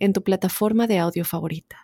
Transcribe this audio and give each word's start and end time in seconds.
en 0.00 0.12
tu 0.12 0.22
plataforma 0.22 0.86
de 0.86 0.98
audio 0.98 1.24
favorita. 1.24 1.76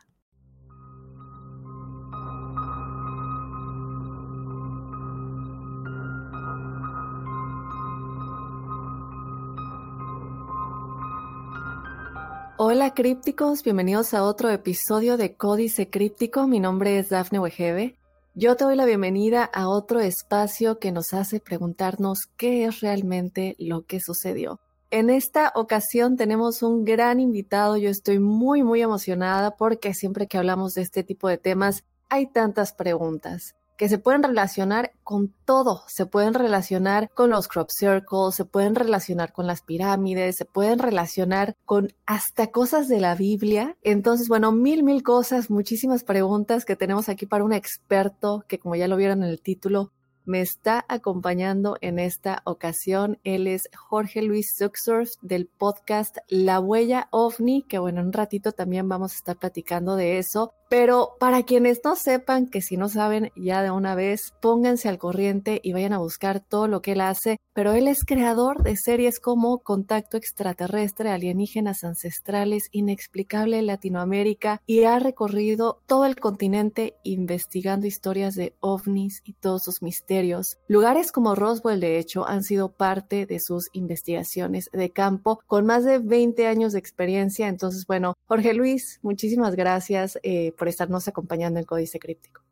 Hola 12.58 12.94
crípticos, 12.94 13.62
bienvenidos 13.62 14.14
a 14.14 14.24
otro 14.24 14.48
episodio 14.50 15.18
de 15.18 15.36
Códice 15.36 15.90
Críptico. 15.90 16.48
Mi 16.48 16.58
nombre 16.58 16.98
es 16.98 17.10
Dafne 17.10 17.38
Wegebe. 17.38 17.98
Yo 18.34 18.56
te 18.56 18.64
doy 18.64 18.76
la 18.76 18.86
bienvenida 18.86 19.44
a 19.44 19.68
otro 19.68 20.00
espacio 20.00 20.78
que 20.78 20.90
nos 20.90 21.12
hace 21.12 21.38
preguntarnos 21.38 22.20
qué 22.38 22.64
es 22.64 22.80
realmente 22.80 23.56
lo 23.58 23.84
que 23.84 24.00
sucedió. 24.00 24.58
En 24.96 25.10
esta 25.10 25.52
ocasión 25.54 26.16
tenemos 26.16 26.62
un 26.62 26.86
gran 26.86 27.20
invitado. 27.20 27.76
Yo 27.76 27.90
estoy 27.90 28.18
muy, 28.18 28.62
muy 28.62 28.80
emocionada 28.80 29.54
porque 29.54 29.92
siempre 29.92 30.26
que 30.26 30.38
hablamos 30.38 30.72
de 30.72 30.80
este 30.80 31.04
tipo 31.04 31.28
de 31.28 31.36
temas 31.36 31.84
hay 32.08 32.26
tantas 32.26 32.72
preguntas 32.72 33.54
que 33.76 33.90
se 33.90 33.98
pueden 33.98 34.22
relacionar 34.22 34.92
con 35.04 35.34
todo. 35.44 35.82
Se 35.86 36.06
pueden 36.06 36.32
relacionar 36.32 37.10
con 37.12 37.28
los 37.28 37.46
crop 37.46 37.68
circles, 37.70 38.36
se 38.36 38.46
pueden 38.46 38.74
relacionar 38.74 39.34
con 39.34 39.46
las 39.46 39.60
pirámides, 39.60 40.36
se 40.36 40.46
pueden 40.46 40.78
relacionar 40.78 41.56
con 41.66 41.92
hasta 42.06 42.46
cosas 42.46 42.88
de 42.88 43.00
la 43.00 43.14
Biblia. 43.14 43.76
Entonces, 43.82 44.28
bueno, 44.28 44.50
mil, 44.50 44.82
mil 44.82 45.02
cosas, 45.02 45.50
muchísimas 45.50 46.04
preguntas 46.04 46.64
que 46.64 46.74
tenemos 46.74 47.10
aquí 47.10 47.26
para 47.26 47.44
un 47.44 47.52
experto 47.52 48.46
que, 48.48 48.58
como 48.58 48.76
ya 48.76 48.88
lo 48.88 48.96
vieron 48.96 49.22
en 49.22 49.28
el 49.28 49.42
título, 49.42 49.92
me 50.26 50.40
está 50.40 50.84
acompañando 50.88 51.78
en 51.80 51.98
esta 51.98 52.42
ocasión. 52.44 53.18
Él 53.24 53.46
es 53.46 53.68
Jorge 53.74 54.22
Luis 54.22 54.54
Zuxorf 54.58 55.12
del 55.22 55.46
podcast 55.46 56.18
La 56.28 56.60
Huella 56.60 57.08
OVNI, 57.12 57.62
que 57.62 57.78
bueno, 57.78 58.00
en 58.00 58.08
un 58.08 58.12
ratito 58.12 58.52
también 58.52 58.88
vamos 58.88 59.12
a 59.12 59.16
estar 59.16 59.36
platicando 59.36 59.96
de 59.96 60.18
eso. 60.18 60.52
Pero 60.68 61.16
para 61.20 61.44
quienes 61.44 61.80
no 61.84 61.96
sepan, 61.96 62.48
que 62.48 62.60
si 62.60 62.76
no 62.76 62.88
saben 62.88 63.30
ya 63.36 63.62
de 63.62 63.70
una 63.70 63.94
vez, 63.94 64.34
pónganse 64.40 64.88
al 64.88 64.98
corriente 64.98 65.60
y 65.62 65.72
vayan 65.72 65.92
a 65.92 65.98
buscar 65.98 66.40
todo 66.40 66.66
lo 66.66 66.82
que 66.82 66.92
él 66.92 67.00
hace. 67.00 67.38
Pero 67.52 67.72
él 67.72 67.88
es 67.88 68.04
creador 68.04 68.62
de 68.62 68.76
series 68.76 69.20
como 69.20 69.58
Contacto 69.58 70.16
Extraterrestre, 70.16 71.10
Alienígenas 71.10 71.84
Ancestrales, 71.84 72.68
Inexplicable 72.72 73.62
Latinoamérica 73.62 74.60
y 74.66 74.84
ha 74.84 74.98
recorrido 74.98 75.80
todo 75.86 76.04
el 76.04 76.16
continente 76.16 76.96
investigando 77.02 77.86
historias 77.86 78.34
de 78.34 78.54
ovnis 78.60 79.22
y 79.24 79.34
todos 79.34 79.64
sus 79.64 79.82
misterios. 79.82 80.58
Lugares 80.68 81.12
como 81.12 81.34
Roswell, 81.34 81.80
de 81.80 81.98
hecho, 81.98 82.26
han 82.26 82.42
sido 82.42 82.72
parte 82.72 83.26
de 83.26 83.40
sus 83.40 83.68
investigaciones 83.72 84.68
de 84.72 84.90
campo 84.90 85.40
con 85.46 85.66
más 85.66 85.84
de 85.84 85.98
20 85.98 86.46
años 86.46 86.72
de 86.72 86.78
experiencia. 86.78 87.48
Entonces, 87.48 87.86
bueno, 87.86 88.14
Jorge 88.26 88.54
Luis, 88.54 88.98
muchísimas 89.02 89.54
gracias. 89.54 90.18
Eh, 90.22 90.52
por 90.56 90.68
estarnos 90.68 91.06
acompañando 91.08 91.60
en 91.60 91.66
Códice 91.66 91.98
Críptico. 91.98 92.42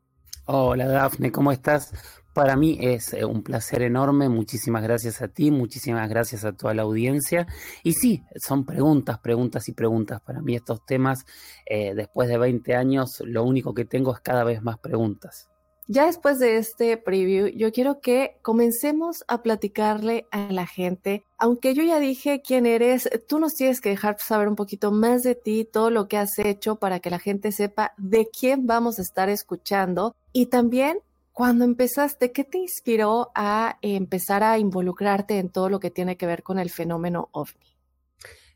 Hola 0.46 0.86
Dafne, 0.86 1.32
¿cómo 1.32 1.52
estás? 1.52 1.90
Para 2.34 2.54
mí 2.56 2.76
es 2.80 3.14
eh, 3.14 3.24
un 3.24 3.42
placer 3.42 3.80
enorme, 3.80 4.28
muchísimas 4.28 4.82
gracias 4.82 5.22
a 5.22 5.28
ti, 5.28 5.50
muchísimas 5.50 6.08
gracias 6.08 6.44
a 6.44 6.52
toda 6.52 6.74
la 6.74 6.82
audiencia. 6.82 7.46
Y 7.82 7.92
sí, 7.92 8.24
son 8.36 8.66
preguntas, 8.66 9.18
preguntas 9.20 9.68
y 9.68 9.72
preguntas. 9.72 10.20
Para 10.20 10.42
mí 10.42 10.54
estos 10.54 10.84
temas, 10.84 11.24
eh, 11.64 11.94
después 11.94 12.28
de 12.28 12.36
20 12.36 12.74
años, 12.74 13.22
lo 13.24 13.44
único 13.44 13.72
que 13.72 13.84
tengo 13.84 14.12
es 14.12 14.20
cada 14.20 14.44
vez 14.44 14.62
más 14.62 14.78
preguntas. 14.78 15.48
Ya 15.86 16.06
después 16.06 16.38
de 16.38 16.56
este 16.56 16.96
preview, 16.96 17.48
yo 17.48 17.70
quiero 17.70 18.00
que 18.00 18.38
comencemos 18.40 19.22
a 19.28 19.42
platicarle 19.42 20.26
a 20.30 20.50
la 20.50 20.66
gente. 20.66 21.24
Aunque 21.36 21.74
yo 21.74 21.82
ya 21.82 22.00
dije 22.00 22.40
quién 22.40 22.64
eres, 22.64 23.08
tú 23.28 23.38
nos 23.38 23.52
tienes 23.52 23.82
que 23.82 23.90
dejar 23.90 24.18
saber 24.18 24.48
un 24.48 24.56
poquito 24.56 24.92
más 24.92 25.22
de 25.22 25.34
ti, 25.34 25.68
todo 25.70 25.90
lo 25.90 26.08
que 26.08 26.16
has 26.16 26.38
hecho 26.38 26.76
para 26.76 27.00
que 27.00 27.10
la 27.10 27.18
gente 27.18 27.52
sepa 27.52 27.92
de 27.98 28.28
quién 28.28 28.66
vamos 28.66 28.98
a 28.98 29.02
estar 29.02 29.28
escuchando. 29.28 30.16
Y 30.32 30.46
también, 30.46 31.00
cuando 31.32 31.66
empezaste, 31.66 32.32
¿qué 32.32 32.44
te 32.44 32.58
inspiró 32.58 33.30
a 33.34 33.78
empezar 33.82 34.42
a 34.42 34.58
involucrarte 34.58 35.38
en 35.38 35.50
todo 35.50 35.68
lo 35.68 35.80
que 35.80 35.90
tiene 35.90 36.16
que 36.16 36.26
ver 36.26 36.42
con 36.42 36.58
el 36.58 36.70
fenómeno 36.70 37.28
ovni? 37.32 37.76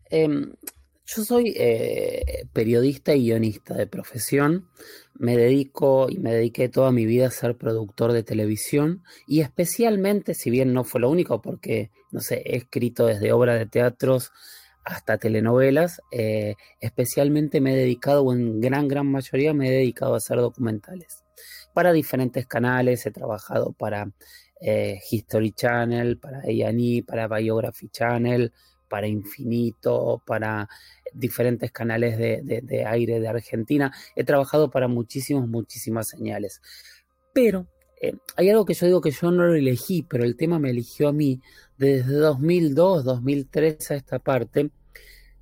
Em, 0.09 0.55
yo 1.09 1.25
soy 1.25 1.55
eh, 1.57 2.47
periodista 2.53 3.15
y 3.15 3.23
guionista 3.23 3.75
de 3.75 3.87
profesión. 3.87 4.69
Me 5.15 5.39
dedico 5.39 6.09
y 6.11 6.19
me 6.19 6.35
dediqué 6.35 6.69
toda 6.69 6.93
mi 6.93 7.07
vida 7.07 7.29
a 7.29 7.31
ser 7.31 7.57
productor 7.57 8.13
de 8.13 8.23
televisión 8.23 9.03
y 9.27 9.41
especialmente, 9.41 10.35
si 10.35 10.51
bien 10.51 10.75
no 10.75 10.85
fue 10.85 11.01
lo 11.01 11.09
único, 11.09 11.41
porque, 11.41 11.91
no 12.13 12.21
sé, 12.21 12.43
he 12.45 12.57
escrito 12.57 13.07
desde 13.07 13.33
obras 13.33 13.59
de 13.59 13.65
teatros 13.65 14.33
hasta 14.85 15.17
telenovelas, 15.17 16.03
eh, 16.13 16.57
especialmente 16.81 17.63
me 17.63 17.73
he 17.73 17.77
dedicado, 17.77 18.25
o 18.25 18.33
en 18.35 18.61
gran, 18.61 18.87
gran 18.87 19.07
mayoría 19.11 19.55
me 19.55 19.69
he 19.69 19.73
dedicado 19.73 20.13
a 20.13 20.19
hacer 20.19 20.37
documentales. 20.37 21.25
Para 21.73 21.93
diferentes 21.93 22.47
canales, 22.47 23.07
he 23.07 23.11
trabajado 23.11 23.73
para 23.73 24.11
eh, 24.61 25.01
History 25.11 25.53
Channel, 25.53 26.19
para 26.19 26.41
A&E, 26.41 27.03
para 27.03 27.29
Biography 27.29 27.89
Channel, 27.89 28.53
para 28.89 29.07
Infinito, 29.07 30.23
para 30.27 30.69
diferentes 31.13 31.71
canales 31.73 32.19
de, 32.19 32.85
aire 32.87 33.21
de 33.21 33.29
Argentina. 33.29 33.93
He 34.17 34.25
trabajado 34.25 34.71
para 34.71 34.89
muchísimas, 34.89 35.49
muchísimas 35.49 36.09
señales. 36.09 36.61
Pero 37.33 37.67
eh, 38.01 38.15
hay 38.37 38.51
algo 38.51 38.65
que 38.65 38.75
yo 38.75 38.87
digo 38.87 39.01
que 39.01 39.11
yo 39.11 39.31
no 39.31 39.47
lo 39.47 39.55
elegí, 39.55 40.03
pero 40.03 40.25
el 40.25 40.37
tema 40.37 40.59
me 40.59 40.71
eligió 40.71 41.09
a 41.09 41.13
mí 41.13 41.41
desde 41.77 42.13
2002, 42.13 43.05
2003 43.05 43.91
a 43.91 43.95
esta 43.95 44.19
parte. 44.19 44.71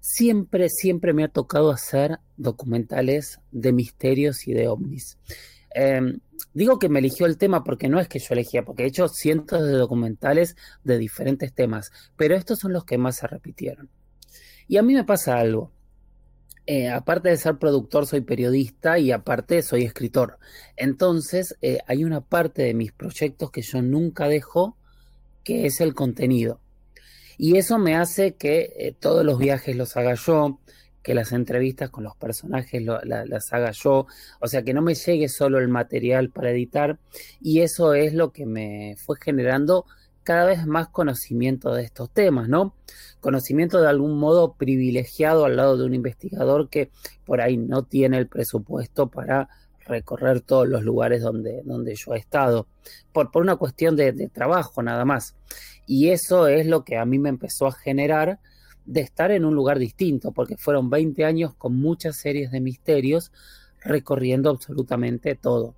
Siempre, 0.00 0.69
siempre 0.69 1.12
me 1.12 1.25
ha 1.25 1.28
tocado 1.28 1.71
hacer 1.71 2.19
documentales 2.37 3.41
de 3.50 3.72
misterios 3.72 4.47
y 4.47 4.54
de 4.54 4.69
ovnis. 4.69 5.19
Em, 5.75 6.21
digo 6.54 6.78
que 6.78 6.88
me 6.88 7.00
eligió 7.00 7.27
el 7.27 7.37
tema 7.37 7.62
porque 7.65 7.88
no 7.88 8.00
es 8.00 8.09
que 8.09 8.19
yo 8.19 8.28
elegía, 8.31 8.65
porque 8.65 8.84
he 8.84 8.87
hecho 8.87 9.09
cientos 9.09 9.62
de 9.62 9.72
documentales 9.72 10.56
de 10.84 10.97
diferentes 10.97 11.53
temas, 11.53 11.91
pero 12.16 12.34
estos 12.34 12.60
son 12.60 12.72
los 12.72 12.84
que 12.84 12.98
más 12.98 13.16
se 13.16 13.27
repitieron. 13.27 13.91
Y 14.69 14.77
a 14.77 14.82
mí 14.82 14.94
me 14.94 15.04
pasa 15.04 15.38
algo. 15.38 15.72
Eh, 16.66 16.88
aparte 16.88 17.28
de 17.28 17.37
ser 17.37 17.59
productor, 17.59 18.06
soy 18.06 18.22
periodista 18.22 18.99
y 18.99 19.12
aparte 19.12 19.62
soy 19.62 19.84
escritor. 19.84 20.38
Entonces, 20.77 21.56
eh, 21.62 21.78
hay 21.87 22.04
una 22.04 22.21
parte 22.21 22.62
de 22.62 22.75
mis 22.75 22.93
proyectos 22.93 23.53
que 23.53 23.62
yo 23.62 23.82
nunca 23.82 24.27
dejo, 24.27 24.77
que 25.44 25.66
es 25.66 25.81
el 25.81 25.94
contenido. 25.94 26.60
Y 27.38 27.56
eso 27.56 27.78
me 27.78 27.94
hace 27.94 28.34
que 28.34 28.72
eh, 28.78 28.97
todos 28.99 29.25
los 29.25 29.38
viajes 29.38 29.77
los 29.77 29.97
haga 29.97 30.15
yo, 30.15 30.59
que 31.06 31.15
las 31.15 31.31
entrevistas 31.31 31.91
con 31.91 32.03
los 32.03 32.16
personajes 32.16 32.83
las 32.83 33.53
haga 33.53 33.71
yo, 33.71 34.09
o 34.41 34.48
sea, 34.48 34.62
que 34.62 34.75
no 34.75 34.83
me 34.83 34.97
llegue 34.97 35.28
solo 35.28 35.60
el 35.60 35.69
material 35.69 36.31
para 36.31 36.50
editar 36.50 36.98
y 37.41 37.60
eso 37.60 37.94
es 37.94 38.12
lo 38.12 38.33
que 38.33 38.44
me 38.44 38.97
fue 38.98 39.16
generando 39.22 39.87
cada 40.27 40.45
vez 40.45 40.67
más 40.67 40.89
conocimiento 40.89 41.73
de 41.73 41.85
estos 41.85 42.11
temas, 42.11 42.49
¿no? 42.49 42.75
Conocimiento 43.21 43.81
de 43.81 43.89
algún 43.89 44.19
modo 44.19 44.55
privilegiado 44.55 45.45
al 45.45 45.55
lado 45.55 45.77
de 45.79 45.85
un 45.85 45.95
investigador 45.95 46.69
que 46.69 46.91
por 47.25 47.41
ahí 47.41 47.57
no 47.57 47.85
tiene 47.85 48.19
el 48.19 48.27
presupuesto 48.27 49.07
para 49.07 49.49
recorrer 49.87 50.41
todos 50.41 50.67
los 50.67 50.83
lugares 50.83 51.23
donde, 51.23 51.63
donde 51.65 51.95
yo 51.95 52.13
he 52.13 52.19
estado, 52.19 52.67
por, 53.13 53.31
por 53.31 53.43
una 53.43 53.55
cuestión 53.55 53.95
de, 53.95 54.11
de 54.11 54.28
trabajo 54.28 54.83
nada 54.83 55.05
más. 55.05 55.37
Y 55.87 56.09
eso 56.09 56.49
es 56.49 56.67
lo 56.67 56.83
que 56.83 56.97
a 56.97 57.05
mí 57.05 57.21
me 57.21 57.29
empezó 57.29 57.69
a 57.69 57.72
generar 57.72 58.41
de 58.84 59.03
estar 59.03 59.31
en 59.31 59.45
un 59.45 59.55
lugar 59.55 59.79
distinto, 59.79 60.33
porque 60.33 60.57
fueron 60.57 60.91
20 60.91 61.25
años 61.25 61.55
con 61.55 61.77
muchas 61.77 62.17
series 62.17 62.51
de 62.51 62.61
misterios 62.61 63.31
recorriendo 63.79 64.51
absolutamente 64.51 65.37
todo. 65.37 65.77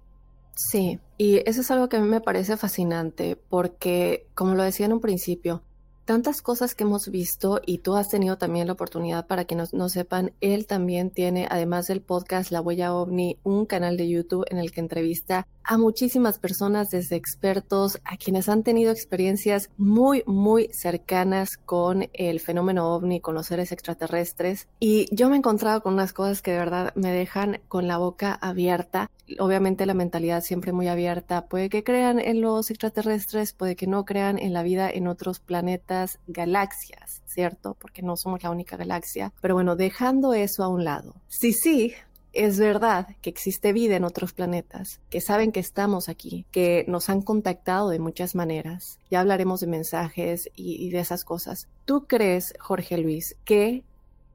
Sí, 0.60 0.98
y 1.18 1.36
eso 1.48 1.60
es 1.60 1.70
algo 1.70 1.88
que 1.88 1.98
a 1.98 2.00
mí 2.00 2.08
me 2.08 2.20
parece 2.20 2.56
fascinante, 2.56 3.36
porque, 3.36 4.26
como 4.34 4.56
lo 4.56 4.64
decía 4.64 4.86
en 4.86 4.92
un 4.92 5.00
principio, 5.00 5.62
tantas 6.08 6.40
cosas 6.40 6.74
que 6.74 6.84
hemos 6.84 7.10
visto 7.10 7.60
y 7.66 7.80
tú 7.80 7.94
has 7.94 8.08
tenido 8.08 8.38
también 8.38 8.66
la 8.66 8.72
oportunidad 8.72 9.26
para 9.26 9.44
que 9.44 9.54
no, 9.54 9.88
sepan, 9.90 10.32
él 10.40 10.66
también 10.66 11.10
tiene, 11.10 11.46
además 11.50 11.86
del 11.86 12.00
podcast 12.00 12.50
La 12.50 12.62
Huella 12.62 12.94
OVNI, 12.94 13.36
un 13.42 13.66
canal 13.66 13.98
de 13.98 14.08
YouTube 14.08 14.46
en 14.48 14.56
el 14.56 14.72
que 14.72 14.80
entrevista 14.80 15.46
a 15.68 15.76
muchísimas 15.76 16.38
personas, 16.38 16.88
desde 16.88 17.16
expertos, 17.16 18.00
a 18.02 18.16
quienes 18.16 18.48
han 18.48 18.62
tenido 18.62 18.90
experiencias 18.90 19.68
muy, 19.76 20.22
muy 20.26 20.70
cercanas 20.72 21.58
con 21.58 22.08
el 22.14 22.40
fenómeno 22.40 22.94
ovni, 22.94 23.20
con 23.20 23.34
los 23.34 23.48
seres 23.48 23.70
extraterrestres. 23.70 24.66
Y 24.80 25.14
yo 25.14 25.28
me 25.28 25.34
he 25.34 25.38
encontrado 25.38 25.82
con 25.82 25.92
unas 25.92 26.14
cosas 26.14 26.40
que 26.40 26.52
de 26.52 26.58
verdad 26.58 26.94
me 26.94 27.12
dejan 27.12 27.60
con 27.68 27.86
la 27.86 27.98
boca 27.98 28.32
abierta. 28.32 29.10
Obviamente 29.38 29.84
la 29.84 29.92
mentalidad 29.92 30.42
siempre 30.42 30.72
muy 30.72 30.88
abierta. 30.88 31.48
Puede 31.48 31.68
que 31.68 31.84
crean 31.84 32.18
en 32.18 32.40
los 32.40 32.70
extraterrestres, 32.70 33.52
puede 33.52 33.76
que 33.76 33.86
no 33.86 34.06
crean 34.06 34.38
en 34.38 34.54
la 34.54 34.62
vida 34.62 34.88
en 34.88 35.06
otros 35.06 35.38
planetas, 35.38 35.97
galaxias, 36.26 37.22
¿cierto? 37.26 37.76
Porque 37.80 38.02
no 38.02 38.16
somos 38.16 38.42
la 38.42 38.50
única 38.50 38.76
galaxia. 38.76 39.32
Pero 39.40 39.54
bueno, 39.54 39.76
dejando 39.76 40.34
eso 40.34 40.62
a 40.64 40.68
un 40.68 40.84
lado. 40.84 41.14
Sí, 41.28 41.52
sí, 41.52 41.94
es 42.32 42.58
verdad 42.58 43.16
que 43.20 43.30
existe 43.30 43.72
vida 43.72 43.96
en 43.96 44.04
otros 44.04 44.32
planetas, 44.32 45.00
que 45.10 45.20
saben 45.20 45.52
que 45.52 45.60
estamos 45.60 46.08
aquí, 46.08 46.46
que 46.50 46.84
nos 46.86 47.08
han 47.08 47.22
contactado 47.22 47.88
de 47.88 47.98
muchas 47.98 48.34
maneras. 48.34 48.98
Ya 49.10 49.20
hablaremos 49.20 49.60
de 49.60 49.66
mensajes 49.66 50.50
y, 50.54 50.90
de 50.90 51.00
esas 51.00 51.24
cosas. 51.24 51.68
¿Tú 51.84 52.06
crees, 52.06 52.54
Jorge 52.60 52.98
Luis, 52.98 53.36
que 53.44 53.84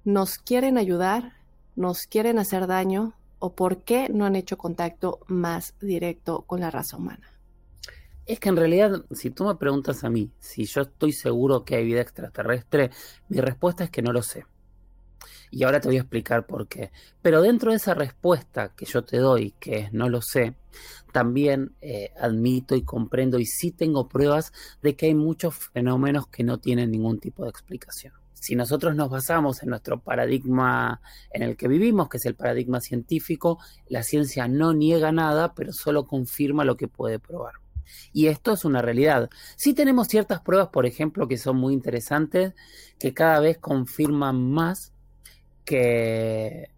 nos 0.04 0.38
quieren 0.38 0.77
ayudar, 0.77 1.33
nos 1.75 2.06
quieren 2.07 2.39
hacer 2.39 2.68
daño 2.68 3.13
o 3.39 3.54
por 3.54 3.83
qué 3.83 4.09
no 4.09 4.25
han 4.25 4.36
hecho 4.36 4.57
contacto 4.57 5.19
más 5.27 5.74
directo 5.80 6.42
con 6.42 6.59
la 6.59 6.71
raza 6.71 6.98
humana? 6.98 7.32
Es 8.25 8.39
que 8.39 8.47
en 8.49 8.55
realidad, 8.55 9.03
si 9.11 9.31
tú 9.31 9.43
me 9.43 9.55
preguntas 9.55 10.03
a 10.05 10.09
mí 10.09 10.31
si 10.39 10.65
yo 10.65 10.81
estoy 10.81 11.11
seguro 11.11 11.65
que 11.65 11.75
hay 11.75 11.85
vida 11.85 11.99
extraterrestre, 11.99 12.89
mi 13.27 13.41
respuesta 13.41 13.83
es 13.83 13.89
que 13.89 14.01
no 14.01 14.13
lo 14.13 14.23
sé. 14.23 14.45
Y 15.51 15.63
ahora 15.63 15.81
te 15.81 15.89
voy 15.89 15.97
a 15.97 16.01
explicar 16.01 16.47
por 16.47 16.67
qué. 16.67 16.91
Pero 17.21 17.41
dentro 17.41 17.71
de 17.71 17.77
esa 17.77 17.93
respuesta 17.93 18.73
que 18.75 18.85
yo 18.85 19.03
te 19.03 19.17
doy, 19.17 19.51
que 19.59 19.79
es 19.79 19.93
no 19.93 20.07
lo 20.07 20.21
sé, 20.21 20.55
también 21.11 21.75
eh, 21.81 22.11
admito 22.19 22.75
y 22.75 22.83
comprendo 22.83 23.39
y 23.39 23.45
sí 23.45 23.71
tengo 23.71 24.07
pruebas 24.07 24.53
de 24.81 24.95
que 24.95 25.07
hay 25.07 25.15
muchos 25.15 25.55
fenómenos 25.55 26.27
que 26.27 26.43
no 26.43 26.59
tienen 26.59 26.91
ningún 26.91 27.19
tipo 27.19 27.43
de 27.43 27.49
explicación. 27.49 28.13
Si 28.33 28.55
nosotros 28.55 28.95
nos 28.95 29.09
basamos 29.09 29.63
en 29.63 29.69
nuestro 29.69 29.99
paradigma 29.99 31.01
en 31.31 31.43
el 31.43 31.57
que 31.57 31.67
vivimos, 31.67 32.09
que 32.09 32.17
es 32.17 32.25
el 32.25 32.35
paradigma 32.35 32.79
científico, 32.79 33.59
la 33.87 34.01
ciencia 34.01 34.47
no 34.47 34.73
niega 34.73 35.11
nada, 35.11 35.53
pero 35.53 35.73
solo 35.73 36.07
confirma 36.07 36.65
lo 36.65 36.77
que 36.77 36.87
puede 36.87 37.19
probar. 37.19 37.62
Y 38.12 38.27
esto 38.27 38.53
es 38.53 38.65
una 38.65 38.81
realidad. 38.81 39.30
Sí 39.56 39.74
tenemos 39.74 40.07
ciertas 40.07 40.41
pruebas, 40.41 40.69
por 40.69 40.85
ejemplo, 40.85 41.27
que 41.27 41.38
son 41.38 41.57
muy 41.57 41.74
interesantes, 41.74 42.53
que 43.00 43.13
cada 43.13 43.39
vez 43.39 43.57
confirman 43.57 44.51
más 44.51 44.94
que, 45.65 46.69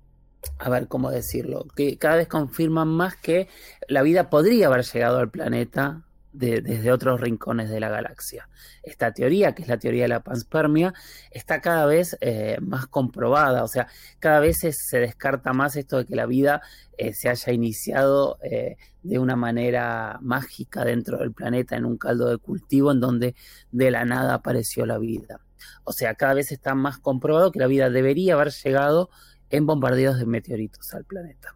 a 0.59 0.69
ver 0.69 0.87
cómo 0.87 1.11
decirlo, 1.11 1.65
que 1.75 1.97
cada 1.97 2.17
vez 2.17 2.27
confirman 2.27 2.87
más 2.87 3.15
que 3.15 3.47
la 3.87 4.01
vida 4.01 4.29
podría 4.29 4.67
haber 4.67 4.83
llegado 4.85 5.17
al 5.17 5.31
planeta 5.31 6.03
desde 6.37 6.91
otros 6.91 7.21
rincones 7.21 7.69
de 7.69 7.79
la 7.79 7.89
galaxia. 7.89 8.49
Esta 8.83 9.13
teoría, 9.13 9.53
que 9.53 9.63
es 9.63 9.67
la 9.67 9.77
teoría 9.77 10.03
de 10.03 10.09
la 10.09 10.19
panspermia, 10.21 10.93
está 11.31 11.61
cada 11.61 11.85
vez 11.85 12.17
eh, 12.21 12.57
más 12.61 12.87
comprobada, 12.87 13.63
o 13.63 13.67
sea, 13.67 13.87
cada 14.19 14.39
vez 14.39 14.57
se, 14.59 14.99
descarta 14.99 15.53
más 15.53 15.75
esto 15.75 15.97
de 15.97 16.05
que 16.05 16.15
la 16.15 16.25
vida 16.25 16.61
eh, 16.97 17.13
se 17.13 17.29
haya 17.29 17.53
iniciado 17.53 18.37
eh, 18.43 18.77
de 19.03 19.19
una 19.19 19.35
manera 19.35 20.19
mágica 20.21 20.83
dentro 20.83 21.17
del 21.17 21.33
planeta, 21.33 21.75
en 21.75 21.85
un 21.85 21.97
caldo 21.97 22.29
de 22.29 22.37
cultivo, 22.37 22.91
en 22.91 22.99
donde 22.99 23.35
de 23.71 23.91
la 23.91 24.05
nada 24.05 24.35
apareció 24.35 24.85
la 24.85 24.97
vida. 24.97 25.41
O 25.83 25.93
sea, 25.93 26.15
cada 26.15 26.33
vez 26.33 26.51
está 26.51 26.75
más 26.75 26.97
comprobado 26.97 27.51
que 27.51 27.59
la 27.59 27.67
vida 27.67 27.89
debería 27.89 28.33
haber 28.33 28.51
llegado 28.51 29.09
en 29.49 29.65
bombardeos 29.65 30.19
de 30.19 30.25
meteoritos 30.25 30.93
al 30.93 31.05
planeta. 31.05 31.55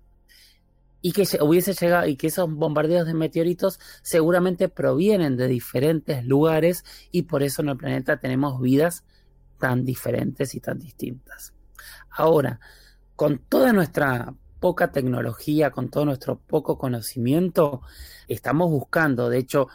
Y 1.02 1.14
que 1.14 1.26
hubiese 1.42 1.74
llegado, 1.74 2.08
y 2.08 2.16
que 2.16 2.28
esos 2.28 2.52
bombardeos 2.52 3.06
de 3.06 3.14
meteoritos 3.14 3.80
seguramente 4.02 4.68
provienen 4.68 5.38
de 5.38 5.48
diferentes 5.48 6.26
lugares, 6.26 6.84
y 7.12 7.24
por 7.24 7.44
eso 7.44 7.62
en 7.62 7.70
el 7.70 7.78
planeta 7.78 8.20
tenemos 8.20 8.60
vidas 8.60 9.06
tan 9.60 9.86
diferentes 9.86 10.56
y 10.56 10.60
tan 10.60 10.80
distintas. 10.80 11.54
Ahora, 12.10 12.60
con 13.16 13.40
toda 13.40 13.74
nuestra 13.74 14.34
poca 14.60 14.92
tecnología, 14.92 15.72
con 15.72 15.90
todo 15.90 16.06
nuestro 16.06 16.40
poco 16.40 16.78
conocimiento, 16.78 17.82
estamos 18.28 18.70
buscando, 18.70 19.30
de 19.30 19.38
hecho, 19.38 19.68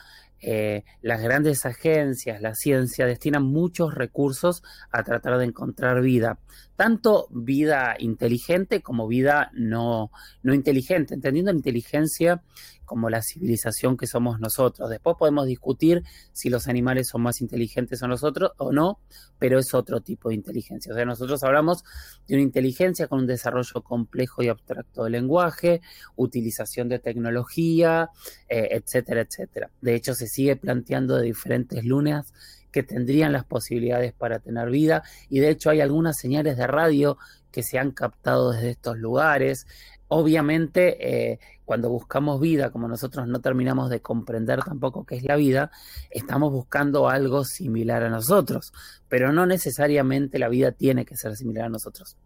eh, 0.47 0.85
las 1.01 1.23
grandes 1.23 1.65
agencias, 1.65 2.43
la 2.43 2.55
ciencia, 2.55 3.07
destinan 3.07 3.45
muchos 3.45 3.95
recursos 3.95 4.63
a 4.91 5.03
tratar 5.03 5.39
de 5.39 5.47
encontrar 5.47 6.03
vida, 6.03 6.39
tanto 6.77 7.29
vida 7.31 7.97
inteligente 7.99 8.83
como 8.83 9.07
vida 9.07 9.51
no, 9.55 10.11
no 10.43 10.55
inteligente, 10.55 11.15
entendiendo 11.15 11.53
inteligencia 11.53 12.43
como 12.85 13.11
la 13.11 13.23
civilización 13.23 13.97
que 13.97 14.07
somos 14.07 14.41
nosotros. 14.41 14.91
Después 14.91 15.17
podemos 15.19 15.47
discutir 15.47 16.03
si 16.33 16.51
los 16.51 16.69
animales 16.69 17.09
son 17.09 17.23
más 17.23 17.41
inteligentes 17.41 18.03
o 18.03 18.09
nosotros 18.09 18.53
o 18.59 18.73
no, 18.73 18.99
pero 19.39 19.59
es 19.59 19.75
otro 19.75 20.01
tipo 20.01 20.29
de 20.29 20.35
inteligencia. 20.35 20.93
O 20.93 20.95
sea, 20.95 21.05
nosotros 21.05 21.43
hablamos 21.43 21.85
de 22.27 22.35
una 22.35 22.43
inteligencia 22.43 23.07
con 23.07 23.21
un 23.21 23.27
desarrollo 23.27 23.83
complejo 23.83 24.43
y 24.43 24.49
abstracto 24.49 25.05
de 25.05 25.11
lenguaje, 25.11 25.81
utilización 26.17 26.89
de 26.89 26.99
tecnología, 26.99 28.11
eh, 28.49 28.69
etcétera, 28.73 29.23
etcétera. 29.23 29.71
De 29.81 29.95
hecho, 29.95 30.15
se 30.15 30.27
sigue 30.27 30.57
planteando 30.57 31.17
de 31.17 31.25
diferentes 31.25 31.85
lunas 31.85 32.33
que 32.75 32.83
tendrían 32.83 33.33
las 33.33 33.45
posibilidades 33.45 34.13
para 34.13 34.41
tener 34.41 34.69
vida 34.69 35.05
y 35.29 35.39
de 35.39 35.51
hecho 35.51 35.71
hay 35.71 35.81
algunas 35.81 36.17
señales 36.19 36.57
de 36.57 36.67
radio 36.67 37.17
que 37.53 37.63
se 37.63 37.79
han 37.79 37.93
captado 37.93 38.51
desde 38.51 38.71
estos 38.71 38.99
lugares. 38.99 39.69
Obviamente, 40.09 40.97
eh, 41.33 41.39
cuando 41.65 41.89
buscamos 41.89 42.41
vida, 42.41 42.73
como 42.73 42.89
nosotros 42.89 43.29
no 43.29 43.41
terminamos 43.41 43.91
de 43.91 44.01
comprender 44.01 44.65
tampoco 44.65 45.07
qué 45.07 45.15
es 45.15 45.23
la 45.23 45.37
vida, 45.37 45.71
estamos 46.11 46.51
buscando 46.51 47.09
algo 47.09 47.45
similar 47.45 48.03
a 48.03 48.11
nosotros, 48.11 48.73
pero 49.09 49.33
no 49.33 49.47
necesariamente 49.47 50.41
la 50.41 50.49
vida 50.49 50.73
tiene 50.73 51.05
que 51.05 51.17
ser 51.17 51.37
similar 51.37 51.67
a 51.67 51.69
nosotros. 51.69 52.17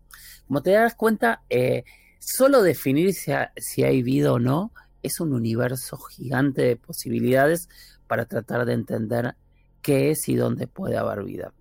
Como 0.47 0.63
te 0.63 0.71
das 0.71 0.95
cuenta, 0.95 1.43
eh, 1.51 1.85
solo 2.19 2.63
definir 2.63 3.13
si 3.13 3.83
hay 3.83 4.03
vida 4.03 4.33
o 4.33 4.39
no 4.39 4.73
es 5.03 5.21
un 5.21 5.35
universo 5.35 5.99
gigante 5.99 6.63
de 6.63 6.77
posibilidades 6.77 7.69
para 8.07 8.25
tratar 8.25 8.65
de 8.65 8.73
entender 8.73 9.37
qué 9.83 10.11
es 10.11 10.29
y 10.29 10.37
dónde 10.37 10.67
puede 10.67 10.97
haber 10.97 11.25
vida. 11.25 11.53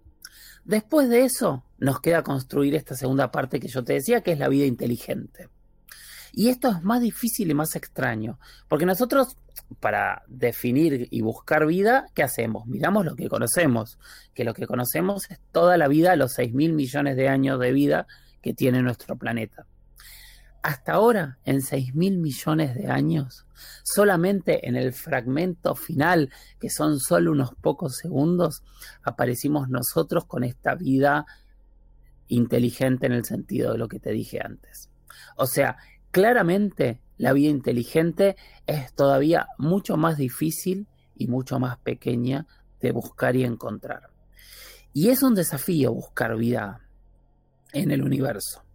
Después 0.66 1.10
de 1.10 1.24
eso, 1.24 1.64
nos 1.78 2.02
queda 2.02 2.24
construir 2.24 2.76
esta 2.76 2.96
segunda 2.96 3.32
parte 3.32 3.60
que 3.60 3.68
yo 3.68 3.84
te 3.84 3.94
decía, 3.94 4.22
que 4.22 4.34
es 4.34 4.40
la 4.40 4.50
vida 4.50 4.66
inteligente. 4.66 5.50
Y 6.34 6.50
esto 6.50 6.70
es 6.70 6.84
más 6.84 7.02
difícil 7.02 7.50
y 7.50 7.54
más 7.54 7.76
extraño, 7.76 8.38
porque 8.68 8.86
nosotros 8.86 9.38
para 9.80 10.24
definir 10.28 11.08
y 11.10 11.22
buscar 11.22 11.66
vida, 11.66 12.08
¿qué 12.14 12.24
hacemos? 12.24 12.68
Miramos 12.68 13.06
lo 13.06 13.16
que 13.16 13.28
conocemos, 13.28 13.98
que 14.34 14.44
lo 14.44 14.54
que 14.54 14.68
conocemos 14.68 15.30
es 15.32 15.40
toda 15.52 15.78
la 15.78 15.88
vida, 15.88 16.16
los 16.16 16.34
6 16.34 16.54
mil 16.54 16.74
millones 16.74 17.16
de 17.16 17.28
años 17.28 17.60
de 17.60 17.72
vida 17.72 18.08
que 18.42 18.54
tiene 18.54 18.82
nuestro 18.82 19.16
planeta. 19.18 19.66
Hasta 20.68 20.96
ahora, 20.96 21.40
en 21.46 21.62
6 21.62 21.96
mil 21.96 22.18
millones 22.18 22.76
de 22.76 22.88
años, 22.88 23.46
solamente 23.84 24.68
en 24.68 24.76
el 24.76 24.92
fragmento 24.92 25.76
final, 25.76 26.30
que 26.60 26.70
son 26.70 27.00
solo 27.00 27.32
unos 27.32 27.56
pocos 27.56 27.96
segundos, 27.96 28.64
aparecimos 29.02 29.70
nosotros 29.70 30.26
con 30.26 30.44
esta 30.44 30.76
vida 30.76 31.26
inteligente 32.28 33.06
en 33.06 33.14
el 33.14 33.24
sentido 33.24 33.72
de 33.72 33.78
lo 33.78 33.88
que 33.88 34.02
te 34.02 34.12
dije 34.12 34.42
antes. 34.44 34.90
O 35.38 35.46
sea, 35.46 35.78
claramente 36.12 37.00
la 37.16 37.32
vida 37.32 37.50
inteligente 37.50 38.36
es 38.66 38.94
todavía 38.94 39.48
mucho 39.58 39.96
más 39.96 40.18
difícil 40.18 40.86
y 41.16 41.28
mucho 41.28 41.60
más 41.60 41.78
pequeña 41.78 42.46
de 42.82 42.92
buscar 42.92 43.38
y 43.38 43.46
encontrar. 43.46 44.10
Y 44.92 45.12
es 45.12 45.24
un 45.24 45.34
desafío 45.34 45.94
buscar 45.94 46.36
vida 46.36 46.82
en 47.72 47.92
el 47.92 48.04
universo. 48.04 48.67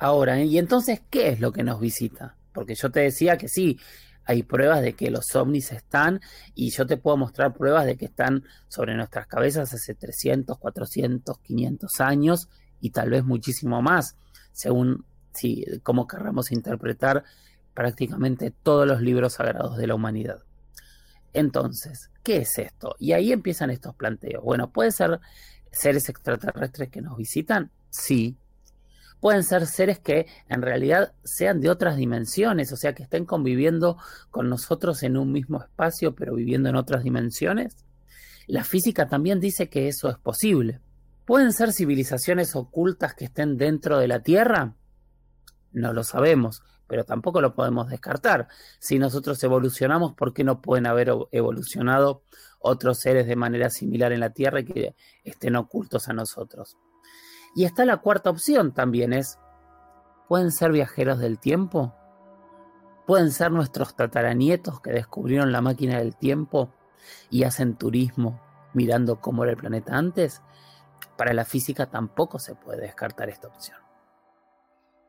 Ahora, 0.00 0.42
¿y 0.42 0.56
entonces 0.56 1.02
qué 1.10 1.28
es 1.28 1.40
lo 1.40 1.52
que 1.52 1.62
nos 1.62 1.78
visita? 1.78 2.34
Porque 2.54 2.74
yo 2.74 2.90
te 2.90 3.00
decía 3.00 3.36
que 3.36 3.48
sí, 3.48 3.78
hay 4.24 4.42
pruebas 4.42 4.80
de 4.80 4.94
que 4.94 5.10
los 5.10 5.36
ovnis 5.36 5.72
están 5.72 6.22
y 6.54 6.70
yo 6.70 6.86
te 6.86 6.96
puedo 6.96 7.18
mostrar 7.18 7.52
pruebas 7.52 7.84
de 7.84 7.98
que 7.98 8.06
están 8.06 8.44
sobre 8.66 8.96
nuestras 8.96 9.26
cabezas 9.26 9.74
hace 9.74 9.94
300, 9.94 10.56
400, 10.56 11.38
500 11.40 12.00
años 12.00 12.48
y 12.80 12.90
tal 12.90 13.10
vez 13.10 13.24
muchísimo 13.24 13.82
más, 13.82 14.16
según 14.52 15.04
si, 15.34 15.66
cómo 15.82 16.06
querramos 16.06 16.50
interpretar 16.50 17.22
prácticamente 17.74 18.50
todos 18.50 18.86
los 18.86 19.02
libros 19.02 19.34
sagrados 19.34 19.76
de 19.76 19.86
la 19.86 19.96
humanidad. 19.96 20.38
Entonces, 21.34 22.10
¿qué 22.22 22.38
es 22.38 22.56
esto? 22.56 22.96
Y 22.98 23.12
ahí 23.12 23.32
empiezan 23.32 23.68
estos 23.68 23.94
planteos. 23.94 24.42
Bueno, 24.42 24.70
¿puede 24.70 24.92
ser 24.92 25.20
seres 25.70 26.08
extraterrestres 26.08 26.88
que 26.88 27.02
nos 27.02 27.18
visitan? 27.18 27.70
Sí, 27.90 28.38
pueden 29.20 29.44
ser 29.44 29.66
seres 29.66 29.98
que 29.98 30.26
en 30.48 30.62
realidad 30.62 31.12
sean 31.22 31.60
de 31.60 31.70
otras 31.70 31.96
dimensiones, 31.96 32.72
o 32.72 32.76
sea, 32.76 32.94
que 32.94 33.02
estén 33.02 33.26
conviviendo 33.26 33.98
con 34.30 34.48
nosotros 34.48 35.02
en 35.02 35.16
un 35.16 35.30
mismo 35.30 35.62
espacio, 35.62 36.14
pero 36.14 36.34
viviendo 36.34 36.68
en 36.68 36.76
otras 36.76 37.04
dimensiones. 37.04 37.76
la 38.46 38.64
física 38.64 39.08
también 39.08 39.38
dice 39.38 39.68
que 39.68 39.86
eso 39.86 40.08
es 40.08 40.18
posible. 40.18 40.80
¿Pueden 41.24 41.52
ser 41.52 41.72
civilizaciones 41.72 42.56
ocultas 42.56 43.14
que 43.14 43.26
estén 43.26 43.56
dentro 43.56 43.98
de 43.98 44.08
la 44.08 44.20
Tierra? 44.20 44.74
No 45.70 45.92
lo 45.92 46.02
sabemos, 46.02 46.64
pero 46.88 47.04
tampoco 47.04 47.40
lo 47.40 47.54
podemos 47.54 47.88
descartar. 47.88 48.48
Si 48.80 48.98
nosotros 48.98 49.40
evolucionamos, 49.44 50.14
¿por 50.14 50.34
qué 50.34 50.42
no 50.42 50.60
pueden 50.60 50.86
haber 50.86 51.12
evolucionado 51.30 52.24
otros 52.58 52.98
seres 52.98 53.28
de 53.28 53.36
manera 53.36 53.70
similar 53.70 54.10
en 54.10 54.18
la 54.18 54.30
Tierra 54.30 54.60
y 54.60 54.64
que 54.64 54.96
estén 55.22 55.54
ocultos 55.54 56.08
a 56.08 56.12
nosotros? 56.12 56.76
Y 57.54 57.64
está 57.64 57.84
la 57.84 57.98
cuarta 57.98 58.30
opción 58.30 58.72
también, 58.72 59.12
es, 59.12 59.38
¿pueden 60.28 60.52
ser 60.52 60.72
viajeros 60.72 61.18
del 61.18 61.38
tiempo? 61.38 61.94
¿Pueden 63.06 63.32
ser 63.32 63.50
nuestros 63.50 63.96
tataranietos 63.96 64.80
que 64.80 64.92
descubrieron 64.92 65.50
la 65.50 65.60
máquina 65.60 65.98
del 65.98 66.14
tiempo 66.14 66.72
y 67.28 67.42
hacen 67.42 67.74
turismo 67.74 68.40
mirando 68.72 69.20
cómo 69.20 69.42
era 69.42 69.52
el 69.52 69.58
planeta 69.58 69.96
antes? 69.96 70.42
Para 71.16 71.32
la 71.32 71.44
física 71.44 71.86
tampoco 71.86 72.38
se 72.38 72.54
puede 72.54 72.82
descartar 72.82 73.28
esta 73.28 73.48
opción. 73.48 73.79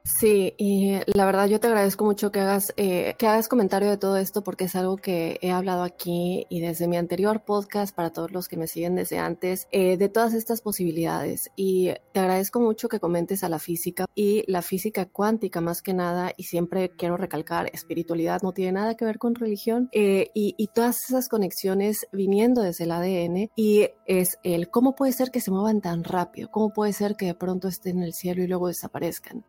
Sí, 0.03 0.55
y 0.57 0.97
la 1.13 1.25
verdad 1.25 1.47
yo 1.47 1.59
te 1.59 1.67
agradezco 1.67 2.05
mucho 2.05 2.31
que 2.31 2.39
hagas, 2.39 2.73
eh, 2.75 3.13
que 3.19 3.27
hagas 3.27 3.47
comentario 3.47 3.89
de 3.89 3.97
todo 3.97 4.17
esto 4.17 4.43
porque 4.43 4.63
es 4.63 4.75
algo 4.75 4.97
que 4.97 5.37
he 5.41 5.51
hablado 5.51 5.83
aquí 5.83 6.47
y 6.49 6.59
desde 6.59 6.87
mi 6.87 6.97
anterior 6.97 7.43
podcast 7.43 7.95
para 7.95 8.09
todos 8.09 8.31
los 8.31 8.47
que 8.47 8.57
me 8.57 8.67
siguen 8.67 8.95
desde 8.95 9.19
antes 9.19 9.67
eh, 9.71 9.97
de 9.97 10.09
todas 10.09 10.33
estas 10.33 10.61
posibilidades. 10.61 11.51
Y 11.55 11.91
te 12.13 12.19
agradezco 12.19 12.59
mucho 12.59 12.89
que 12.89 12.99
comentes 12.99 13.43
a 13.43 13.49
la 13.49 13.59
física 13.59 14.07
y 14.15 14.43
la 14.51 14.63
física 14.63 15.05
cuántica 15.05 15.61
más 15.61 15.83
que 15.83 15.93
nada 15.93 16.33
y 16.35 16.43
siempre 16.43 16.89
quiero 16.89 17.15
recalcar 17.15 17.69
espiritualidad 17.71 18.41
no 18.41 18.53
tiene 18.53 18.71
nada 18.73 18.95
que 18.95 19.05
ver 19.05 19.19
con 19.19 19.35
religión 19.35 19.89
eh, 19.91 20.31
y, 20.33 20.55
y 20.57 20.67
todas 20.67 20.97
esas 21.07 21.29
conexiones 21.29 22.07
viniendo 22.11 22.63
desde 22.63 22.85
el 22.85 22.91
ADN 22.91 23.51
y 23.55 23.87
es 24.07 24.39
el 24.43 24.69
cómo 24.69 24.95
puede 24.95 25.11
ser 25.11 25.29
que 25.29 25.41
se 25.41 25.51
muevan 25.51 25.79
tan 25.79 26.03
rápido, 26.03 26.49
cómo 26.49 26.73
puede 26.73 26.93
ser 26.93 27.15
que 27.15 27.27
de 27.27 27.35
pronto 27.35 27.67
estén 27.67 27.99
en 27.99 28.03
el 28.03 28.13
cielo 28.13 28.41
y 28.41 28.47
luego 28.47 28.67
desaparezcan 28.67 29.45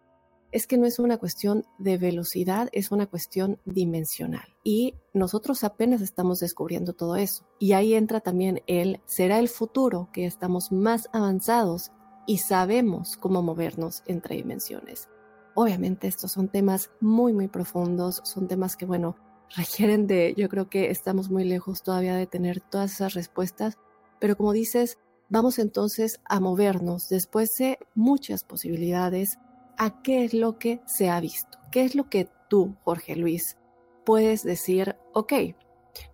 es 0.52 0.66
que 0.66 0.76
no 0.76 0.86
es 0.86 0.98
una 0.98 1.16
cuestión 1.16 1.64
de 1.78 1.96
velocidad, 1.96 2.68
es 2.72 2.92
una 2.92 3.06
cuestión 3.06 3.58
dimensional. 3.64 4.54
Y 4.62 4.94
nosotros 5.14 5.64
apenas 5.64 6.02
estamos 6.02 6.40
descubriendo 6.40 6.92
todo 6.92 7.16
eso. 7.16 7.46
Y 7.58 7.72
ahí 7.72 7.94
entra 7.94 8.20
también 8.20 8.62
el, 8.66 9.00
será 9.06 9.38
el 9.38 9.48
futuro 9.48 10.10
que 10.12 10.26
estamos 10.26 10.70
más 10.70 11.08
avanzados 11.12 11.90
y 12.26 12.38
sabemos 12.38 13.16
cómo 13.16 13.42
movernos 13.42 14.02
entre 14.06 14.36
dimensiones. 14.36 15.08
Obviamente 15.54 16.06
estos 16.06 16.32
son 16.32 16.48
temas 16.48 16.90
muy, 17.00 17.32
muy 17.32 17.48
profundos, 17.48 18.20
son 18.24 18.46
temas 18.46 18.76
que, 18.76 18.84
bueno, 18.84 19.16
requieren 19.56 20.06
de, 20.06 20.34
yo 20.36 20.48
creo 20.50 20.68
que 20.68 20.90
estamos 20.90 21.30
muy 21.30 21.44
lejos 21.44 21.82
todavía 21.82 22.14
de 22.14 22.26
tener 22.26 22.60
todas 22.60 22.92
esas 22.92 23.14
respuestas, 23.14 23.78
pero 24.20 24.36
como 24.36 24.52
dices, 24.52 24.98
vamos 25.30 25.58
entonces 25.58 26.20
a 26.26 26.40
movernos 26.40 27.08
después 27.08 27.56
de 27.56 27.78
muchas 27.94 28.44
posibilidades 28.44 29.38
a 29.84 30.00
qué 30.00 30.24
es 30.24 30.32
lo 30.32 30.58
que 30.60 30.80
se 30.86 31.10
ha 31.10 31.18
visto, 31.18 31.58
qué 31.72 31.82
es 31.82 31.96
lo 31.96 32.08
que 32.08 32.28
tú, 32.48 32.76
Jorge 32.84 33.16
Luis, 33.16 33.56
puedes 34.04 34.44
decir, 34.44 34.94
ok, 35.12 35.32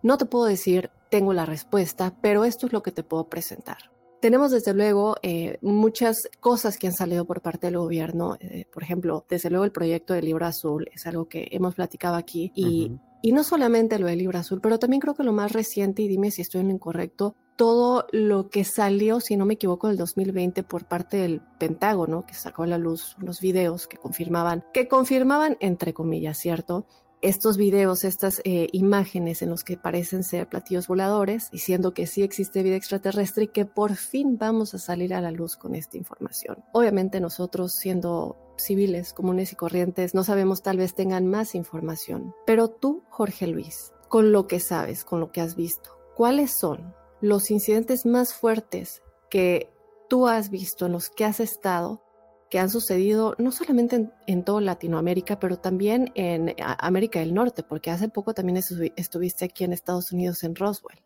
no 0.01 0.17
te 0.17 0.25
puedo 0.25 0.45
decir 0.45 0.89
tengo 1.11 1.33
la 1.33 1.45
respuesta, 1.45 2.15
pero 2.19 2.45
esto 2.45 2.65
es 2.65 2.73
lo 2.73 2.81
que 2.81 2.91
te 2.91 3.03
puedo 3.03 3.29
presentar. 3.29 3.91
Tenemos 4.21 4.51
desde 4.51 4.73
luego 4.73 5.15
eh, 5.21 5.57
muchas 5.61 6.29
cosas 6.39 6.77
que 6.77 6.87
han 6.87 6.93
salido 6.93 7.25
por 7.25 7.41
parte 7.41 7.67
del 7.67 7.77
gobierno. 7.77 8.35
Eh, 8.41 8.65
por 8.71 8.83
ejemplo, 8.83 9.25
desde 9.29 9.49
luego 9.49 9.63
el 9.63 9.71
proyecto 9.71 10.13
del 10.13 10.25
libro 10.25 10.45
azul 10.45 10.89
es 10.93 11.07
algo 11.07 11.29
que 11.29 11.47
hemos 11.51 11.75
platicado 11.75 12.15
aquí 12.15 12.51
y, 12.53 12.91
y 13.21 13.31
no 13.31 13.43
solamente 13.43 13.97
lo 13.97 14.07
del 14.07 14.19
libro 14.19 14.37
azul, 14.37 14.59
pero 14.61 14.77
también 14.77 14.99
creo 14.99 15.13
que 15.13 15.23
lo 15.23 15.31
más 15.31 15.53
reciente, 15.53 16.01
y 16.01 16.07
dime 16.07 16.31
si 16.31 16.41
estoy 16.41 16.61
en 16.61 16.67
lo 16.67 16.73
incorrecto, 16.73 17.35
todo 17.55 18.07
lo 18.13 18.49
que 18.49 18.63
salió, 18.63 19.19
si 19.19 19.35
no 19.35 19.45
me 19.45 19.55
equivoco, 19.55 19.87
en 19.87 19.91
el 19.91 19.97
2020 19.97 20.63
por 20.63 20.85
parte 20.85 21.17
del 21.17 21.41
Pentágono, 21.57 22.25
que 22.25 22.33
sacó 22.33 22.63
a 22.63 22.67
la 22.67 22.77
luz 22.77 23.17
unos 23.21 23.41
videos 23.41 23.85
que 23.87 23.97
confirmaban, 23.97 24.63
que 24.73 24.87
confirmaban, 24.87 25.57
entre 25.59 25.93
comillas, 25.93 26.37
¿cierto? 26.37 26.85
Estos 27.21 27.57
videos, 27.57 28.05
estas 28.05 28.41
eh, 28.45 28.67
imágenes 28.71 29.41
en 29.41 29.49
los 29.49 29.65
que 29.65 29.75
parecen 29.75 30.23
ser 30.23 30.47
platillos 30.47 30.87
voladores, 30.87 31.51
diciendo 31.51 31.93
que 31.93 32.07
sí 32.07 32.23
existe 32.23 32.63
vida 32.63 32.77
extraterrestre 32.77 33.45
y 33.45 33.47
que 33.49 33.65
por 33.65 33.95
fin 33.95 34.37
vamos 34.37 34.73
a 34.73 34.79
salir 34.79 35.13
a 35.13 35.19
la 35.19 35.31
luz 35.31 35.57
con 35.57 35.75
esta 35.75 35.97
información. 35.97 36.63
Obviamente 36.71 37.19
nosotros, 37.19 37.73
siendo 37.73 38.37
civiles, 38.57 39.11
comunes 39.11 39.51
y 39.51 39.57
corrientes, 39.57 40.15
no 40.15 40.23
sabemos, 40.23 40.61
tal 40.61 40.77
vez 40.77 40.95
tengan 40.95 41.27
más 41.27 41.55
información. 41.55 42.33
Pero 42.45 42.69
tú, 42.69 43.03
Jorge 43.09 43.47
Luis, 43.47 43.91
con 44.07 44.31
lo 44.31 44.47
que 44.47 44.61
sabes, 44.61 45.03
con 45.03 45.19
lo 45.19 45.31
que 45.33 45.41
has 45.41 45.57
visto, 45.57 45.97
¿cuáles 46.15 46.51
son 46.51 46.93
los 47.19 47.51
incidentes 47.51 48.05
más 48.05 48.33
fuertes 48.33 49.01
que 49.29 49.69
tú 50.07 50.27
has 50.27 50.49
visto, 50.49 50.85
en 50.85 50.93
los 50.93 51.09
que 51.09 51.25
has 51.25 51.39
estado, 51.39 52.01
que 52.49 52.59
han 52.59 52.69
sucedido 52.69 53.35
no 53.37 53.51
solamente 53.51 53.95
en, 53.95 54.13
en 54.27 54.43
toda 54.43 54.61
Latinoamérica, 54.61 55.39
pero 55.39 55.57
también 55.57 56.11
en 56.15 56.55
América 56.59 57.19
del 57.19 57.33
Norte, 57.33 57.63
porque 57.63 57.91
hace 57.91 58.09
poco 58.09 58.33
también 58.33 58.57
estuviste 58.95 59.45
aquí 59.45 59.63
en 59.63 59.73
Estados 59.73 60.11
Unidos, 60.11 60.43
en 60.43 60.55
Roswell. 60.55 60.99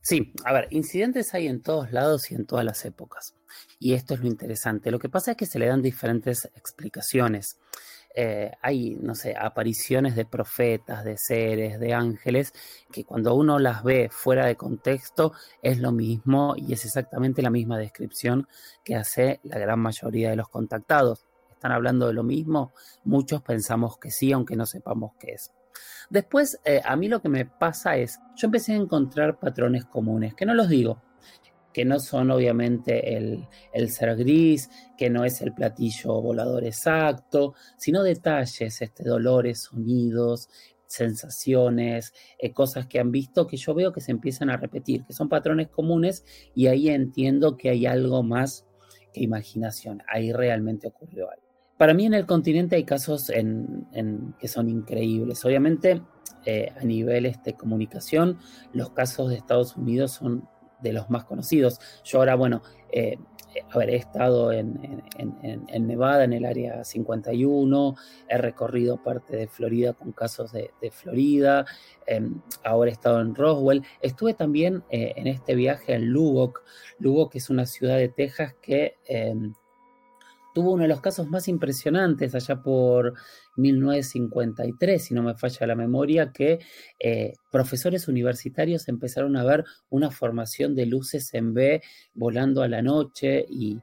Sí, 0.00 0.32
a 0.44 0.52
ver, 0.52 0.68
incidentes 0.70 1.34
hay 1.34 1.48
en 1.48 1.60
todos 1.60 1.92
lados 1.92 2.30
y 2.30 2.34
en 2.34 2.46
todas 2.46 2.64
las 2.64 2.84
épocas. 2.84 3.34
Y 3.78 3.94
esto 3.94 4.14
es 4.14 4.20
lo 4.20 4.26
interesante. 4.26 4.90
Lo 4.90 4.98
que 4.98 5.08
pasa 5.08 5.32
es 5.32 5.36
que 5.36 5.46
se 5.46 5.58
le 5.58 5.66
dan 5.66 5.82
diferentes 5.82 6.46
explicaciones. 6.54 7.58
Eh, 8.14 8.50
hay, 8.62 8.96
no 8.96 9.14
sé, 9.14 9.34
apariciones 9.38 10.16
de 10.16 10.24
profetas, 10.24 11.04
de 11.04 11.16
seres, 11.16 11.78
de 11.78 11.94
ángeles, 11.94 12.52
que 12.90 13.04
cuando 13.04 13.34
uno 13.34 13.58
las 13.58 13.84
ve 13.84 14.08
fuera 14.10 14.46
de 14.46 14.56
contexto 14.56 15.32
es 15.62 15.78
lo 15.78 15.92
mismo 15.92 16.54
y 16.56 16.72
es 16.72 16.84
exactamente 16.84 17.42
la 17.42 17.50
misma 17.50 17.78
descripción 17.78 18.48
que 18.82 18.96
hace 18.96 19.40
la 19.44 19.58
gran 19.58 19.78
mayoría 19.80 20.30
de 20.30 20.36
los 20.36 20.48
contactados. 20.48 21.26
¿Están 21.50 21.72
hablando 21.72 22.06
de 22.06 22.12
lo 22.14 22.22
mismo? 22.22 22.72
Muchos 23.04 23.42
pensamos 23.42 23.98
que 23.98 24.10
sí, 24.10 24.32
aunque 24.32 24.56
no 24.56 24.66
sepamos 24.66 25.12
qué 25.18 25.32
es. 25.32 25.52
Después, 26.10 26.60
eh, 26.64 26.80
a 26.84 26.96
mí 26.96 27.08
lo 27.08 27.20
que 27.20 27.28
me 27.28 27.44
pasa 27.44 27.96
es, 27.96 28.18
yo 28.36 28.46
empecé 28.46 28.72
a 28.72 28.76
encontrar 28.76 29.38
patrones 29.38 29.84
comunes, 29.84 30.34
que 30.34 30.46
no 30.46 30.54
los 30.54 30.68
digo, 30.68 31.02
que 31.78 31.84
no 31.84 32.00
son 32.00 32.32
obviamente 32.32 33.16
el, 33.16 33.88
ser 33.88 34.16
gris, 34.16 34.68
que 34.96 35.10
no 35.10 35.24
es 35.24 35.40
el 35.42 35.54
platillo 35.54 36.20
volador 36.20 36.64
exacto, 36.64 37.54
sino 37.76 38.02
detalles, 38.02 38.82
este, 38.82 39.04
dolores, 39.04 39.60
sonidos, 39.60 40.48
sensaciones, 40.86 42.12
eh, 42.40 42.52
cosas 42.52 42.88
que 42.88 42.98
han 42.98 43.12
visto 43.12 43.46
que 43.46 43.56
yo 43.56 43.74
veo 43.74 43.92
que 43.92 44.00
se 44.00 44.10
empiezan 44.10 44.50
a 44.50 44.56
repetir, 44.56 45.04
que 45.04 45.12
son 45.12 45.28
patrones 45.28 45.68
comunes 45.68 46.24
y 46.52 46.66
ahí 46.66 46.88
entiendo 46.88 47.56
que 47.56 47.70
hay 47.70 47.86
algo 47.86 48.24
más 48.24 48.66
que 49.12 49.22
imaginación, 49.22 50.02
ahí 50.08 50.32
realmente 50.32 50.88
ocurrió 50.88 51.30
algo. 51.30 51.46
Para 51.76 51.94
mí 51.94 52.06
en 52.06 52.14
el 52.14 52.26
continente 52.26 52.74
hay 52.74 52.82
casos 52.82 53.30
en, 53.30 54.34
que 54.40 54.48
son 54.48 54.68
increíbles. 54.68 55.44
Obviamente 55.44 56.02
eh, 56.44 56.72
a 56.76 56.84
nivel 56.84 57.22
de 57.22 57.28
este, 57.28 57.52
comunicación, 57.52 58.40
los 58.72 58.90
casos 58.90 59.30
de 59.30 59.36
Estados 59.36 59.76
Unidos 59.76 60.10
son 60.10 60.48
de 60.80 60.92
los 60.92 61.10
más 61.10 61.24
conocidos. 61.24 61.80
Yo 62.04 62.18
ahora, 62.18 62.34
bueno, 62.34 62.62
eh, 62.90 63.18
he 63.54 63.96
estado 63.96 64.52
en, 64.52 65.02
Nevada, 65.80 66.24
en 66.24 66.32
el 66.32 66.44
área 66.44 66.84
51, 66.84 67.96
he 68.28 68.38
recorrido 68.38 69.02
parte 69.02 69.36
de 69.36 69.48
Florida 69.48 69.92
con 69.94 70.12
casos 70.12 70.52
de, 70.52 70.70
Florida, 70.90 71.64
em, 72.06 72.40
ahora 72.64 72.90
he 72.90 72.92
estado 72.92 73.20
en 73.20 73.34
Roswell, 73.34 73.82
estuve 74.00 74.34
también 74.34 74.84
eh, 74.90 75.14
en 75.16 75.26
este 75.26 75.54
viaje 75.54 75.94
en 75.94 76.06
Lubbock, 76.06 76.62
Lubbock 76.98 77.34
es 77.36 77.50
una 77.50 77.66
ciudad 77.66 77.96
de 77.96 78.08
Texas 78.08 78.54
que 78.60 78.96
em, 79.06 79.54
tuvo 80.58 80.72
uno 80.72 80.82
de 80.82 80.88
los 80.88 81.00
casos 81.00 81.28
más 81.28 81.46
impresionantes 81.46 82.34
allá 82.34 82.60
por 82.60 83.14
1953, 83.58 85.04
si 85.04 85.14
no 85.14 85.22
me 85.22 85.36
falla 85.36 85.68
la 85.68 85.76
memoria, 85.76 86.32
que 86.32 86.58
eh, 86.98 87.34
profesores 87.52 88.08
universitarios 88.08 88.88
empezaron 88.88 89.36
a 89.36 89.44
ver 89.44 89.64
una 89.88 90.10
formación 90.10 90.74
de 90.74 90.86
luces 90.86 91.32
en 91.34 91.54
B 91.54 91.80
volando 92.12 92.64
a 92.64 92.66
la 92.66 92.82
noche 92.82 93.46
y, 93.48 93.80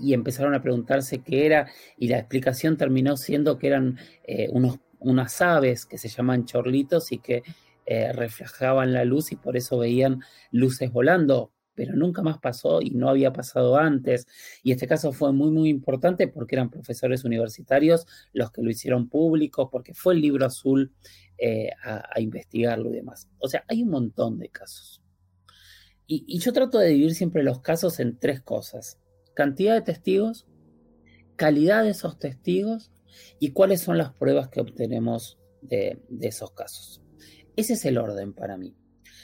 empezaron 0.00 0.54
a 0.54 0.62
preguntarse 0.62 1.24
qué 1.24 1.44
era 1.44 1.66
y 1.98 2.06
la 2.06 2.20
explicación 2.20 2.76
terminó 2.76 3.16
siendo 3.16 3.58
que 3.58 3.66
eran 3.66 3.98
eh, 4.22 4.46
unos, 4.52 4.78
unas 5.00 5.42
aves 5.42 5.86
que 5.86 5.98
se 5.98 6.08
llaman 6.08 6.44
chorlitos 6.44 7.10
y 7.10 7.18
que 7.18 7.42
eh, 7.84 8.12
reflejaban 8.12 8.92
la 8.92 9.04
luz 9.04 9.32
y 9.32 9.36
por 9.36 9.56
eso 9.56 9.78
veían 9.78 10.20
luces 10.52 10.92
volando 10.92 11.50
pero 11.74 11.94
nunca 11.94 12.22
más 12.22 12.38
pasó 12.38 12.80
y 12.82 12.90
no 12.90 13.08
había 13.08 13.32
pasado 13.32 13.76
antes. 13.76 14.26
Y 14.62 14.72
este 14.72 14.86
caso 14.86 15.12
fue 15.12 15.32
muy, 15.32 15.50
muy 15.50 15.68
importante 15.68 16.28
porque 16.28 16.54
eran 16.54 16.70
profesores 16.70 17.24
universitarios 17.24 18.06
los 18.32 18.50
que 18.50 18.62
lo 18.62 18.70
hicieron 18.70 19.08
público, 19.08 19.70
porque 19.70 19.94
fue 19.94 20.14
el 20.14 20.20
libro 20.20 20.46
azul 20.46 20.92
eh, 21.38 21.70
a, 21.82 22.20
investigarlo 22.20 22.90
y 22.90 22.94
demás. 22.94 23.28
O 23.38 23.48
sea, 23.48 23.64
hay 23.68 23.82
un 23.82 23.90
montón 23.90 24.38
de 24.38 24.48
casos. 24.48 25.02
Y, 26.06 26.38
yo 26.38 26.52
trato 26.52 26.78
de 26.78 26.88
dividir 26.88 27.14
siempre 27.14 27.42
los 27.42 27.60
casos 27.60 27.98
en 28.00 28.18
tres 28.18 28.42
cosas. 28.42 28.98
Cantidad 29.34 29.74
de 29.74 29.80
testigos, 29.80 30.46
calidad 31.36 31.84
de 31.84 31.90
esos 31.90 32.18
testigos 32.18 32.92
y 33.38 33.52
cuáles 33.52 33.80
son 33.80 33.96
las 33.96 34.12
pruebas 34.12 34.48
que 34.48 34.60
obtenemos 34.60 35.38
de 35.62 35.98
esos 36.20 36.50
casos. 36.50 37.00
Ese 37.56 37.74
es 37.74 37.84
el 37.86 37.98
orden 37.98 38.34
para 38.34 38.56
mí. 38.56 38.76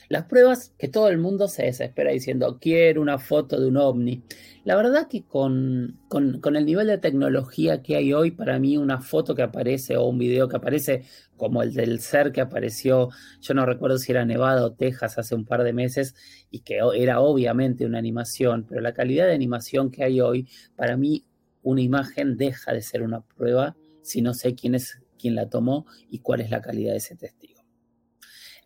Las 0.09 0.25
pruebas 0.25 0.73
que 0.79 0.89
todo 0.89 1.09
el 1.09 1.19
mundo 1.19 1.49
se 1.49 1.65
desespera 1.65 2.13
diciendo 2.13 2.59
quiero 2.59 3.03
una 3.03 3.19
foto 3.19 3.61
de 3.61 3.67
un 3.67 3.77
ovni. 3.77 4.23
La 4.65 4.75
verdad 4.75 5.07
que 5.07 5.25
con, 5.25 6.01
con, 6.09 6.57
el 6.57 6.65
nivel 6.65 6.87
de 6.87 6.97
tecnología 6.97 7.83
que 7.83 7.97
hay 7.97 8.15
hoy, 8.15 8.31
para 8.31 8.59
mí 8.59 8.79
una 8.79 9.03
foto 9.03 9.35
que 9.35 9.43
aparece 9.43 9.99
o 9.99 10.07
un 10.07 10.19
video 10.19 10.49
que 10.49 10.57
aparece 10.57 11.05
como 11.37 11.63
el 11.63 11.75
del 11.75 12.01
ser 12.01 12.33
que 12.33 12.41
apareció, 12.41 13.11
yo 13.43 13.55
no 13.55 13.67
recuerdo 13.67 13.99
si 13.99 14.13
era 14.13 14.25
Nevada 14.25 14.65
o 14.65 14.73
Texas 14.73 15.19
hace 15.19 15.35
un 15.35 15.45
par 15.45 15.63
de 15.63 15.75
meses 15.75 16.15
y 16.51 16.61
que 16.61 16.79
era 16.97 17.21
obviamente 17.21 17.85
una 17.85 17.99
animación, 17.99 18.65
pero 18.67 18.81
la 18.81 18.95
calidad 18.95 19.27
de 19.27 19.35
animación 19.35 19.91
que 19.91 20.05
hay 20.05 20.23
hoy, 20.23 20.49
para 20.75 20.97
mí 20.97 21.27
una 21.63 21.83
imagen 21.83 22.39
deja 22.39 22.73
de 22.73 22.81
ser 22.81 23.03
una 23.03 23.21
prueba 23.21 23.77
si 24.01 24.23
no 24.23 24.33
sé 24.33 24.55
quién 24.55 24.75
es 24.75 24.99
quien 25.19 25.35
la 25.35 25.51
tomó 25.51 25.85
y 26.11 26.21
cuál 26.21 26.41
es 26.41 26.51
la 26.51 26.63
calidad 26.63 26.93
de 26.93 26.99
ese 26.99 27.15
testigo. 27.15 27.58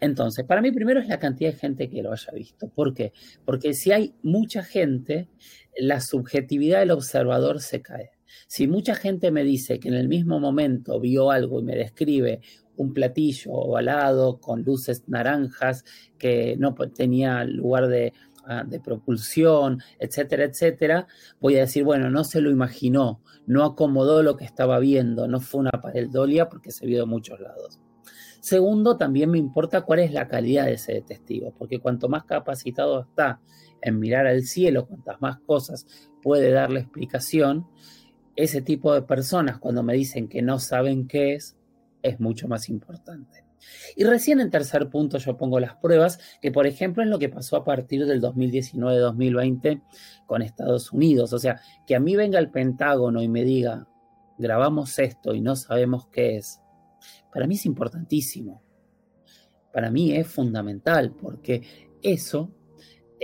Entonces, 0.02 0.44
para 0.44 0.61
mí 0.61 0.73
primero 0.73 0.99
es 0.99 1.06
la 1.06 1.21
cantidad 1.21 1.52
de 1.52 1.59
gente 1.59 1.88
que 1.88 2.02
lo 2.02 2.11
haya 2.11 2.32
visto. 2.32 2.68
¿Por 2.68 2.92
qué? 2.92 3.12
Porque 3.44 3.73
si 3.73 3.92
hay 3.92 4.16
mucha 4.25 4.64
gente, 4.64 5.28
la 5.78 6.00
subjetividad 6.00 6.80
del 6.80 6.90
observador 6.90 7.61
se 7.61 7.82
cae. 7.82 8.11
Si 8.49 8.66
mucha 8.66 8.97
gente 8.97 9.30
me 9.30 9.44
dice 9.44 9.78
que 9.78 9.87
en 9.87 9.94
el 9.94 10.09
mismo 10.09 10.40
momento 10.40 10.99
vio 10.99 11.30
algo 11.30 11.61
y 11.61 11.62
me 11.62 11.76
describe 11.76 12.40
un 12.76 12.92
platillo 12.92 13.52
ovalado 13.52 14.40
con 14.40 14.64
luces 14.64 15.04
naranjas 15.06 15.85
que 16.18 16.56
no 16.59 16.75
tenía 16.75 17.44
lugar 17.44 17.87
de, 17.87 18.12
ah, 18.44 18.64
de 18.66 18.80
propulsión, 18.80 19.80
etcétera, 20.00 20.42
etcétera, 20.42 21.06
voy 21.40 21.59
a 21.59 21.61
decir, 21.61 21.85
bueno, 21.85 22.11
no 22.11 22.25
se 22.25 22.40
lo 22.40 22.50
imaginó, 22.50 23.23
no 23.47 23.62
acomodó 23.62 24.25
lo 24.25 24.37
que 24.37 24.47
estaba 24.47 24.80
viendo, 24.80 25.28
no 25.28 25.38
fue 25.38 25.61
una 25.61 25.80
pareidolia 25.80 26.49
porque 26.49 26.73
se 26.73 26.87
vio 26.87 26.99
de 26.99 27.06
muchos 27.06 27.38
lados. 27.38 27.78
Segundo, 28.42 28.96
también 28.96 29.30
me 29.30 29.38
importa 29.38 29.82
cuál 29.82 30.00
es 30.00 30.12
la 30.12 30.26
calidad 30.26 30.66
de 30.66 30.72
ese 30.72 31.00
testigo, 31.02 31.54
porque 31.56 31.78
cuanto 31.78 32.08
más 32.08 32.25
capacitado 32.25 33.02
está 33.02 33.40
en 33.80 34.00
mirar 34.00 34.26
al 34.26 34.42
cielo, 34.42 34.88
cuantas 34.88 35.20
más 35.20 35.38
cosas 35.46 35.87
puede 36.20 36.50
darle 36.50 36.80
explicación, 36.80 37.68
ese 38.34 38.61
tipo 38.61 38.92
de 38.94 39.02
personas 39.02 39.61
cuando 39.61 39.84
me 39.84 39.94
dicen 39.94 40.26
que 40.26 40.42
no 40.42 40.58
saben 40.58 41.06
qué 41.06 41.34
es, 41.34 41.56
es 42.02 42.18
mucho 42.18 42.49
más 42.49 42.68
importante. 42.68 43.44
Y 43.94 44.02
recién 44.02 44.40
en 44.40 44.50
tercer 44.50 44.88
punto 44.88 45.18
yo 45.18 45.37
pongo 45.37 45.61
las 45.61 45.76
pruebas, 45.76 46.18
que 46.40 46.50
por 46.50 46.66
ejemplo 46.66 47.04
es 47.04 47.08
lo 47.08 47.20
que 47.20 47.28
pasó 47.28 47.54
a 47.54 47.64
partir 47.64 48.06
del 48.06 48.20
2019-2020 48.20 49.82
con 50.26 50.42
Estados 50.42 50.92
Unidos. 50.92 51.32
O 51.32 51.38
sea, 51.38 51.61
que 51.87 51.94
a 51.94 52.00
mí 52.00 52.16
venga 52.16 52.40
el 52.40 52.50
Pentágono 52.50 53.22
y 53.22 53.28
me 53.28 53.44
diga, 53.44 53.87
grabamos 54.37 54.99
esto 54.99 55.32
y 55.32 55.40
no 55.40 55.54
sabemos 55.54 56.08
qué 56.08 56.38
es, 56.38 56.62
para 57.32 57.46
mí 57.46 57.54
es 57.54 57.66
importantísimo. 57.66 58.62
Para 59.72 59.90
mí 59.90 60.14
es 60.14 60.28
fundamental 60.28 61.12
porque 61.12 61.62
eso 62.02 62.50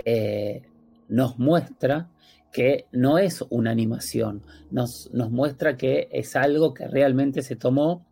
eh, 0.03 0.63
nos 1.07 1.37
muestra 1.37 2.09
que 2.51 2.87
no 2.91 3.19
es 3.19 3.43
una 3.51 3.69
animación, 3.69 4.43
nos, 4.71 5.11
muestra 5.13 5.77
que 5.77 6.09
es 6.11 6.35
algo 6.35 6.73
que 6.73 6.87
realmente 6.87 7.43
se 7.43 7.55
tomó, 7.55 8.07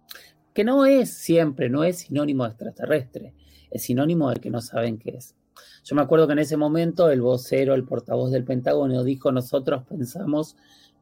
que 0.54 0.64
no 0.64 0.86
es 0.86 1.10
siempre, 1.10 1.70
no 1.70 1.84
es 1.84 2.00
sinónimo 2.00 2.44
de 2.44 2.52
extraterrestre, 2.52 3.34
es 3.72 3.82
sinónimo 3.82 4.30
de 4.30 4.40
que 4.40 4.52
no 4.52 4.62
saben 4.62 5.00
qué 5.00 5.16
es. 5.18 5.36
Yo 5.84 5.96
me 5.96 6.04
acuerdo 6.04 6.28
que 6.28 6.34
en 6.34 6.40
ese 6.40 6.58
momento 6.58 7.10
el 7.10 7.22
vocero, 7.22 7.74
el 7.74 7.84
portavoz 7.84 8.30
del 8.30 8.44
Pentágono 8.44 9.04
dijo, 9.04 9.32
nosotros 9.32 9.84
pensamos 9.88 10.56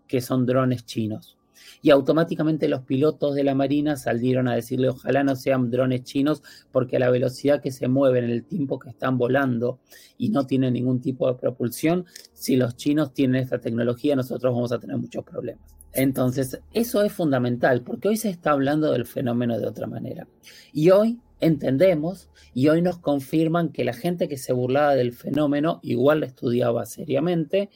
que 0.07 0.21
son 0.21 0.45
drones 0.45 0.85
chinos 0.85 1.37
y 1.81 1.89
automáticamente 1.89 2.67
los 2.67 2.81
pilotos 2.81 3.35
de 3.35 3.43
la 3.43 3.55
Marina 3.55 3.95
salieron 3.95 4.47
a 4.47 4.55
decirle 4.55 4.89
ojalá 4.89 5.23
no 5.23 5.35
sean 5.35 5.69
drones 5.69 6.03
chinos 6.03 6.43
porque 6.71 6.97
a 6.97 6.99
la 6.99 7.09
velocidad 7.09 7.61
que 7.61 7.71
se 7.71 7.87
mueven 7.87 8.25
en 8.25 8.31
el 8.31 8.45
tiempo 8.45 8.79
que 8.79 8.89
están 8.89 9.17
volando 9.17 9.79
y 10.17 10.29
no 10.29 10.45
tienen 10.45 10.73
ningún 10.73 11.01
tipo 11.01 11.27
de 11.27 11.39
propulsión, 11.39 12.05
si 12.33 12.55
los 12.55 12.75
chinos 12.75 13.13
tienen 13.13 13.41
esta 13.41 13.59
tecnología 13.59 14.15
nosotros 14.15 14.53
vamos 14.53 14.71
a 14.71 14.79
tener 14.79 14.97
muchos 14.97 15.23
problemas. 15.23 15.75
Entonces, 15.95 16.59
eso 16.73 17.01
es 17.03 17.13
fundamental 17.13 17.81
porque 17.81 18.09
hoy 18.09 18.17
se 18.17 18.29
está 18.29 18.51
hablando 18.51 18.91
del 18.91 19.05
fenómeno 19.05 19.57
de 19.57 19.65
otra 19.65 19.87
manera. 19.87 20.27
Y 20.73 20.89
hoy 20.89 21.19
entendemos 21.39 22.29
y 22.53 22.67
hoy 22.67 22.81
nos 22.81 22.97
confirman 22.97 23.69
que 23.69 23.85
la 23.85 23.93
gente 23.93 24.27
que 24.27 24.37
se 24.37 24.53
burlaba 24.53 24.95
del 24.95 25.13
fenómeno 25.13 25.79
igual 25.83 26.21
la 26.21 26.25
estudiaba 26.25 26.85
seriamente 26.85 27.69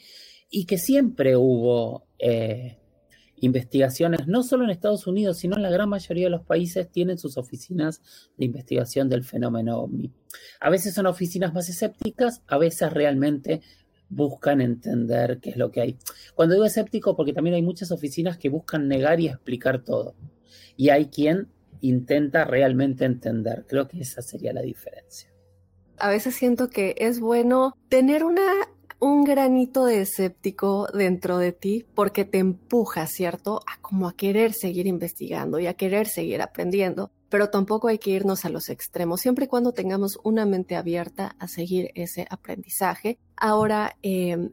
y 0.49 0.65
que 0.65 0.77
siempre 0.77 1.37
hubo 1.37 2.07
eh, 2.17 2.77
investigaciones, 3.41 4.27
no 4.27 4.43
solo 4.43 4.63
en 4.63 4.69
Estados 4.69 5.07
Unidos, 5.07 5.37
sino 5.37 5.55
en 5.55 5.63
la 5.63 5.69
gran 5.69 5.89
mayoría 5.89 6.25
de 6.25 6.29
los 6.31 6.43
países 6.43 6.89
tienen 6.89 7.17
sus 7.17 7.37
oficinas 7.37 8.01
de 8.37 8.45
investigación 8.45 9.09
del 9.09 9.23
fenómeno 9.23 9.79
ovni. 9.79 10.11
A 10.59 10.69
veces 10.69 10.93
son 10.93 11.05
oficinas 11.05 11.53
más 11.53 11.69
escépticas, 11.69 12.41
a 12.47 12.57
veces 12.57 12.91
realmente 12.91 13.61
buscan 14.09 14.61
entender 14.61 15.39
qué 15.39 15.51
es 15.51 15.57
lo 15.57 15.71
que 15.71 15.81
hay. 15.81 15.97
Cuando 16.35 16.55
digo 16.55 16.65
escéptico, 16.65 17.15
porque 17.15 17.33
también 17.33 17.55
hay 17.55 17.61
muchas 17.61 17.91
oficinas 17.91 18.37
que 18.37 18.49
buscan 18.49 18.87
negar 18.87 19.19
y 19.19 19.27
explicar 19.27 19.83
todo. 19.83 20.15
Y 20.75 20.89
hay 20.89 21.07
quien 21.07 21.47
intenta 21.81 22.45
realmente 22.45 23.05
entender. 23.05 23.65
Creo 23.67 23.87
que 23.87 24.01
esa 24.01 24.21
sería 24.21 24.53
la 24.53 24.61
diferencia. 24.61 25.29
A 25.97 26.09
veces 26.09 26.35
siento 26.35 26.69
que 26.69 26.95
es 26.97 27.19
bueno 27.19 27.75
tener 27.89 28.23
una 28.23 28.51
un 28.99 29.23
granito 29.23 29.85
de 29.85 30.01
escéptico 30.01 30.87
dentro 30.93 31.37
de 31.37 31.51
ti 31.53 31.85
porque 31.95 32.25
te 32.25 32.39
empuja, 32.39 33.07
¿cierto? 33.07 33.61
A 33.65 33.79
como 33.81 34.07
a 34.07 34.13
querer 34.13 34.53
seguir 34.53 34.87
investigando 34.87 35.59
y 35.59 35.67
a 35.67 35.73
querer 35.73 36.07
seguir 36.07 36.41
aprendiendo, 36.41 37.11
pero 37.29 37.49
tampoco 37.49 37.87
hay 37.87 37.97
que 37.97 38.11
irnos 38.11 38.45
a 38.45 38.49
los 38.49 38.69
extremos, 38.69 39.21
siempre 39.21 39.45
y 39.45 39.47
cuando 39.47 39.71
tengamos 39.71 40.19
una 40.23 40.45
mente 40.45 40.75
abierta 40.75 41.35
a 41.39 41.47
seguir 41.47 41.91
ese 41.95 42.27
aprendizaje. 42.29 43.17
Ahora, 43.37 43.95
em, 44.01 44.51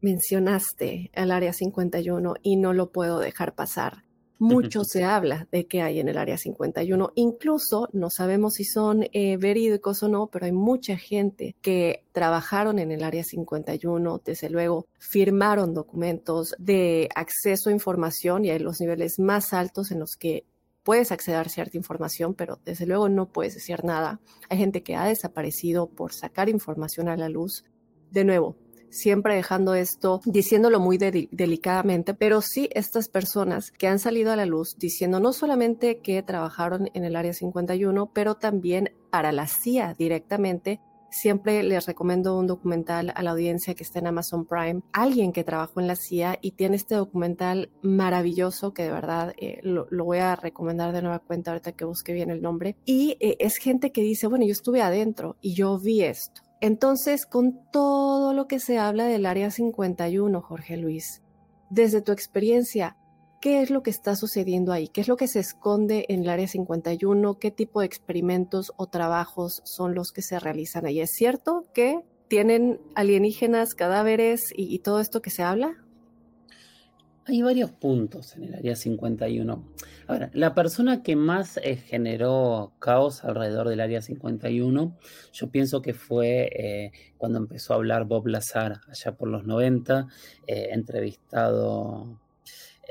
mencionaste 0.00 1.10
el 1.12 1.30
área 1.30 1.52
51 1.52 2.34
y 2.42 2.56
no 2.56 2.72
lo 2.72 2.90
puedo 2.90 3.18
dejar 3.18 3.54
pasar 3.54 4.04
mucho 4.42 4.84
se 4.84 5.04
habla 5.04 5.48
de 5.50 5.66
qué 5.66 5.80
hay 5.82 6.00
en 6.00 6.08
el 6.08 6.18
Área 6.18 6.36
51. 6.36 7.12
Incluso 7.14 7.88
no 7.92 8.10
sabemos 8.10 8.54
si 8.54 8.64
son 8.64 9.06
eh, 9.12 9.36
verídicos 9.36 10.02
o 10.02 10.08
no, 10.08 10.26
pero 10.26 10.46
hay 10.46 10.52
mucha 10.52 10.96
gente 10.96 11.56
que 11.62 12.04
trabajaron 12.12 12.78
en 12.78 12.90
el 12.90 13.04
Área 13.04 13.24
51, 13.24 14.20
desde 14.24 14.50
luego 14.50 14.86
firmaron 14.98 15.72
documentos 15.74 16.54
de 16.58 17.08
acceso 17.14 17.70
a 17.70 17.72
información 17.72 18.44
y 18.44 18.50
hay 18.50 18.58
los 18.58 18.80
niveles 18.80 19.18
más 19.18 19.52
altos 19.52 19.90
en 19.90 20.00
los 20.00 20.16
que 20.16 20.44
puedes 20.82 21.12
acceder 21.12 21.46
a 21.46 21.48
cierta 21.48 21.76
información, 21.76 22.34
pero 22.34 22.58
desde 22.64 22.86
luego 22.86 23.08
no 23.08 23.28
puedes 23.28 23.54
decir 23.54 23.84
nada. 23.84 24.20
Hay 24.48 24.58
gente 24.58 24.82
que 24.82 24.96
ha 24.96 25.04
desaparecido 25.04 25.88
por 25.88 26.12
sacar 26.12 26.48
información 26.48 27.08
a 27.08 27.16
la 27.16 27.28
luz. 27.28 27.64
De 28.10 28.24
nuevo, 28.24 28.56
siempre 28.92 29.34
dejando 29.34 29.74
esto, 29.74 30.20
diciéndolo 30.24 30.78
muy 30.78 30.98
delicadamente, 30.98 32.14
pero 32.14 32.40
sí 32.42 32.68
estas 32.72 33.08
personas 33.08 33.70
que 33.72 33.88
han 33.88 33.98
salido 33.98 34.30
a 34.32 34.36
la 34.36 34.46
luz 34.46 34.76
diciendo 34.78 35.18
no 35.18 35.32
solamente 35.32 35.98
que 35.98 36.22
trabajaron 36.22 36.90
en 36.94 37.04
el 37.04 37.16
Área 37.16 37.32
51, 37.32 38.10
pero 38.12 38.36
también 38.36 38.94
para 39.10 39.32
la 39.32 39.46
CIA 39.46 39.94
directamente. 39.98 40.80
Siempre 41.10 41.62
les 41.62 41.84
recomiendo 41.84 42.38
un 42.38 42.46
documental 42.46 43.12
a 43.14 43.22
la 43.22 43.32
audiencia 43.32 43.74
que 43.74 43.82
está 43.82 43.98
en 43.98 44.06
Amazon 44.06 44.46
Prime. 44.46 44.80
Alguien 44.94 45.32
que 45.32 45.44
trabajó 45.44 45.78
en 45.78 45.86
la 45.86 45.96
CIA 45.96 46.38
y 46.40 46.52
tiene 46.52 46.76
este 46.76 46.94
documental 46.94 47.68
maravilloso 47.82 48.72
que 48.72 48.84
de 48.84 48.92
verdad 48.92 49.34
eh, 49.36 49.60
lo, 49.62 49.86
voy 49.90 50.18
a 50.18 50.36
recomendar 50.36 50.92
de 50.92 51.02
nueva 51.02 51.18
cuenta 51.18 51.50
ahorita 51.50 51.72
que 51.72 51.84
busque 51.84 52.14
bien 52.14 52.30
el 52.30 52.40
nombre. 52.40 52.76
Y 52.86 53.18
eh, 53.20 53.36
es 53.40 53.58
gente 53.58 53.92
que 53.92 54.00
dice, 54.00 54.26
bueno, 54.26 54.46
yo 54.46 54.52
estuve 54.52 54.80
adentro 54.80 55.36
y 55.42 55.52
yo 55.52 55.78
vi 55.78 56.02
esto 56.02 56.40
entonces, 56.62 57.26
con 57.26 57.58
todo 57.72 58.32
lo 58.32 58.46
que 58.46 58.60
se 58.60 58.78
habla 58.78 59.06
del 59.06 59.26
Área 59.26 59.50
51, 59.50 60.40
Jorge 60.40 60.76
Luis, 60.76 61.20
desde 61.70 62.02
tu 62.02 62.12
experiencia, 62.12 62.96
¿qué 63.40 63.62
es 63.62 63.70
lo 63.70 63.82
que 63.82 63.90
está 63.90 64.14
sucediendo 64.14 64.70
ahí? 64.70 64.86
¿Qué 64.86 65.00
es 65.00 65.08
lo 65.08 65.16
que 65.16 65.26
se 65.26 65.40
esconde 65.40 66.06
en 66.08 66.22
el 66.22 66.28
Área 66.28 66.46
51? 66.46 67.40
¿Qué 67.40 67.50
tipo 67.50 67.80
de 67.80 67.86
experimentos 67.86 68.72
o 68.76 68.86
trabajos 68.86 69.60
son 69.64 69.96
los 69.96 70.12
que 70.12 70.22
se 70.22 70.38
realizan 70.38 70.86
ahí? 70.86 71.00
¿Es 71.00 71.10
cierto 71.10 71.64
que 71.74 71.98
tienen 72.28 72.80
alienígenas, 72.94 73.74
cadáveres 73.74 74.52
y, 74.56 74.72
y 74.72 74.78
todo 74.78 75.00
esto 75.00 75.20
que 75.20 75.30
se 75.30 75.42
habla? 75.42 75.81
Hay 77.24 77.40
varios 77.40 77.70
puntos 77.70 78.34
en 78.34 78.44
el 78.44 78.54
área 78.54 78.74
51. 78.74 79.64
Ahora, 80.08 80.30
la 80.34 80.54
persona 80.54 81.04
que 81.04 81.14
más 81.14 81.56
eh, 81.58 81.76
generó 81.76 82.72
caos 82.80 83.22
alrededor 83.24 83.68
del 83.68 83.80
área 83.80 84.02
51, 84.02 84.98
yo 85.32 85.50
pienso 85.50 85.82
que 85.82 85.94
fue 85.94 86.50
eh, 86.52 86.92
cuando 87.18 87.38
empezó 87.38 87.72
a 87.72 87.76
hablar 87.76 88.06
Bob 88.06 88.26
Lazar, 88.26 88.80
allá 88.88 89.12
por 89.12 89.28
los 89.28 89.44
90, 89.44 90.08
eh, 90.48 90.70
entrevistado 90.72 92.21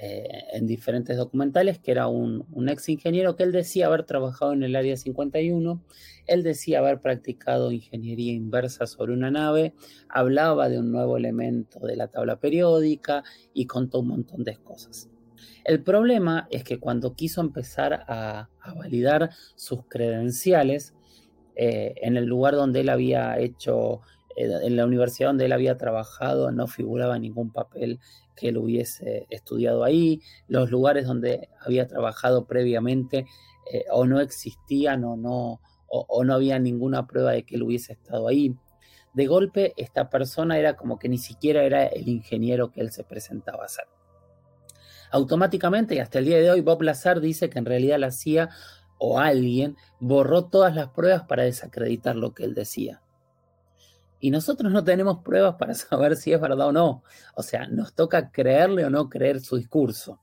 eh, 0.01 0.27
en 0.53 0.65
diferentes 0.65 1.15
documentales, 1.15 1.77
que 1.79 1.91
era 1.91 2.07
un, 2.07 2.45
ex 2.67 2.89
ingeniero 2.89 3.35
que 3.35 3.43
él 3.43 3.51
decía 3.51 3.85
haber 3.85 4.03
trabajado 4.03 4.53
en 4.53 4.63
el 4.63 4.75
área 4.75 4.97
51, 4.97 5.83
él 6.27 6.43
decía 6.43 6.79
haber 6.79 7.01
practicado 7.01 7.71
ingeniería 7.71 8.33
inversa 8.33 8.87
sobre 8.87 9.13
una 9.13 9.29
nave, 9.29 9.73
hablaba 10.09 10.69
de 10.69 10.79
un 10.79 10.91
nuevo 10.91 11.17
elemento 11.17 11.79
de 11.79 11.95
la 11.95 12.07
tabla 12.07 12.39
periódica 12.39 13.23
y 13.53 13.67
contó 13.67 13.99
un 13.99 14.07
montón 14.07 14.43
de 14.43 14.57
cosas. 14.57 15.09
El 15.63 15.83
problema 15.83 16.47
es 16.49 16.63
que 16.63 16.79
cuando 16.79 17.13
quiso 17.13 17.41
empezar 17.41 18.03
a 18.07 18.49
validar 18.75 19.29
sus 19.55 19.85
credenciales, 19.85 20.95
eh, 21.55 21.93
en 22.01 22.17
el 22.17 22.25
lugar 22.25 22.55
donde 22.55 22.79
él 22.81 22.89
había 22.89 23.37
hecho, 23.37 24.01
eh, 24.35 24.49
en 24.63 24.75
la 24.77 24.85
universidad 24.85 25.29
donde 25.29 25.45
él 25.45 25.51
había 25.51 25.77
trabajado, 25.77 26.51
no 26.51 26.67
figuraba 26.67 27.19
ningún 27.19 27.51
papel 27.51 27.99
que 28.35 28.49
él 28.49 28.57
hubiese 28.57 29.27
estudiado 29.29 29.83
ahí, 29.83 30.21
los 30.47 30.71
lugares 30.71 31.05
donde 31.05 31.49
había 31.59 31.87
trabajado 31.87 32.45
previamente 32.45 33.25
eh, 33.71 33.85
o 33.91 34.05
no 34.05 34.19
existían 34.19 35.03
o 35.03 35.15
no, 35.15 35.61
o 35.87 36.23
no 36.23 36.33
había 36.33 36.57
ninguna 36.57 37.05
prueba 37.05 37.31
de 37.31 37.43
que 37.43 37.55
él 37.55 37.63
hubiese 37.63 37.93
estado 37.93 38.27
ahí. 38.27 38.55
De 39.13 39.27
golpe, 39.27 39.73
esta 39.75 40.09
persona 40.09 40.57
era 40.57 40.77
como 40.77 40.97
que 40.97 41.09
ni 41.09 41.17
siquiera 41.17 41.63
era 41.63 41.85
el 41.85 42.07
ingeniero 42.07 42.71
que 42.71 42.79
él 42.79 42.91
se 42.91 43.03
presentaba 43.03 43.65
a 43.65 43.67
ser. 43.67 43.85
Automáticamente, 45.11 45.95
y 45.95 45.99
hasta 45.99 46.19
el 46.19 46.25
día 46.25 46.37
de 46.37 46.49
hoy, 46.49 46.61
Bob 46.61 46.81
Lazar 46.83 47.19
dice 47.19 47.49
que 47.49 47.59
en 47.59 47.65
realidad 47.65 47.99
la 47.99 48.11
CIA 48.11 48.49
o 48.97 49.19
alguien 49.19 49.75
borró 49.99 50.45
todas 50.45 50.73
las 50.73 50.89
pruebas 50.89 51.23
para 51.23 51.43
desacreditar 51.43 52.15
lo 52.15 52.33
que 52.33 52.45
él 52.45 52.53
decía. 52.53 53.01
Y 54.21 54.31
nosotros 54.31 54.71
no 54.71 54.83
tenemos 54.83 55.23
pruebas 55.23 55.55
para 55.55 55.73
saber 55.75 56.15
si 56.15 56.31
es 56.31 56.39
verdad 56.39 56.67
o 56.67 56.71
no. 56.71 57.03
O 57.35 57.43
sea, 57.43 57.67
nos 57.67 57.93
toca 57.93 58.31
creerle 58.31 58.85
o 58.85 58.89
no 58.89 59.09
creer 59.09 59.41
su 59.41 59.57
discurso. 59.57 60.21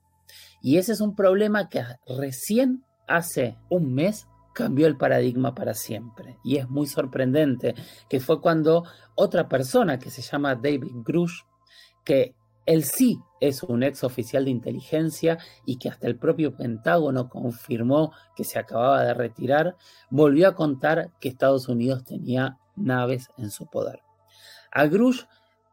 Y 0.61 0.77
ese 0.77 0.93
es 0.93 1.01
un 1.01 1.15
problema 1.15 1.69
que 1.69 1.83
recién 2.07 2.83
hace 3.07 3.57
un 3.69 3.93
mes 3.93 4.27
cambió 4.53 4.87
el 4.87 4.97
paradigma 4.97 5.53
para 5.53 5.73
siempre. 5.73 6.37
Y 6.43 6.57
es 6.57 6.69
muy 6.69 6.87
sorprendente 6.87 7.75
que 8.09 8.19
fue 8.19 8.41
cuando 8.41 8.83
otra 9.15 9.47
persona 9.47 9.99
que 9.99 10.09
se 10.09 10.21
llama 10.21 10.55
David 10.55 10.91
Grush, 11.03 11.43
que 12.03 12.35
él 12.65 12.83
sí 12.83 13.19
es 13.39 13.63
un 13.63 13.83
ex 13.83 14.03
oficial 14.03 14.45
de 14.45 14.51
inteligencia 14.51 15.39
y 15.65 15.77
que 15.77 15.89
hasta 15.89 16.07
el 16.07 16.17
propio 16.17 16.55
Pentágono 16.55 17.29
confirmó 17.29 18.11
que 18.35 18.43
se 18.43 18.59
acababa 18.59 19.03
de 19.03 19.13
retirar, 19.13 19.75
volvió 20.09 20.49
a 20.49 20.55
contar 20.55 21.11
que 21.19 21.29
Estados 21.29 21.67
Unidos 21.67 22.03
tenía 22.03 22.57
naves 22.79 23.29
en 23.37 23.51
su 23.51 23.67
poder. 23.67 24.01
A 24.71 24.87
Grush 24.87 25.23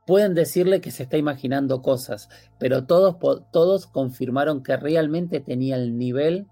pueden 0.06 0.34
decirle 0.34 0.80
que 0.80 0.90
se 0.90 1.02
está 1.02 1.16
imaginando 1.16 1.82
cosas, 1.82 2.28
pero 2.58 2.86
todos, 2.86 3.16
todos 3.52 3.86
confirmaron 3.86 4.62
que 4.62 4.76
realmente 4.76 5.40
tenía 5.40 5.76
el 5.76 5.96
nivel 5.96 6.46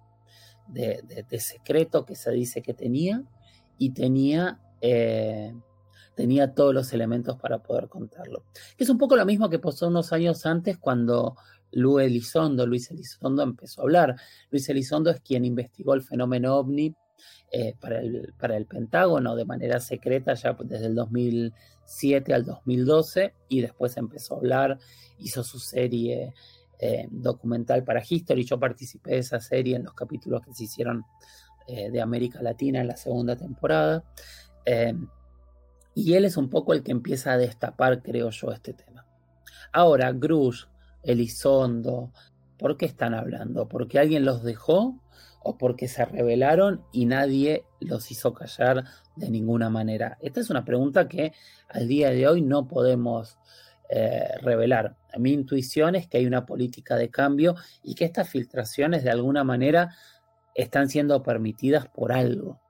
de, 0.68 1.04
secreto 1.38 2.04
que 2.04 2.16
se 2.16 2.30
dice 2.32 2.62
que 2.62 2.74
tenía 2.74 3.22
y 3.78 3.90
tenía 3.90 4.60
eh, 4.80 5.54
tenía 6.14 6.54
todos 6.54 6.72
los 6.72 6.92
elementos 6.92 7.36
para 7.36 7.62
poder 7.62 7.88
contarlo. 7.88 8.44
Es 8.78 8.88
un 8.88 8.98
poco 8.98 9.16
lo 9.16 9.26
mismo 9.26 9.48
que 9.48 9.58
pasó 9.58 9.88
unos 9.88 10.12
años 10.12 10.46
antes 10.46 10.78
cuando 10.78 11.36
Luis 11.72 12.06
Elizondo, 12.06 12.66
Luis 12.66 12.90
Elizondo 12.90 13.42
empezó 13.42 13.80
a 13.80 13.84
hablar. 13.84 14.16
Luis 14.50 14.68
Elizondo 14.68 15.10
es 15.10 15.20
quien 15.20 15.44
investigó 15.44 15.94
el 15.94 16.02
fenómeno 16.02 16.56
ovni 16.56 16.94
eh, 17.50 17.74
para, 17.81 18.00
el, 18.00 18.35
para 18.38 18.57
el 18.57 18.66
Pentágono 18.66 19.37
de 19.37 19.44
manera 19.44 19.79
secreta 19.79 20.35
ya 20.35 20.57
desde 20.64 20.87
el 20.87 20.94
2007 20.94 22.35
al 22.35 22.44
2012 22.44 23.33
y 23.48 23.61
después 23.61 23.96
empezó 23.96 24.35
a 24.35 24.38
hablar, 24.38 24.79
hizo 25.18 25.44
su 25.44 25.61
serie 25.61 26.35
eh, 26.81 27.07
documental 27.11 27.85
para 27.85 28.03
History. 28.07 28.44
Yo 28.44 28.59
participé 28.59 29.12
de 29.12 29.18
esa 29.18 29.38
serie 29.38 29.77
en 29.77 29.85
los 29.85 29.94
capítulos 29.94 30.42
que 30.42 30.53
se 30.53 30.64
hicieron 30.64 31.05
eh, 31.68 31.90
de 31.90 32.00
América 32.00 32.42
Latina 32.42 32.81
en 32.81 32.88
la 32.88 32.96
segunda 32.96 33.37
temporada. 33.37 34.05
Y 35.94 36.14
él 36.14 36.24
es 36.24 36.37
un 36.37 36.50
poco 36.50 36.72
el 36.72 36.83
que 36.83 36.90
empieza 36.90 37.33
a 37.33 37.38
destapar, 37.38 38.03
creo 38.03 38.31
yo, 38.31 38.50
este 38.50 38.72
tema. 38.72 39.07
Ahora, 39.72 40.11
Grush, 40.11 40.64
Elizondo, 41.05 42.11
¿por 42.59 42.77
qué 42.77 42.87
están 42.87 43.14
hablando? 43.14 43.68
¿Porque 43.68 44.00
alguien 44.00 44.24
los 44.24 44.42
dejó 44.42 44.98
o 45.44 45.57
porque 45.57 45.87
se 45.87 46.04
rebelaron 46.04 46.85
y 46.90 47.07
nadie 47.07 47.64
los 47.78 48.11
hizo 48.11 48.35
callar 48.35 48.85
de 49.14 49.30
ninguna 49.30 49.70
manera? 49.70 50.18
Esta 50.20 50.40
es 50.40 50.50
una 50.50 50.64
pregunta 50.64 51.07
que 51.07 51.33
al 51.68 51.87
día 51.87 52.11
de 52.11 52.26
hoy 52.26 52.42
no 52.42 52.66
podemos 52.66 53.38
eh, 53.90 54.38
revelar. 54.40 54.96
Mi 55.18 55.33
intuición 55.33 55.94
es 55.94 56.09
que 56.09 56.18
hay 56.18 56.26
una 56.26 56.46
política 56.46 56.96
de 56.96 57.11
cambio 57.11 57.54
y 57.83 57.94
que 57.94 58.04
estas 58.04 58.28
filtraciones 58.28 59.04
de 59.04 59.11
alguna 59.11 59.44
manera 59.44 59.94
están 60.54 60.88
siendo 60.88 61.22
permitidas 61.22 61.87
por 61.87 62.12
algo. 62.12 62.61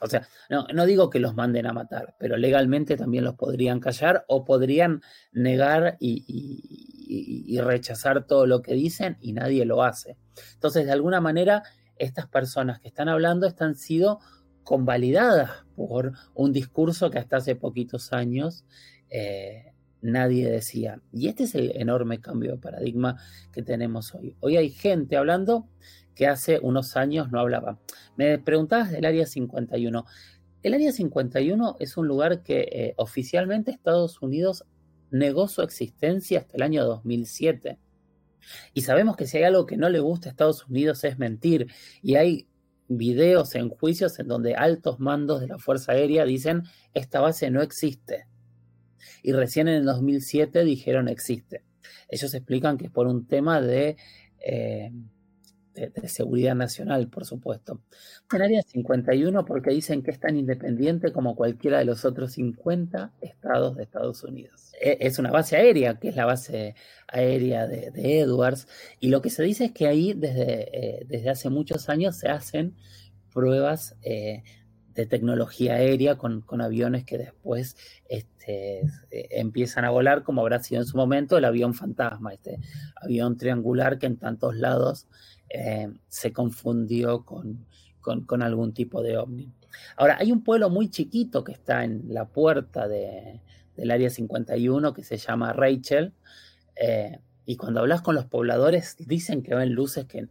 O 0.00 0.06
sea, 0.06 0.28
no, 0.50 0.86
digo 0.86 1.08
que 1.08 1.18
los 1.18 1.34
manden 1.34 1.66
a 1.66 1.72
matar, 1.72 2.14
pero 2.18 2.36
legalmente 2.36 2.96
también 2.96 3.24
los 3.24 3.36
podrían 3.36 3.80
callar 3.80 4.24
o 4.28 4.44
podrían 4.44 5.00
negar 5.32 5.96
y, 5.98 7.58
rechazar 7.60 8.26
todo 8.26 8.46
lo 8.46 8.60
que 8.60 8.74
dicen 8.74 9.16
y 9.20 9.32
nadie 9.32 9.64
lo 9.64 9.82
hace. 9.82 10.18
Entonces, 10.54 10.84
de 10.84 10.92
alguna 10.92 11.20
manera, 11.20 11.62
estas 11.96 12.26
personas 12.26 12.80
que 12.80 12.88
están 12.88 13.08
hablando 13.08 13.46
están 13.46 13.76
sido 13.76 14.20
convalidadas 14.64 15.64
por 15.76 16.12
un 16.34 16.52
discurso 16.52 17.10
que 17.10 17.18
hasta 17.18 17.36
hace 17.36 17.54
poquitos 17.54 18.12
años 18.12 18.64
eh, 19.10 19.72
nadie 20.00 20.50
decía. 20.50 21.00
Y 21.12 21.28
este 21.28 21.44
es 21.44 21.54
el 21.54 21.72
enorme 21.76 22.20
cambio 22.20 22.52
de 22.52 22.58
paradigma 22.58 23.16
que 23.52 23.62
tenemos 23.62 24.14
hoy. 24.14 24.36
Hoy 24.40 24.56
hay 24.56 24.70
gente 24.70 25.16
hablando 25.16 25.68
que 26.14 26.26
hace 26.26 26.58
unos 26.60 26.96
años 26.96 27.30
no 27.30 27.40
hablaba. 27.40 27.78
Me 28.16 28.38
preguntabas 28.38 28.90
del 28.90 29.04
Área 29.04 29.26
51. 29.26 30.04
El 30.62 30.74
Área 30.74 30.92
51 30.92 31.76
es 31.80 31.96
un 31.96 32.06
lugar 32.06 32.42
que 32.42 32.68
eh, 32.70 32.94
oficialmente 32.96 33.70
Estados 33.70 34.22
Unidos 34.22 34.64
negó 35.10 35.48
su 35.48 35.62
existencia 35.62 36.40
hasta 36.40 36.56
el 36.56 36.62
año 36.62 36.84
2007. 36.84 37.78
Y 38.72 38.82
sabemos 38.82 39.16
que 39.16 39.26
si 39.26 39.38
hay 39.38 39.44
algo 39.44 39.66
que 39.66 39.76
no 39.76 39.88
le 39.88 40.00
gusta 40.00 40.28
a 40.28 40.30
Estados 40.30 40.66
Unidos 40.68 41.04
es 41.04 41.18
mentir. 41.18 41.68
Y 42.02 42.16
hay 42.16 42.48
videos 42.88 43.54
en 43.54 43.70
juicios 43.70 44.18
en 44.18 44.28
donde 44.28 44.54
altos 44.54 45.00
mandos 45.00 45.40
de 45.40 45.48
la 45.48 45.58
Fuerza 45.58 45.92
Aérea 45.92 46.24
dicen 46.24 46.62
esta 46.92 47.20
base 47.20 47.50
no 47.50 47.62
existe. 47.62 48.26
Y 49.22 49.32
recién 49.32 49.68
en 49.68 49.76
el 49.76 49.84
2007 49.84 50.64
dijeron 50.64 51.08
existe. 51.08 51.64
Ellos 52.08 52.34
explican 52.34 52.78
que 52.78 52.86
es 52.86 52.90
por 52.90 53.06
un 53.06 53.26
tema 53.26 53.60
de... 53.60 53.96
Eh, 54.46 54.92
de, 55.74 56.08
seguridad 56.08 56.54
nacional, 56.54 57.08
por 57.08 57.24
supuesto. 57.24 57.80
En 58.32 58.42
área 58.42 58.62
51 58.62 59.44
porque 59.44 59.70
dicen 59.70 60.02
que 60.02 60.10
es 60.10 60.20
tan 60.20 60.36
independiente 60.36 61.12
como 61.12 61.34
cualquiera 61.36 61.78
de 61.78 61.84
los 61.84 62.04
otros 62.04 62.32
50 62.32 63.12
estados 63.20 63.76
de 63.76 63.82
Estados 63.82 64.22
Unidos. 64.22 64.72
E, 64.80 64.98
es 65.00 65.18
una 65.18 65.30
base 65.30 65.56
aérea, 65.56 65.98
que 65.98 66.08
es 66.08 66.16
la 66.16 66.26
base 66.26 66.74
aérea 67.08 67.66
de, 67.66 67.92
Edwards, 68.20 68.68
y 69.00 69.08
lo 69.08 69.20
que 69.22 69.30
se 69.30 69.42
dice 69.42 69.66
es 69.66 69.72
que 69.72 69.86
ahí 69.86 70.14
desde, 70.14 70.98
eh, 71.00 71.06
desde 71.08 71.30
hace 71.30 71.50
muchos 71.50 71.88
años 71.88 72.16
se 72.16 72.28
hacen 72.28 72.74
pruebas 73.32 73.96
eh, 74.02 74.42
de 74.94 75.06
tecnología 75.06 75.74
aérea 75.74 76.16
con, 76.16 76.44
aviones 76.60 77.04
que 77.04 77.18
después 77.18 77.76
este, 78.08 78.82
empiezan 79.10 79.84
a 79.84 79.90
volar, 79.90 80.22
como 80.22 80.40
habrá 80.40 80.60
sido 80.60 80.82
en 80.82 80.86
su 80.86 80.96
momento 80.96 81.36
el 81.36 81.44
avión 81.44 81.74
fantasma, 81.74 82.32
este 82.32 82.60
avión 83.02 83.36
triangular 83.36 83.98
que 83.98 84.06
en 84.06 84.16
tantos 84.16 84.56
lados 84.56 85.08
eh, 85.56 85.88
se 86.08 86.32
confundió 86.32 87.24
con, 87.24 87.64
algún 88.42 88.74
tipo 88.74 89.02
de 89.02 89.16
ovni. 89.16 89.52
Ahora, 89.96 90.16
hay 90.18 90.32
un 90.32 90.42
pueblo 90.42 90.68
muy 90.68 90.90
chiquito 90.90 91.44
que 91.44 91.52
está 91.52 91.84
en 91.84 92.06
la 92.08 92.26
puerta 92.26 92.88
de, 92.88 93.40
del 93.76 93.90
área 93.92 94.10
51 94.10 94.92
que 94.92 95.04
se 95.04 95.16
llama 95.16 95.52
Rachel. 95.52 96.12
Eh, 96.74 97.20
y 97.46 97.56
cuando 97.56 97.80
hablas 97.80 98.02
con 98.02 98.16
los 98.16 98.24
pobladores, 98.24 98.96
dicen 98.98 99.44
que 99.44 99.54
ven 99.54 99.74
luces 99.74 100.06
que, 100.06 100.28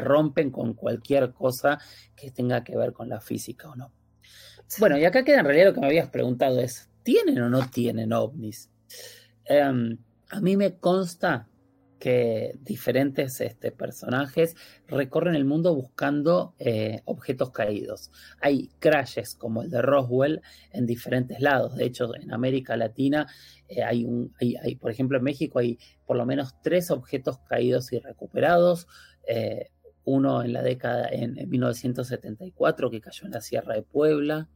rompen 0.00 0.50
con 0.50 0.74
cualquier 0.74 1.32
cosa 1.32 1.78
que 2.16 2.32
tenga 2.32 2.64
que 2.64 2.76
ver 2.76 2.92
con 2.92 3.08
la 3.08 3.20
física 3.20 3.70
o 3.70 3.76
no. 3.76 3.92
Bueno, 4.80 4.98
y 4.98 5.04
acá 5.04 5.24
queda 5.24 5.38
en 5.38 5.44
realidad 5.44 5.66
lo 5.66 5.74
que 5.74 5.80
me 5.80 5.86
habías 5.86 6.08
preguntado 6.08 6.58
es, 6.58 6.90
¿tienen 7.04 7.40
o 7.40 7.48
no 7.48 7.70
tienen 7.70 8.12
ovnis? 8.12 8.68
Em, 9.44 9.96
a 10.30 10.40
mí 10.40 10.56
me 10.56 10.74
consta 10.78 11.46
que 12.04 12.58
diferentes 12.60 13.40
este, 13.40 13.72
personajes 13.72 14.56
recorren 14.86 15.36
el 15.36 15.46
mundo 15.46 15.74
buscando 15.74 16.54
eh, 16.58 17.00
objetos 17.06 17.50
caídos. 17.50 18.10
Hay 18.42 18.68
crashes 18.78 19.34
como 19.34 19.62
el 19.62 19.70
de 19.70 19.80
Roswell 19.80 20.42
en 20.72 20.84
diferentes 20.84 21.40
lados. 21.40 21.76
De 21.76 21.86
hecho, 21.86 22.14
en 22.14 22.30
América 22.30 22.76
Latina 22.76 23.26
eh, 23.70 23.82
hay 23.82 24.04
un, 24.04 24.34
hay, 24.38 24.74
por 24.74 24.90
ejemplo, 24.90 25.16
en 25.16 25.24
México 25.24 25.60
hay 25.60 25.78
por 26.04 26.18
lo 26.18 26.26
menos 26.26 26.60
tres 26.62 26.90
objetos 26.90 27.38
caídos 27.38 27.90
y 27.94 28.00
recuperados. 28.00 28.86
Eh, 29.26 29.70
uno 30.04 30.42
en 30.42 30.52
la 30.52 30.60
década 30.60 31.08
en, 31.10 31.48
1974 31.48 32.90
que 32.90 33.00
cayó 33.00 33.24
en 33.24 33.32
la 33.32 33.40
Sierra 33.40 33.76
de 33.76 33.82
Puebla, 33.82 34.50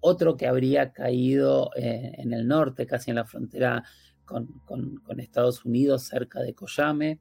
otro 0.00 0.38
que 0.38 0.46
habría 0.46 0.92
caído 0.92 1.70
en 1.74 2.32
el 2.32 2.48
norte, 2.48 2.86
casi 2.86 3.10
en 3.10 3.16
la 3.16 3.26
frontera 3.26 3.84
con, 4.28 5.18
Estados 5.18 5.64
Unidos 5.64 6.02
cerca 6.02 6.40
de 6.40 6.54
Coyame. 6.54 7.20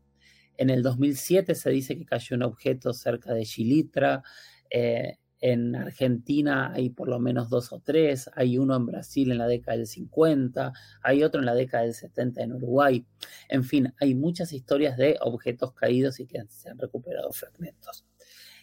En 0.58 0.70
el 0.70 0.84
2007 0.84 1.56
se 1.56 1.70
dice 1.70 1.98
que 1.98 2.06
cayó 2.06 2.36
un 2.36 2.44
objeto 2.44 2.94
cerca 2.94 3.34
de 3.34 3.46
Chilitra. 3.46 4.24
Eh, 4.70 5.18
en 5.40 5.76
Argentina 5.76 6.72
hay 6.74 6.90
por 6.90 7.08
lo 7.08 7.20
menos 7.20 7.50
dos 7.50 7.72
o 7.72 7.80
tres. 7.80 8.30
Hay 8.36 8.58
uno 8.58 8.76
en 8.76 8.86
Brasil 8.86 9.32
en 9.32 9.38
la 9.38 9.48
década 9.48 9.78
del 9.78 9.88
50. 9.88 10.74
Hay 11.04 11.24
otro 11.24 11.40
en 11.40 11.46
la 11.46 11.54
década 11.54 11.84
del 11.84 11.94
70 11.94 12.42
en 12.42 12.54
Uruguay. 12.54 13.06
En 13.50 13.64
fin, 13.64 13.94
hay 14.00 14.16
muchas 14.16 14.52
historias 14.52 14.98
de 14.98 15.18
objetos 15.22 15.74
caídos 15.74 16.20
y 16.20 16.26
que 16.26 16.44
se 16.50 16.70
han 16.70 16.80
recuperado 16.80 17.32
fragmentos. 17.32 18.06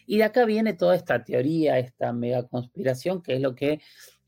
Y 0.06 0.18
de 0.18 0.24
acá 0.24 0.44
viene 0.44 0.74
toda 0.74 0.96
esta 0.96 1.24
teoría, 1.24 1.78
esta 1.78 2.12
mega 2.12 2.46
conspiración, 2.46 3.22
que 3.22 3.36
es 3.36 3.40
lo 3.40 3.54
que 3.54 3.80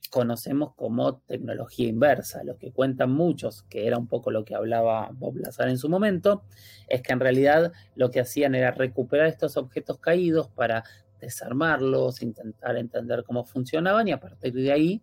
conocemos 0.09 0.75
como 0.75 1.19
tecnología 1.19 1.88
inversa. 1.88 2.45
Lo 2.45 2.57
que 2.59 2.73
cuentan 2.73 3.11
muchos, 3.12 3.62
que 3.64 3.87
era 3.87 3.99
un 3.99 4.07
poco 4.07 4.31
lo 4.31 4.45
que 4.45 4.55
hablaba 4.55 5.11
Bob 5.12 5.37
Lazar 5.37 5.69
en 5.69 5.79
su 5.79 5.88
momento, 5.88 6.45
es 6.88 7.03
que 7.03 7.12
en 7.12 7.21
realidad 7.21 7.73
lo 7.95 8.11
que 8.11 8.21
hacían 8.21 8.55
era 8.55 8.71
recuperar 8.71 9.27
estos 9.27 9.57
objetos 9.57 9.99
caídos 9.99 10.49
para 10.49 10.85
desarmarlos, 11.21 12.23
intentar 12.23 12.77
entender 12.77 13.25
cómo 13.25 13.45
funcionaban 13.45 14.07
y 14.09 14.12
a 14.12 14.21
partir 14.21 14.53
de 14.53 14.73
ahí 14.73 15.03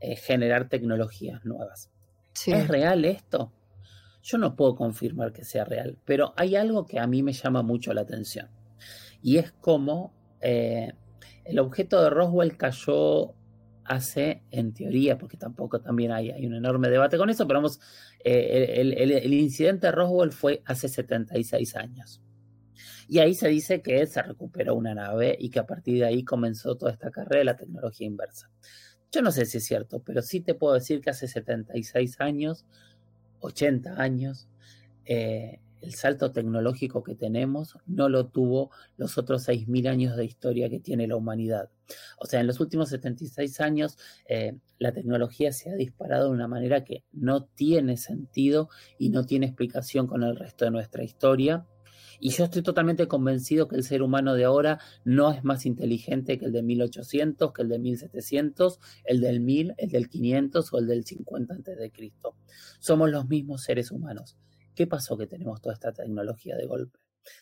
eh, 0.00 0.16
generar 0.16 0.68
tecnologías 0.68 1.44
nuevas. 1.44 1.90
¿Es 2.46 2.68
real 2.68 3.04
esto? 3.04 3.52
Yo 4.22 4.38
no 4.38 4.56
puedo 4.56 4.74
confirmar 4.74 5.32
que 5.32 5.44
sea 5.44 5.64
real, 5.64 5.98
pero 6.04 6.34
hay 6.36 6.56
algo 6.56 6.84
que 6.84 6.98
a 6.98 7.06
mí 7.06 7.22
me 7.22 7.32
llama 7.32 7.62
mucho 7.62 7.94
la 7.94 8.02
atención 8.02 8.50
y 9.22 9.38
es 9.38 9.52
cómo 9.52 10.12
eh, 10.40 10.92
el 11.44 11.58
objeto 11.58 12.02
de 12.02 12.10
Roswell 12.10 12.56
cayó 12.56 13.34
hace, 13.88 14.42
en 14.50 14.72
teoría, 14.72 15.18
porque 15.18 15.36
tampoco 15.36 15.80
también 15.80 16.12
hay, 16.12 16.30
hay 16.30 16.46
un 16.46 16.54
enorme 16.54 16.88
debate 16.88 17.16
con 17.16 17.30
eso, 17.30 17.46
pero 17.46 17.58
vamos, 17.58 17.80
eh, 18.24 18.80
el, 18.80 19.32
incidente 19.34 19.86
de 19.86 19.92
Roswell 19.92 20.32
fue 20.32 20.62
hace 20.64 20.88
76 20.88 21.76
años. 21.76 22.20
Y 23.08 23.20
ahí 23.20 23.34
se 23.34 23.48
dice 23.48 23.82
que 23.82 24.04
se 24.06 24.20
recuperó 24.22 24.74
una 24.74 24.94
nave 24.94 25.36
y 25.38 25.50
que 25.50 25.60
a 25.60 25.66
partir 25.66 25.98
de 25.98 26.06
ahí 26.06 26.24
comenzó 26.24 26.76
toda 26.76 26.92
esta 26.92 27.10
carrera 27.10 27.38
de 27.38 27.44
la 27.44 27.56
tecnología 27.56 28.06
inversa. 28.06 28.50
Yo 29.12 29.22
no 29.22 29.30
sé 29.30 29.46
si 29.46 29.58
es 29.58 29.64
cierto, 29.64 30.00
pero 30.00 30.22
sí 30.22 30.40
te 30.40 30.54
puedo 30.54 30.74
decir 30.74 31.00
que 31.00 31.10
hace 31.10 31.28
76 31.28 32.20
años, 32.20 32.66
80 33.40 34.00
años, 34.02 34.48
eh, 35.04 35.60
el 35.86 35.94
salto 35.94 36.32
tecnológico 36.32 37.04
que 37.04 37.14
tenemos 37.14 37.78
no 37.86 38.08
lo 38.08 38.26
tuvo 38.26 38.70
los 38.96 39.18
otros 39.18 39.48
6.000 39.48 39.88
años 39.88 40.16
de 40.16 40.24
historia 40.24 40.68
que 40.68 40.80
tiene 40.80 41.06
la 41.06 41.14
humanidad. 41.14 41.70
O 42.18 42.26
sea, 42.26 42.40
en 42.40 42.48
los 42.48 42.58
últimos 42.58 42.88
76 42.88 43.60
años 43.60 43.96
eh, 44.28 44.58
la 44.78 44.92
tecnología 44.92 45.52
se 45.52 45.70
ha 45.70 45.74
disparado 45.76 46.26
de 46.26 46.34
una 46.34 46.48
manera 46.48 46.84
que 46.84 47.04
no 47.12 47.44
tiene 47.44 47.96
sentido 47.96 48.68
y 48.98 49.10
no 49.10 49.24
tiene 49.26 49.46
explicación 49.46 50.08
con 50.08 50.24
el 50.24 50.36
resto 50.36 50.64
de 50.64 50.72
nuestra 50.72 51.04
historia. 51.04 51.64
Y 52.18 52.30
yo 52.30 52.44
estoy 52.44 52.62
totalmente 52.62 53.06
convencido 53.06 53.68
que 53.68 53.76
el 53.76 53.84
ser 53.84 54.02
humano 54.02 54.34
de 54.34 54.44
ahora 54.44 54.80
no 55.04 55.30
es 55.30 55.44
más 55.44 55.66
inteligente 55.66 56.38
que 56.38 56.46
el 56.46 56.52
de 56.52 56.62
1800, 56.64 57.52
que 57.52 57.62
el 57.62 57.68
de 57.68 57.78
1700, 57.78 58.80
el 59.04 59.20
del 59.20 59.38
1000, 59.38 59.74
el 59.76 59.90
del 59.90 60.08
500 60.08 60.72
o 60.72 60.78
el 60.78 60.86
del 60.88 61.04
50 61.04 61.54
antes 61.54 61.78
de 61.78 61.92
Cristo. 61.92 62.34
Somos 62.80 63.08
los 63.10 63.28
mismos 63.28 63.62
seres 63.62 63.92
humanos. 63.92 64.36
¿Qué 64.76 64.86
pasó 64.86 65.16
que 65.16 65.26
tenemos 65.26 65.62
toda 65.62 65.72
esta 65.72 65.90
tecnología 65.90 66.54
de 66.54 66.66
golpe? 66.66 66.98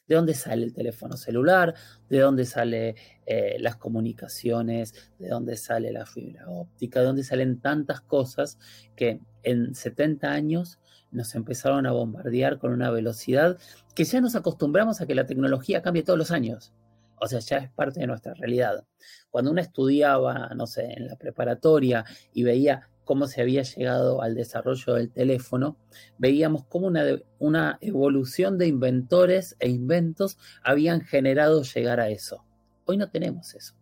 ¿De 0.06 0.14
dónde 0.14 0.34
sale 0.34 0.64
el 0.64 0.72
teléfono 0.72 1.16
celular? 1.16 1.74
¿De 2.08 2.20
dónde 2.20 2.46
salen 2.46 2.94
eh, 3.26 3.56
las 3.58 3.76
comunicaciones? 3.76 4.94
¿De 5.18 5.28
dónde 5.28 5.56
sale 5.56 5.90
la 5.90 6.06
fibra 6.06 6.48
óptica? 6.48 7.00
¿De 7.00 7.06
dónde 7.06 7.24
salen 7.24 7.60
tantas 7.60 8.00
cosas 8.00 8.58
que 8.94 9.20
en 9.42 9.74
70 9.74 10.30
años 10.30 10.78
nos 11.10 11.34
empezaron 11.34 11.86
a 11.86 11.92
bombardear 11.92 12.58
con 12.58 12.72
una 12.72 12.90
velocidad 12.90 13.58
que 13.96 14.04
ya 14.04 14.20
nos 14.20 14.36
acostumbramos 14.36 15.00
a 15.00 15.06
que 15.06 15.16
la 15.16 15.26
tecnología 15.26 15.82
cambie 15.82 16.04
todos 16.04 16.18
los 16.18 16.30
años? 16.30 16.72
O 17.20 17.26
sea, 17.26 17.40
ya 17.40 17.56
es 17.58 17.70
parte 17.70 17.98
de 17.98 18.06
nuestra 18.06 18.34
realidad. 18.34 18.84
Cuando 19.28 19.50
uno 19.50 19.60
estudiaba, 19.60 20.50
no 20.54 20.68
sé, 20.68 20.92
en 20.92 21.08
la 21.08 21.16
preparatoria 21.16 22.04
y 22.32 22.44
veía 22.44 22.88
cómo 23.04 23.26
se 23.26 23.40
había 23.40 23.62
llegado 23.62 24.22
al 24.22 24.34
desarrollo 24.34 24.94
del 24.94 25.10
teléfono, 25.10 25.76
veíamos 26.18 26.64
cómo 26.64 26.90
una, 27.38 27.78
evolución 27.80 28.58
de 28.58 28.66
inventores 28.66 29.56
e 29.60 29.68
inventos 29.68 30.38
habían 30.62 31.02
generado 31.02 31.62
llegar 31.62 32.00
a 32.00 32.08
eso. 32.08 32.44
Hoy 32.86 32.96
no 32.96 33.10
tenemos 33.10 33.54
eso. 33.54 33.74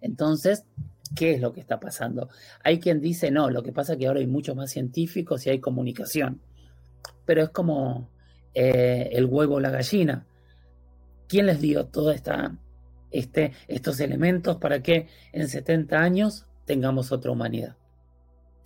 Entonces, 0.00 0.64
¿qué 1.14 1.34
es 1.34 1.40
lo 1.40 1.52
que 1.52 1.60
está 1.60 1.80
pasando? 1.80 2.28
Hay 2.62 2.78
quien 2.78 3.00
dice, 3.00 3.30
no, 3.30 3.50
lo 3.50 3.62
que 3.62 3.72
pasa 3.72 3.92
es 3.92 3.98
que 3.98 4.06
ahora 4.06 4.20
hay 4.20 4.26
muchos 4.26 4.56
más 4.56 4.70
científicos 4.70 5.46
y 5.46 5.50
hay 5.50 5.60
comunicación. 5.60 6.40
Pero 7.24 7.42
es 7.42 7.50
como 7.50 8.10
eh, 8.54 9.10
el 9.12 9.26
huevo 9.26 9.56
o 9.56 9.60
la 9.60 9.70
gallina. 9.70 10.26
¿Quién 11.26 11.46
les 11.46 11.60
dio 11.60 11.86
todos 11.86 12.16
este, 13.10 13.52
estos 13.66 14.00
elementos 14.00 14.56
para 14.56 14.82
que 14.82 15.08
en 15.32 15.48
70 15.48 16.00
años 16.00 16.46
tengamos 16.64 17.12
otra 17.12 17.32
humanidad? 17.32 17.76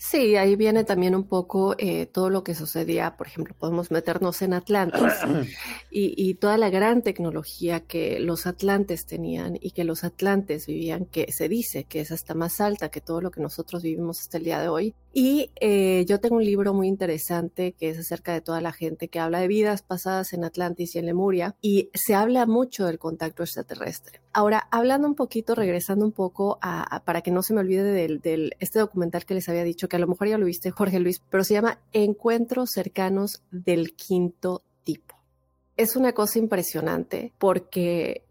Sí, 0.05 0.35
ahí 0.35 0.57
viene 0.57 0.83
también 0.83 1.15
un 1.15 1.23
poco 1.23 1.77
eh, 1.79 2.07
todo 2.07 2.29
lo 2.29 2.43
que 2.43 2.57
sucedía, 2.57 3.17
por 3.17 3.29
ejemplo, 3.29 3.55
podemos 3.57 3.93
meternos 3.93 4.43
en 4.43 4.53
Atlantis 4.53 5.13
y, 5.93 6.35
toda 6.35 6.59
la 6.59 6.71
gran 6.71 7.03
tecnología 7.03 7.79
que 7.79 8.19
los 8.19 8.49
atlantes 8.49 9.07
tenían 9.07 9.57
y 9.61 9.71
que 9.71 9.85
los 9.85 10.03
atlantes 10.03 10.67
vivían, 10.67 11.05
que 11.05 11.31
se 11.31 11.49
dice 11.49 11.85
que 11.85 12.01
es 12.01 12.11
hasta 12.11 12.35
más 12.35 12.61
alta 12.61 12.91
que 12.91 13.01
todo 13.01 13.21
lo 13.21 13.31
que 13.31 13.41
nosotros 13.41 13.85
vivimos 13.85 14.19
hasta 14.19 14.39
el 14.39 14.45
día 14.45 14.61
de 14.61 14.69
hoy. 14.69 14.95
Y 15.15 15.51
eh, 15.61 16.05
yo 16.09 16.19
tengo 16.19 16.37
un 16.37 16.45
libro 16.45 16.75
muy 16.75 16.89
interesante 16.89 17.73
que 17.73 17.91
es 17.91 17.99
acerca 17.99 18.33
de 18.33 18.41
toda 18.41 18.61
la 18.61 18.73
gente 18.73 19.07
que 19.07 19.21
habla 19.21 19.39
de 19.39 19.47
vidas 19.47 19.83
pasadas 19.83 20.33
en 20.33 20.43
Atlantis 20.43 20.97
y 20.97 20.99
en 20.99 21.07
Lemuria 21.07 21.55
y 21.61 21.91
se 21.95 22.15
habla 22.15 22.47
mucho 22.47 22.87
del 22.87 22.99
contacto 22.99 23.45
extraterrestre. 23.45 24.21
Ahora, 24.33 24.67
hablando 24.71 25.07
un 25.07 25.15
poquito, 25.15 25.55
regresando 25.55 26.07
un 26.07 26.13
poco 26.13 26.59
a, 26.63 27.03
para 27.05 27.21
que 27.21 27.31
no 27.31 27.43
se 27.43 27.53
me 27.53 27.61
olvide 27.61 27.85
del, 27.85 28.21
del, 28.21 28.57
este 28.59 28.79
documental 28.79 29.27
que 29.27 29.35
les 29.35 29.49
había 29.51 29.63
dicho, 29.63 29.89
que 29.93 29.97
a 29.97 29.99
lo 29.99 30.07
mejor 30.07 30.27
ya 30.27 30.39
lo 30.39 30.47
viste, 30.47 30.71
Jorge 30.71 31.01
Luis, 31.01 31.21
pero 31.29 31.45
se 31.45 31.53
llama 31.53 31.79
Encuentros 31.93 32.71
cercanos 32.71 33.43
del 33.51 33.95
quinto 33.95 34.63
tipo. 34.85 35.15
Es 35.77 35.97
una 35.97 36.15
cosa 36.15 36.39
impresionante 36.39 37.35
porque 37.37 38.23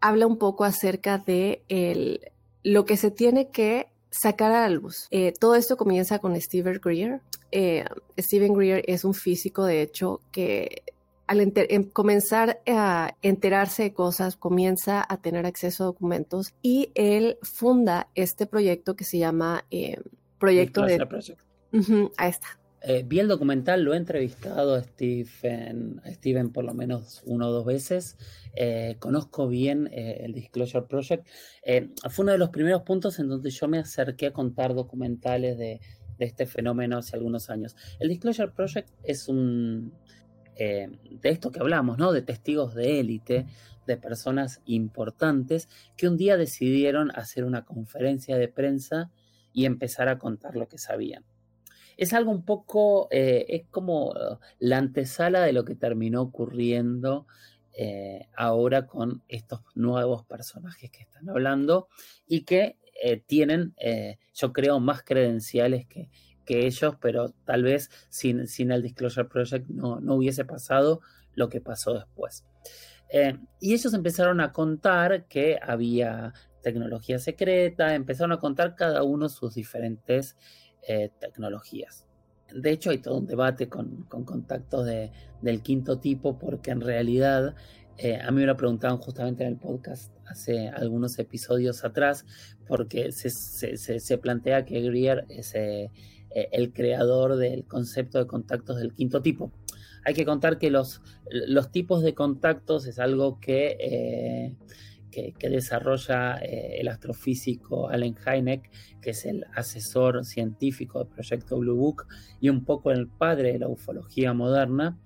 habla 0.00 0.26
un 0.26 0.38
poco 0.38 0.64
acerca 0.64 1.18
de 1.18 1.62
el, 1.68 2.22
lo 2.62 2.86
que 2.86 2.96
se 2.96 3.10
tiene 3.10 3.50
que 3.50 3.88
sacar 4.10 4.50
a 4.52 4.62
la 4.62 4.70
luz. 4.70 5.08
Eh, 5.10 5.34
todo 5.38 5.56
esto 5.56 5.76
comienza 5.76 6.20
con 6.20 6.40
Steven 6.40 6.80
Greer. 6.82 7.20
Eh, 7.52 7.84
Steven 8.16 8.54
Greer 8.54 8.82
es 8.86 9.04
un 9.04 9.12
físico, 9.12 9.66
de 9.66 9.82
hecho, 9.82 10.22
que 10.32 10.84
al 11.26 11.40
em, 11.54 11.84
comenzar 11.84 12.62
a 12.66 13.14
enterarse 13.20 13.82
de 13.82 13.92
cosas, 13.92 14.36
comienza 14.36 15.04
a 15.06 15.18
tener 15.18 15.44
acceso 15.44 15.82
a 15.82 15.86
documentos 15.88 16.54
y 16.62 16.90
él 16.94 17.36
funda 17.42 18.08
este 18.14 18.46
proyecto 18.46 18.96
que 18.96 19.04
se 19.04 19.18
llama 19.18 19.66
eh, 19.70 19.98
Proyecto 20.40 20.82
de... 20.82 21.06
ahí 22.16 22.30
está. 22.30 22.58
vi 23.04 23.20
el 23.20 23.28
documental, 23.28 23.84
lo 23.84 23.94
he 23.94 23.96
entrevistado 23.96 24.74
a 24.74 24.82
Steven, 24.82 26.00
a 26.04 26.10
Steven 26.10 26.50
por 26.50 26.64
lo 26.64 26.74
menos 26.74 27.22
uno 27.26 27.48
o 27.48 27.52
dos 27.52 27.66
veces. 27.66 28.16
Eh, 28.54 28.96
conozco 28.98 29.48
bien 29.48 29.88
eh, 29.92 30.22
el 30.24 30.32
Disclosure 30.32 30.86
Project. 30.86 31.26
Eh, 31.62 31.90
fue 32.10 32.24
uno 32.24 32.32
de 32.32 32.38
los 32.38 32.50
primeros 32.50 32.82
puntos 32.82 33.18
en 33.18 33.28
donde 33.28 33.50
yo 33.50 33.68
me 33.68 33.78
acerqué 33.78 34.28
a 34.28 34.32
contar 34.32 34.74
documentales 34.74 35.58
de, 35.58 35.80
este 36.18 36.44
fenómeno 36.44 36.98
hace 36.98 37.16
algunos 37.16 37.48
años. 37.48 37.76
El 37.98 38.10
Disclosure 38.10 38.52
Project 38.52 38.90
es 39.02 39.26
un... 39.28 39.94
de 40.58 41.18
esto 41.22 41.50
que 41.50 41.60
hablamos, 41.60 41.96
¿no? 41.96 42.12
De 42.12 42.20
testigos 42.20 42.74
de 42.74 43.00
élite, 43.00 43.46
de 43.86 43.96
personas 43.96 44.60
importantes 44.66 45.70
que 45.96 46.08
un 46.08 46.18
día 46.18 46.36
decidieron 46.36 47.10
hacer 47.14 47.44
una 47.44 47.64
conferencia 47.64 48.36
de 48.36 48.48
prensa 48.48 49.10
y 49.52 49.66
empezar 49.66 50.08
a 50.08 50.18
contar 50.18 50.56
lo 50.56 50.68
que 50.68 50.78
sabían 50.78 51.24
es 51.96 52.14
algo 52.14 52.30
un 52.30 52.46
poco, 52.46 53.08
es 53.10 53.66
como 53.70 54.14
la 54.58 54.78
antesala 54.78 55.42
de 55.42 55.52
lo 55.52 55.66
que 55.66 55.74
terminó 55.74 56.22
ocurriendo 56.22 57.26
eh, 57.72 58.28
ahora 58.36 58.86
con 58.86 59.22
estos 59.28 59.60
nuevos 59.74 60.26
personajes 60.26 60.90
que 60.90 61.02
están 61.02 61.30
hablando 61.30 61.88
y 62.26 62.42
que 62.42 62.76
eh, 63.02 63.22
tienen, 63.24 63.74
eh, 63.78 64.18
yo 64.34 64.52
creo, 64.52 64.80
más 64.80 65.04
credenciales 65.04 65.86
que, 65.86 66.10
que, 66.44 66.66
ellos, 66.66 66.96
pero 67.00 67.30
tal 67.44 67.62
vez 67.62 67.88
sin, 68.08 68.48
sin 68.48 68.72
el 68.72 68.82
Disclosure 68.82 69.28
Project 69.28 69.68
no, 69.68 70.00
no, 70.00 70.16
hubiese 70.16 70.44
pasado 70.44 71.00
lo 71.34 71.48
que 71.48 71.60
pasó 71.60 71.94
después. 71.94 72.44
y 73.60 73.72
ellos 73.72 73.94
empezaron 73.94 74.40
a 74.40 74.52
contar 74.52 75.26
que 75.26 75.58
había 75.62 76.34
tecnología 76.62 77.18
secreta, 77.18 77.94
empezaron 77.94 78.32
a 78.32 78.38
contar 78.38 78.74
cada 78.74 79.02
uno 79.02 79.28
sus 79.28 79.54
diferentes 79.54 80.36
tecnologías. 81.20 82.06
De 82.52 82.70
hecho, 82.70 82.90
hay 82.90 82.98
todo 82.98 83.18
un 83.18 83.26
debate 83.26 83.68
con, 83.68 84.04
contactos 84.08 84.86
de, 84.86 85.12
del 85.42 85.62
quinto 85.62 85.98
tipo, 85.98 86.38
porque 86.38 86.70
en 86.70 86.80
realidad 86.80 87.54
eh, 88.02 88.18
a 88.20 88.30
mí 88.30 88.40
me 88.40 88.46
lo 88.46 88.56
preguntaban 88.56 88.98
justamente 88.98 89.44
en 89.44 89.50
el 89.50 89.56
podcast 89.56 90.12
hace 90.26 90.68
algunos 90.68 91.18
episodios 91.18 91.84
atrás, 91.84 92.24
porque 92.66 93.12
se, 93.12 94.18
plantea 94.18 94.64
que 94.64 94.80
Greer 94.80 95.26
es 95.28 95.54
eh, 95.54 95.90
eh, 96.30 96.48
el 96.52 96.72
creador 96.72 97.36
del 97.36 97.66
concepto 97.66 98.18
de 98.18 98.26
contactos 98.26 98.78
del 98.78 98.94
quinto 98.94 99.22
tipo. 99.22 99.52
Hay 100.04 100.14
que 100.14 100.24
contar 100.24 100.58
que 100.58 100.70
los, 100.70 101.02
los 101.30 101.70
tipos 101.70 102.02
de 102.02 102.14
contactos 102.14 102.86
es 102.86 102.98
algo 102.98 103.38
que 103.38 104.56
que, 105.10 105.34
desarrolla 105.48 106.38
eh, 106.38 106.80
el 106.80 106.88
astrofísico 106.88 107.88
Allen 107.88 108.16
Hynek, 108.16 108.70
que 109.00 109.10
es 109.10 109.26
el 109.26 109.44
asesor 109.54 110.24
científico 110.24 111.00
del 111.00 111.08
proyecto 111.08 111.58
Blue 111.58 111.76
Book 111.76 112.06
y 112.40 112.48
un 112.48 112.64
poco 112.64 112.90
el 112.90 113.08
padre 113.08 113.52
de 113.52 113.58
la 113.58 113.68
ufología 113.68 114.32
moderna, 114.32 114.98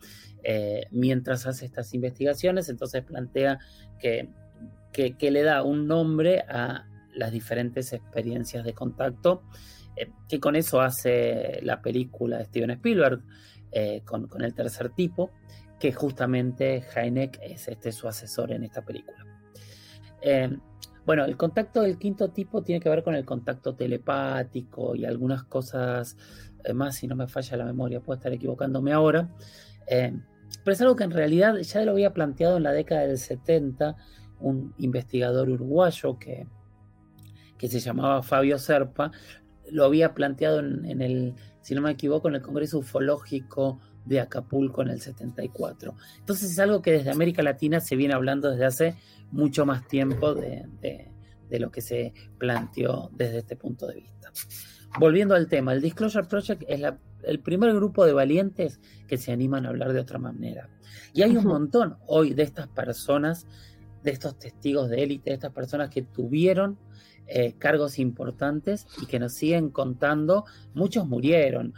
eh, 0.43 0.87
mientras 0.91 1.47
hace 1.47 1.65
estas 1.65 1.95
investigaciones, 1.95 2.69
entonces 2.69 3.03
plantea 3.03 3.59
que 3.99 5.31
le 5.31 5.43
da 5.43 5.63
un 5.63 5.87
nombre 5.87 6.41
a 6.41 6.87
las 7.15 7.33
diferentes 7.33 7.93
experiencias 7.93 8.65
de 8.65 8.75
contacto, 8.75 9.43
eh, 9.97 10.11
que 10.29 10.39
con 10.39 10.57
eso 10.57 10.81
hace 10.81 11.61
la 11.63 11.81
película 11.81 12.39
de 12.39 12.45
Steven 12.45 12.71
Spielberg, 12.71 13.23
con, 14.05 14.29
el 14.41 14.55
tercer 14.55 14.91
tipo, 14.91 15.33
que 15.81 15.93
justamente 15.93 16.85
Heineck 16.95 17.41
es 17.43 17.67
este, 17.67 17.91
su 17.91 18.07
asesor 18.07 18.53
en 18.53 18.63
esta 18.63 18.83
película. 18.83 19.34
Eh, 20.27 20.57
bueno, 21.05 21.27
el 21.27 21.37
contacto 21.37 21.83
del 21.83 21.99
quinto 21.99 22.31
tipo 22.31 22.63
tiene 22.63 22.81
que 22.81 22.89
ver 22.89 23.03
con 23.03 23.15
el 23.15 23.27
contacto 23.27 23.75
telepático 23.75 24.97
y 24.97 25.05
algunas 25.05 25.45
cosas 25.45 26.17
más, 26.73 26.97
si 26.97 27.07
no 27.07 27.15
me 27.15 27.29
falla 27.29 27.59
la 27.59 27.67
memoria, 27.67 28.01
puedo 28.01 28.17
estar 28.17 28.33
equivocándome 28.33 28.93
ahora. 28.93 29.29
pero 29.87 30.73
es 30.73 30.81
algo 30.81 30.97
que 30.97 31.05
en 31.05 31.11
realidad 31.11 31.57
ya 31.59 31.85
lo 31.85 31.93
había 31.93 32.15
planteado 32.15 32.57
en 32.57 32.63
la 32.63 32.73
década 32.73 33.03
del 33.03 33.19
70 33.19 33.97
un 34.41 34.75
investigador 34.79 35.51
uruguayo 35.51 36.19
que, 36.19 36.47
que 37.59 37.69
se 37.69 37.81
llamaba 37.81 38.23
Fabio 38.23 38.59
Serpa, 38.59 39.11
lo 39.71 39.85
había 39.85 40.15
planteado 40.15 40.61
en, 40.61 41.01
el, 41.01 41.35
si 41.63 41.75
no 41.75 41.81
me 41.81 41.91
equivoco, 41.91 42.29
en 42.29 42.37
el 42.37 42.43
Congreso 42.43 42.79
Ufológico 42.79 43.81
de 44.05 44.21
Acapulco 44.21 44.83
en 44.83 44.89
el 44.89 45.01
74. 45.01 45.95
Entonces 46.19 46.51
es 46.51 46.59
algo 46.59 46.83
que 46.83 46.93
desde 46.93 47.11
América 47.11 47.43
Latina 47.43 47.81
se 47.81 47.97
viene 47.97 48.15
hablando 48.15 48.51
desde 48.51 48.65
hace 48.65 48.97
mucho 49.31 49.67
más 49.67 49.87
tiempo 49.89 50.35
de, 50.35 50.67
lo 51.51 51.71
que 51.71 51.81
se 51.81 52.13
planteó 52.37 53.11
desde 53.15 53.39
este 53.39 53.57
punto 53.57 53.87
de 53.87 53.95
vista. 53.95 54.33
Volviendo 54.99 55.35
al 55.35 55.49
tema, 55.49 55.73
el 55.73 55.81
Disclosure 55.81 56.27
Project 56.27 56.65
es 56.69 56.81
el 57.23 57.41
primer 57.41 57.75
grupo 57.75 58.05
de 58.05 58.13
valientes 58.13 58.81
que 59.07 59.17
se 59.17 59.33
animan 59.33 59.67
a 59.67 59.71
hablar 59.71 59.93
de 59.93 60.01
otra 60.01 60.19
manera. 60.19 60.69
Y 61.13 61.23
hay 61.23 61.37
un 61.37 61.47
montón 61.47 61.97
hoy 62.07 62.35
de 62.35 62.43
estas 62.43 62.69
personas 62.69 63.47
de 64.05 64.11
estos 64.11 64.39
testigos 64.39 64.91
de 64.91 65.03
élite, 65.03 65.31
de 65.31 65.35
estas 65.35 65.53
personas 65.53 65.89
que 65.89 66.03
tuvieron 66.03 66.79
eh, 67.27 67.55
cargos 67.59 67.99
importantes 67.99 68.87
y 69.01 69.07
que 69.07 69.19
nos 69.19 69.33
siguen 69.33 69.71
contando, 69.71 70.45
muchos 70.75 71.09
murieron. 71.09 71.73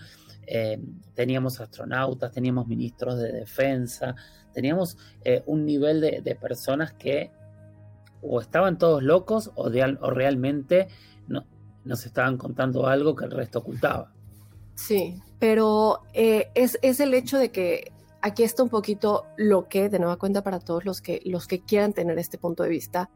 Eh, 0.47 0.81
teníamos 1.15 1.61
astronautas, 1.61 2.33
teníamos 2.33 2.67
ministros 2.67 3.19
de 3.19 3.33
defensa, 3.33 4.15
teníamos 4.53 4.97
eh, 5.25 5.43
un 5.47 5.65
nivel 5.65 6.01
de, 6.01 6.39
personas 6.41 6.93
que 6.93 7.31
o 8.23 8.41
estaban 8.41 8.79
todos 8.79 9.03
locos 9.03 9.51
o, 9.55 9.65
o 9.67 10.11
realmente 10.11 10.89
no, 11.29 11.45
nos 11.85 12.07
estaban 12.07 12.37
contando 12.37 12.87
algo 12.87 13.15
que 13.15 13.25
el 13.25 13.31
resto 13.31 13.59
ocultaba. 13.59 14.13
Sí, 14.75 15.21
pero 15.39 16.03
es, 16.13 16.79
es 16.83 17.01
el 17.01 17.15
hecho 17.15 17.39
de 17.39 17.51
que 17.51 17.93
aquí 18.27 18.43
está 18.43 18.63
un 18.63 18.69
poquito 18.69 19.27
lo 19.37 19.69
que, 19.69 19.89
de 19.89 19.99
nueva 19.99 20.17
cuenta 20.17 20.43
para 20.43 20.59
todos 20.59 20.85
los 20.85 21.01
que, 21.01 21.21
los 21.25 21.47
que 21.47 21.61
quieran 21.61 21.93
tener 21.93 22.19
este 22.19 22.39
punto 22.39 22.65
de 22.65 22.69
vista, 22.69 23.09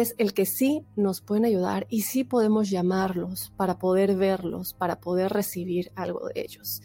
es 0.00 0.14
el 0.18 0.32
que 0.32 0.46
sí 0.46 0.84
nos 0.96 1.20
pueden 1.20 1.44
ayudar 1.44 1.86
y 1.90 2.02
sí 2.02 2.24
podemos 2.24 2.70
llamarlos 2.70 3.52
para 3.56 3.78
poder 3.78 4.16
verlos, 4.16 4.74
para 4.74 5.00
poder 5.00 5.32
recibir 5.32 5.92
algo 5.94 6.28
de 6.28 6.40
ellos. 6.40 6.82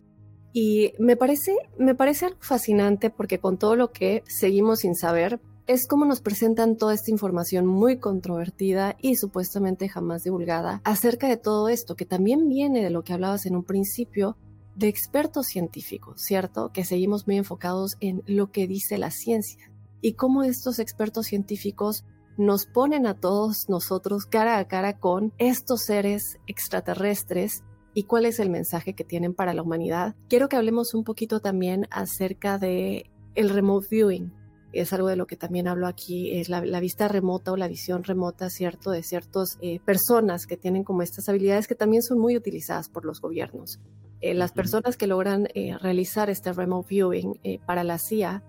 Y 0.52 0.94
me 1.00 1.16
parece, 1.16 1.56
me 1.78 1.96
parece 1.96 2.26
algo 2.26 2.40
fascinante 2.42 3.10
porque 3.10 3.40
con 3.40 3.58
todo 3.58 3.76
lo 3.76 3.92
que 3.92 4.24
seguimos 4.28 4.80
sin 4.80 4.96
saber, 4.96 5.40
es 5.68 5.86
como 5.86 6.06
nos 6.06 6.22
presentan 6.22 6.78
toda 6.78 6.96
esta 6.96 7.12
información 7.12 7.68
muy 7.68 8.00
controvertida 8.00 8.98
y 9.00 9.18
supuestamente 9.18 9.88
jamás 9.88 10.24
divulgada 10.24 10.82
acerca 10.84 11.28
de 11.28 11.38
todo 11.38 11.70
esto, 11.70 11.96
que 11.96 12.06
también 12.06 12.50
viene 12.50 12.84
de 12.84 12.90
lo 12.90 13.04
que 13.04 13.14
hablabas 13.14 13.46
en 13.46 13.56
un 13.56 13.64
principio, 13.64 14.36
de 14.76 14.88
expertos 14.88 15.48
científicos, 15.48 16.22
¿cierto? 16.22 16.72
Que 16.72 16.86
seguimos 16.86 17.28
muy 17.28 17.38
enfocados 17.38 17.98
en 18.00 18.24
lo 18.26 18.50
que 18.50 18.66
dice 18.66 18.98
la 18.98 19.12
ciencia 19.12 19.72
y 20.02 20.14
cómo 20.14 20.44
estos 20.44 20.80
expertos 20.80 21.28
científicos 21.28 22.06
nos 22.40 22.66
ponen 22.66 23.06
a 23.06 23.16
todos 23.16 23.68
nosotros 23.68 24.26
cara 24.26 24.60
a 24.60 24.66
cara 24.66 24.98
con 24.98 25.34
estos 25.40 25.84
seres 25.84 26.40
extraterrestres 26.48 27.66
y 27.94 28.04
cuál 28.04 28.26
es 28.26 28.40
el 28.40 28.50
mensaje 28.50 28.94
que 28.94 29.04
tienen 29.04 29.34
para 29.34 29.54
la 29.54 29.62
humanidad. 29.62 30.16
Quiero 30.30 30.48
que 30.48 30.56
hablemos 30.56 30.94
un 30.94 31.04
poquito 31.04 31.42
también 31.42 31.86
acerca 31.92 32.58
de 32.58 33.12
el 33.36 33.50
remote 33.50 33.88
viewing. 33.92 34.32
Es 34.72 34.94
algo 34.94 35.10
de 35.10 35.18
lo 35.18 35.28
que 35.28 35.36
también 35.36 35.68
hablo 35.68 35.86
aquí, 35.86 36.40
es 36.40 36.48
la, 36.48 36.62
vista 36.80 37.10
remota 37.10 37.52
o 37.52 37.58
la 37.58 37.68
visión 37.68 38.06
remota, 38.06 38.50
¿cierto? 38.50 38.92
De 38.92 39.04
ciertas 39.04 39.58
eh, 39.60 39.82
personas 39.82 40.48
que 40.48 40.56
tienen 40.56 40.86
como 40.86 41.02
estas 41.02 41.28
habilidades 41.28 41.68
que 41.68 41.76
también 41.76 42.04
son 42.04 42.20
muy 42.20 42.38
utilizadas 42.38 42.88
por 42.88 43.04
los 43.04 43.20
gobiernos. 43.20 43.82
Eh, 44.22 44.34
las 44.34 44.54
personas 44.54 44.96
que 44.96 45.08
logran 45.08 45.50
eh, 45.56 45.78
realizar 45.78 46.30
este 46.30 46.54
remote 46.54 46.88
viewing 46.88 47.38
para 47.66 47.84
la 47.84 47.98
CIA, 47.98 48.44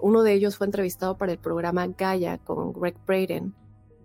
uno 0.00 0.22
de 0.22 0.32
ellos 0.32 0.56
fue 0.56 0.66
entrevistado 0.66 1.16
para 1.18 1.32
el 1.32 1.38
programa 1.38 1.86
Gaia 1.86 2.38
con 2.38 2.72
Greg 2.72 2.96
Braden 3.06 3.54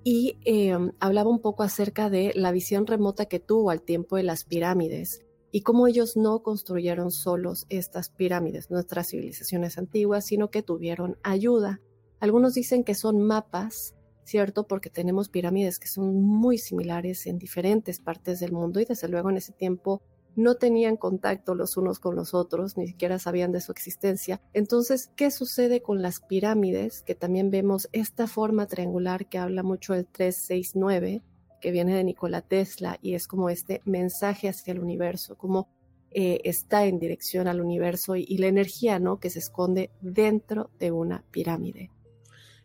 y 0.04 0.38
em, 0.45 0.91
hablaba 0.99 1.30
un 1.30 1.39
poco 1.39 1.63
acerca 1.63 2.10
de 2.10 2.32
la 2.36 2.52
visión 2.52 2.88
remota 2.88 3.25
que 3.25 3.39
tuvo 3.39 3.69
al 3.69 3.82
tiempo 3.82 4.15
de 4.15 4.23
las 4.23 4.43
pirámides 4.45 5.25
y 5.52 5.62
cómo 5.62 5.88
ellos 5.88 6.15
no 6.15 6.41
construyeron 6.43 7.12
solos 7.12 7.65
estas 7.69 8.10
pirámides, 8.10 8.69
nuestras 8.69 9.10
civilizaciones 9.10 9.78
antiguas, 9.78 10.25
sino 10.25 10.52
que 10.52 10.62
tuvieron 10.62 11.17
ayuda. 11.23 11.82
Algunos 12.19 12.54
dicen 12.54 12.84
que 12.84 12.95
son 12.95 13.21
mapas, 13.21 13.95
¿cierto? 14.23 14.67
Porque 14.67 14.89
tenemos 14.89 15.30
pirámides 15.30 15.80
que 15.80 15.88
son 15.88 16.21
muy 16.21 16.58
similares 16.58 17.25
en 17.25 17.39
diferentes 17.39 17.99
partes 17.99 18.39
del 18.39 18.52
mundo 18.52 18.80
y 18.80 18.86
desde 18.86 19.08
luego 19.08 19.30
en 19.30 19.38
ese 19.38 19.54
tiempo 19.54 20.04
no 20.36 20.56
tenían 20.56 20.98
contacto 20.98 21.56
los 21.56 21.78
unos 21.78 22.00
con 22.00 22.15
los 22.15 22.34
otros, 22.34 22.78
ni 22.78 22.88
siquiera 22.88 23.20
sabían 23.20 23.52
de 23.52 23.62
su 23.62 23.72
existencia. 23.72 24.42
Entonces, 24.54 25.12
¿qué 25.15 25.32
sucede 25.32 25.82
con 25.82 26.02
las 26.02 26.22
pirámides? 26.22 27.02
Que 27.02 27.15
también 27.15 27.52
vemos 27.52 27.89
esta 27.92 28.28
forma 28.28 28.68
triangular 28.68 29.28
que 29.28 29.38
habla 29.38 29.63
mucho 29.63 29.94
del 29.94 30.08
369, 30.08 31.24
que 31.62 31.72
viene 31.72 31.96
de 31.96 32.04
Nikola 32.04 32.42
Tesla 32.42 32.98
y 33.02 33.15
es 33.15 33.28
como 33.28 33.50
este 33.50 33.82
mensaje 33.86 34.48
hacia 34.48 34.72
el 34.72 34.80
universo, 34.80 35.38
como 35.38 35.68
eh, 36.12 36.42
está 36.44 36.86
en 36.86 37.00
dirección 37.00 37.48
al 37.48 37.62
universo 37.62 38.15
y, 38.15 38.38
la 38.38 38.48
energía, 38.48 39.00
¿no? 39.00 39.20
Que 39.20 39.30
se 39.30 39.39
esconde 39.39 39.92
dentro 40.02 40.72
de 40.80 40.92
una 40.92 41.24
pirámide. 41.30 41.92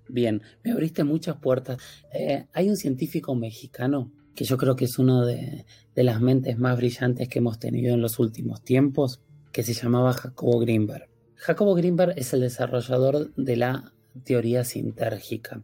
Bien, 0.09 0.43
me 0.63 0.73
abriste 0.73 1.05
muchas 1.05 1.37
puertas. 1.37 1.79
Eh, 2.13 2.47
hay 2.53 2.69
un 2.69 2.77
científico 2.77 3.35
mexicano 3.35 4.11
que 4.35 4.45
yo 4.45 4.57
creo 4.57 4.77
que 4.77 4.87
es 4.87 4.99
uno 4.99 5.25
de, 5.25 5.65
las 5.95 6.21
mentes 6.21 6.59
más 6.59 6.77
brillantes 6.77 7.29
que 7.29 7.39
hemos 7.39 7.59
tenido 7.59 7.95
en 7.95 8.01
los 8.01 8.19
últimos 8.19 8.63
tiempos, 8.63 9.21
que 9.53 9.63
se 9.63 9.75
llamaba 9.75 10.13
Jacobo 10.13 10.59
Greenberg. 10.59 11.09
Jacobo 11.37 11.75
Greenberg 11.75 12.15
es 12.17 12.33
el 12.33 12.41
desarrollador 12.41 13.33
de 13.35 13.57
la 13.57 13.93
teoría 14.25 14.65
sintérgica. 14.65 15.63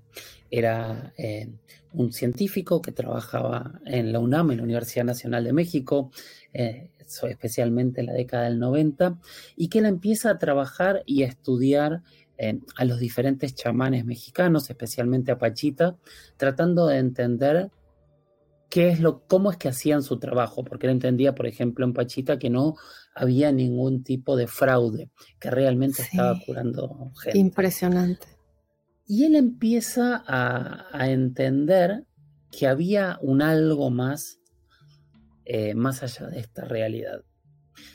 Era 0.51 1.13
eh, 1.17 1.51
un 1.93 2.13
científico 2.13 2.83
que 2.83 2.93
trabajaba 2.93 3.81
en 3.85 4.13
la 4.13 4.19
UNAM, 4.19 4.51
en 4.51 4.59
la 4.59 4.65
Universidad 4.65 5.05
Nacional 5.05 5.45
de 5.45 5.53
México, 5.53 6.11
eh, 6.53 6.91
especialmente 6.99 8.01
en 8.01 8.07
la 8.07 8.13
década 8.13 8.45
del 8.45 8.59
90, 8.59 9.19
y 9.57 9.69
que 9.69 9.81
él 9.81 9.87
empieza 9.87 10.31
a 10.31 10.39
trabajar 10.39 11.03
y 11.07 11.23
a 11.25 11.27
estudiar 11.27 12.03
eh, 12.39 12.59
a 12.77 12.85
los 12.85 12.99
diferentes 12.99 13.55
chamanes 13.55 14.05
mexicanos, 14.05 14.71
especialmente 14.71 15.33
a 15.33 15.39
Pachita, 15.39 15.97
tratando 16.37 16.87
de 16.87 16.99
entender 16.99 17.71
qué 18.71 18.89
es 18.89 19.01
lo, 19.01 19.27
cómo 19.27 19.51
es 19.51 19.57
que 19.57 19.69
hacían 19.69 20.03
su 20.03 20.19
trabajo, 20.19 20.65
porque 20.65 20.87
él 20.87 20.93
entendía, 20.93 21.35
por 21.35 21.47
ejemplo, 21.47 21.85
en 21.85 21.93
Pachita 21.93 22.39
que 22.39 22.49
no 22.49 22.77
había 23.15 23.53
ningún 23.53 24.05
tipo 24.05 24.37
de 24.37 24.47
fraude, 24.47 25.11
que 25.41 25.51
realmente 25.51 26.03
estaba 26.03 26.39
curando 26.47 27.13
gente. 27.21 27.39
Impresionante. 27.39 28.27
Y 29.07 29.25
él 29.25 29.35
empieza 29.35 30.23
a, 30.25 31.11
entender 31.11 32.07
que 32.53 32.69
había 32.69 33.19
un 33.23 33.43
algo 33.43 33.91
más, 33.91 34.39
eh, 35.45 35.75
más 35.75 36.05
allá 36.05 36.29
de 36.29 36.39
esta 36.39 36.65
realidad. 36.65 37.25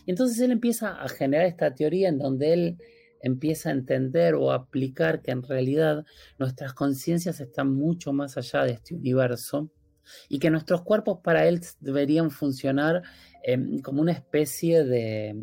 Y 0.06 0.12
entonces 0.12 0.40
él 0.40 0.52
empieza 0.52 1.02
a 1.02 1.08
generar 1.08 1.46
esta 1.46 1.74
teoría 1.74 2.10
en 2.10 2.18
donde 2.18 2.54
él 2.54 2.78
empieza 3.22 3.70
a 3.70 3.72
entender 3.72 4.36
o 4.36 4.52
a 4.52 4.56
aplicar 4.56 5.22
que 5.22 5.32
en 5.32 5.42
realidad 5.42 6.04
nuestras 6.38 6.74
conciencias 6.74 7.40
están 7.40 7.74
mucho 7.74 8.12
más 8.12 8.38
allá 8.38 8.66
de 8.66 8.74
este 8.74 8.94
universo 8.94 9.72
y 10.30 10.40
que 10.40 10.50
nuestros 10.50 10.82
cuerpos 10.82 11.20
para 11.24 11.48
él 11.48 11.62
deberían 11.80 12.32
funcionar 12.32 13.04
em, 13.44 13.80
como 13.80 14.02
una 14.02 14.12
especie 14.12 14.84
de, 14.84 15.36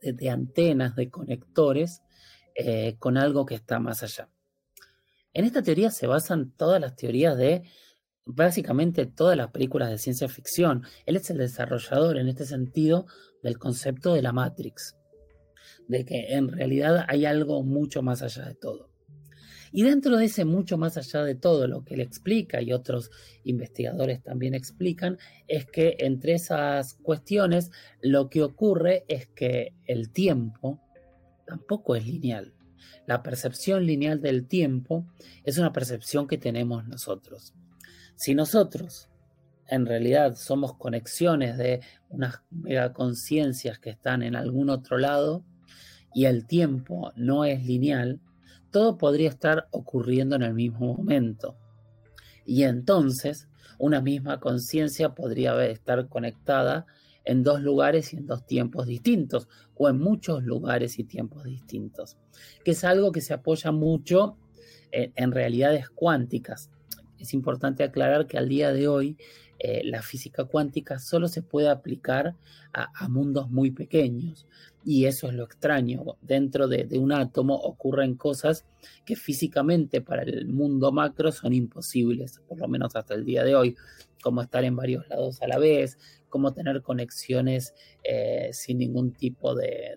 de, 0.00 0.30
antenas, 0.30 0.96
de 0.96 1.10
conectores 1.10 2.02
eh, 2.54 2.96
con 2.98 3.16
algo 3.16 3.46
que 3.46 3.54
está 3.54 3.80
más 3.80 4.02
allá. 4.02 4.28
En 5.32 5.44
esta 5.44 5.62
teoría 5.62 5.90
se 5.90 6.06
basan 6.06 6.52
todas 6.52 6.80
las 6.80 6.94
teorías 6.94 7.36
de 7.36 7.64
básicamente 8.26 9.06
todas 9.06 9.36
las 9.36 9.50
películas 9.50 9.90
de 9.90 9.98
ciencia 9.98 10.28
ficción. 10.28 10.84
Él 11.06 11.16
es 11.16 11.28
el 11.30 11.38
desarrollador 11.38 12.16
en 12.18 12.28
este 12.28 12.46
sentido 12.46 13.06
del 13.42 13.58
concepto 13.58 14.14
de 14.14 14.22
la 14.22 14.32
Matrix, 14.32 14.96
de 15.88 16.04
que 16.04 16.34
en 16.34 16.48
realidad 16.48 17.04
hay 17.08 17.26
algo 17.26 17.62
mucho 17.62 18.02
más 18.02 18.22
allá 18.22 18.46
de 18.46 18.54
todo. 18.54 18.93
Y 19.76 19.82
dentro 19.82 20.16
de 20.16 20.26
ese 20.26 20.44
mucho 20.44 20.78
más 20.78 20.96
allá 20.96 21.24
de 21.24 21.34
todo 21.34 21.66
lo 21.66 21.84
que 21.84 21.94
él 21.94 22.00
explica 22.00 22.62
y 22.62 22.72
otros 22.72 23.10
investigadores 23.42 24.22
también 24.22 24.54
explican, 24.54 25.18
es 25.48 25.66
que 25.66 25.96
entre 25.98 26.34
esas 26.34 26.94
cuestiones 26.94 27.72
lo 28.00 28.30
que 28.30 28.44
ocurre 28.44 29.04
es 29.08 29.26
que 29.26 29.74
el 29.86 30.10
tiempo 30.10 30.80
tampoco 31.44 31.96
es 31.96 32.06
lineal. 32.06 32.54
La 33.08 33.24
percepción 33.24 33.84
lineal 33.84 34.20
del 34.22 34.46
tiempo 34.46 35.08
es 35.42 35.58
una 35.58 35.72
percepción 35.72 36.28
que 36.28 36.38
tenemos 36.38 36.86
nosotros. 36.86 37.52
Si 38.14 38.36
nosotros 38.36 39.08
en 39.66 39.86
realidad 39.86 40.36
somos 40.36 40.74
conexiones 40.76 41.58
de 41.58 41.80
unas 42.10 42.42
megaconciencias 42.52 43.80
que 43.80 43.90
están 43.90 44.22
en 44.22 44.36
algún 44.36 44.70
otro 44.70 44.98
lado 44.98 45.44
y 46.14 46.26
el 46.26 46.46
tiempo 46.46 47.10
no 47.16 47.44
es 47.44 47.66
lineal, 47.66 48.20
todo 48.74 48.98
podría 48.98 49.28
estar 49.28 49.68
ocurriendo 49.70 50.34
en 50.34 50.42
el 50.42 50.52
mismo 50.52 50.96
momento. 50.96 51.56
Y 52.44 52.64
entonces 52.64 53.46
una 53.78 54.00
misma 54.00 54.40
conciencia 54.40 55.14
podría 55.14 55.64
estar 55.64 56.08
conectada 56.08 56.84
en 57.24 57.44
dos 57.44 57.62
lugares 57.62 58.12
y 58.12 58.16
en 58.16 58.26
dos 58.26 58.44
tiempos 58.44 58.88
distintos, 58.88 59.46
o 59.76 59.88
en 59.88 60.00
muchos 60.00 60.42
lugares 60.42 60.98
y 60.98 61.04
tiempos 61.04 61.44
distintos, 61.44 62.16
que 62.64 62.72
es 62.72 62.82
algo 62.82 63.12
que 63.12 63.20
se 63.20 63.32
apoya 63.32 63.70
mucho 63.70 64.38
en, 64.90 65.30
realidades 65.30 65.88
cuánticas. 65.88 66.68
Es 67.16 67.32
importante 67.32 67.84
aclarar 67.84 68.26
que 68.26 68.38
al 68.38 68.48
día 68.48 68.72
de 68.72 68.88
hoy 68.88 69.16
eh, 69.60 69.82
la 69.84 70.02
física 70.02 70.46
cuántica 70.46 70.98
solo 70.98 71.28
se 71.28 71.42
puede 71.42 71.68
aplicar 71.68 72.34
a, 72.72 73.08
mundos 73.08 73.48
muy 73.50 73.70
pequeños. 73.70 74.48
Y 74.84 75.06
eso 75.06 75.28
es 75.28 75.34
lo 75.34 75.44
extraño. 75.44 76.04
Dentro 76.20 76.68
de, 76.68 76.86
un 76.98 77.10
átomo 77.12 77.54
ocurren 77.54 78.16
cosas 78.16 78.66
que 79.06 79.16
físicamente 79.16 80.02
para 80.02 80.22
el 80.22 80.46
mundo 80.46 80.92
macro 80.92 81.32
son 81.32 81.54
imposibles, 81.54 82.40
por 82.46 82.58
lo 82.58 82.68
menos 82.68 82.94
hasta 82.94 83.14
el 83.14 83.24
día 83.24 83.44
de 83.44 83.54
hoy, 83.54 83.76
como 84.22 84.42
estar 84.42 84.62
en 84.62 84.76
varios 84.76 85.08
lados 85.08 85.40
a 85.40 85.48
la 85.48 85.58
vez, 85.58 85.98
como 86.28 86.52
tener 86.52 86.82
conexiones 86.82 87.74
eh, 88.02 88.50
sin 88.52 88.78
ningún 88.78 89.12
tipo 89.14 89.54
de, 89.54 89.96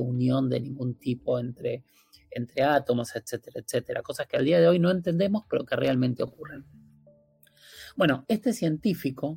unión 0.00 0.48
de 0.48 0.60
ningún 0.60 0.94
tipo 0.94 1.38
entre, 1.38 1.84
entre 2.30 2.62
átomos, 2.62 3.14
etcétera, 3.14 3.60
etcétera. 3.60 4.02
Cosas 4.02 4.26
que 4.26 4.38
al 4.38 4.44
día 4.46 4.58
de 4.58 4.68
hoy 4.68 4.78
no 4.78 4.90
entendemos, 4.90 5.44
pero 5.50 5.66
que 5.66 5.76
realmente 5.76 6.22
ocurren. 6.22 6.64
Bueno, 7.94 8.24
este 8.28 8.54
científico 8.54 9.36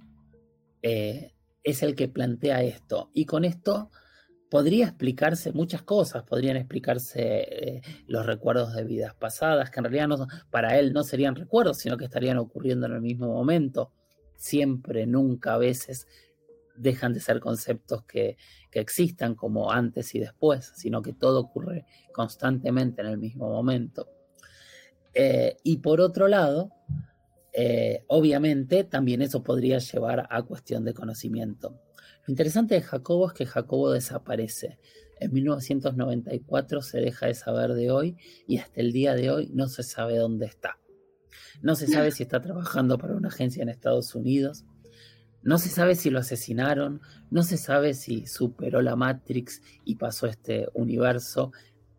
eh, 0.81 1.33
es 1.63 1.83
el 1.83 1.95
que 1.95 2.07
plantea 2.07 2.63
esto 2.63 3.09
y 3.13 3.25
con 3.25 3.43
esto 3.43 3.91
podría 4.51 4.87
explicarse 4.87 5.53
muchas 5.53 5.81
cosas, 5.81 6.23
podrían 6.23 6.57
explicarse 6.57 7.21
eh, 7.21 7.81
los 8.05 8.25
recuerdos 8.25 8.75
de 8.75 8.83
vidas 8.83 9.15
pasadas, 9.15 9.71
que 9.71 9.79
en 9.79 9.85
realidad 9.85 10.27
para 10.49 10.77
él 10.77 10.91
no 10.91 11.03
serían 11.03 11.37
recuerdos, 11.37 11.77
sino 11.77 11.95
que 11.95 12.03
estarían 12.03 12.37
ocurriendo 12.37 12.85
en 12.85 12.91
el 12.91 13.01
mismo 13.01 13.27
momento. 13.27 13.93
Siempre, 14.35 15.07
nunca, 15.07 15.53
a 15.53 15.57
veces 15.57 16.05
dejan 16.75 17.13
de 17.13 17.21
ser 17.21 17.39
conceptos 17.39 18.03
que, 18.03 18.35
existan 18.73 19.35
como 19.35 19.71
antes 19.71 20.13
y 20.15 20.19
después, 20.19 20.73
sino 20.75 21.01
que 21.01 21.13
todo 21.13 21.39
ocurre 21.39 21.85
constantemente 22.11 23.01
en 23.01 23.07
el 23.07 23.17
mismo 23.17 23.49
momento. 23.49 24.09
Eh, 25.13 25.55
y 25.63 25.77
por 25.77 26.01
otro 26.01 26.27
lado, 26.27 26.71
eh, 27.53 28.03
obviamente 28.07 28.83
también 28.83 29.21
eso 29.21 29.43
podría 29.43 29.77
llevar 29.77 30.27
a 30.29 30.41
cuestión 30.43 30.83
de 30.83 30.93
conocimiento. 30.93 31.79
Lo 32.27 32.31
interesante 32.31 32.75
de 32.75 32.81
Jacobo 32.81 33.27
es 33.27 33.33
que 33.33 33.45
Jacobo 33.45 33.91
desaparece. 33.91 34.79
En 35.19 35.33
1994 35.33 36.81
se 36.81 36.99
deja 36.99 37.27
de 37.27 37.33
saber 37.33 37.73
de 37.73 37.91
hoy 37.91 38.17
y 38.47 38.57
hasta 38.57 38.81
el 38.81 38.91
día 38.91 39.13
de 39.13 39.29
hoy 39.29 39.49
no 39.53 39.67
se 39.67 39.83
sabe 39.83 40.17
dónde 40.17 40.47
está. 40.47 40.79
No 41.61 41.75
se 41.75 41.87
sabe 41.87 42.11
si 42.11 42.23
está 42.23 42.41
trabajando 42.41 42.97
para 42.97 43.15
una 43.15 43.27
agencia 43.27 43.61
en 43.61 43.69
Estados 43.69 44.15
Unidos. 44.15 44.65
No 45.43 45.57
se 45.57 45.69
sabe 45.69 45.95
si 45.95 46.09
lo 46.09 46.19
asesinaron. 46.19 47.01
No 47.29 47.43
se 47.43 47.57
sabe 47.57 47.93
si 47.93 48.25
superó 48.25 48.81
la 48.81 48.95
Matrix 48.95 49.61
y 49.85 49.95
pasó 49.95 50.27
este 50.27 50.67
universo. 50.73 51.51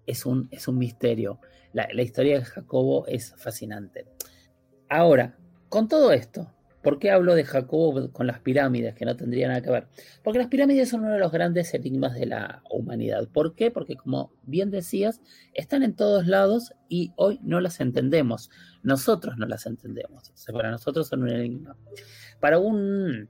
Es 0.07 0.27
un, 0.27 0.49
es 0.51 0.67
un 0.67 0.79
misterio. 0.79 1.41
La, 1.73 1.89
la 1.93 2.03
historia 2.03 2.39
de 2.39 2.45
Jacobo 2.45 3.07
es 3.07 3.35
fascinante. 3.37 4.07
Ahora, 4.89 5.39
con 5.69 5.89
todo 5.89 6.13
esto, 6.13 6.53
¿por 6.83 6.99
qué 6.99 7.11
hablo 7.11 7.35
de 7.35 7.45
Jacobo 7.45 8.11
con 8.13 8.27
las 8.27 8.41
pirámides, 8.41 8.95
que 8.95 9.05
no 9.05 9.17
tendría 9.17 9.49
nada 9.49 9.63
que 9.63 9.71
ver? 9.71 9.87
Porque 10.23 10.39
las 10.39 10.49
pirámides 10.49 10.89
son 10.89 11.01
uno 11.01 11.13
de 11.13 11.19
los 11.19 11.33
grandes 11.33 11.73
enigmas 11.75 12.15
de 12.15 12.27
la 12.27 12.63
humanidad. 12.71 13.29
¿Por 13.29 13.55
qué? 13.55 13.71
Porque 13.71 13.97
como 13.97 14.33
bien 14.43 14.71
decías, 14.71 15.21
están 15.55 15.83
en 15.83 15.95
todos 15.95 16.27
lados 16.27 16.75
y 16.89 17.13
hoy 17.17 17.39
no 17.43 17.61
las 17.61 17.81
entendemos. 17.81 18.51
Nosotros 18.83 19.39
no 19.39 19.47
las 19.47 19.67
entendemos. 19.67 20.33
para 20.53 20.71
nosotros 20.71 21.09
son 21.09 21.23
un 21.23 21.31
enigma. 21.31 21.77
Para 22.41 22.59
un 22.59 23.29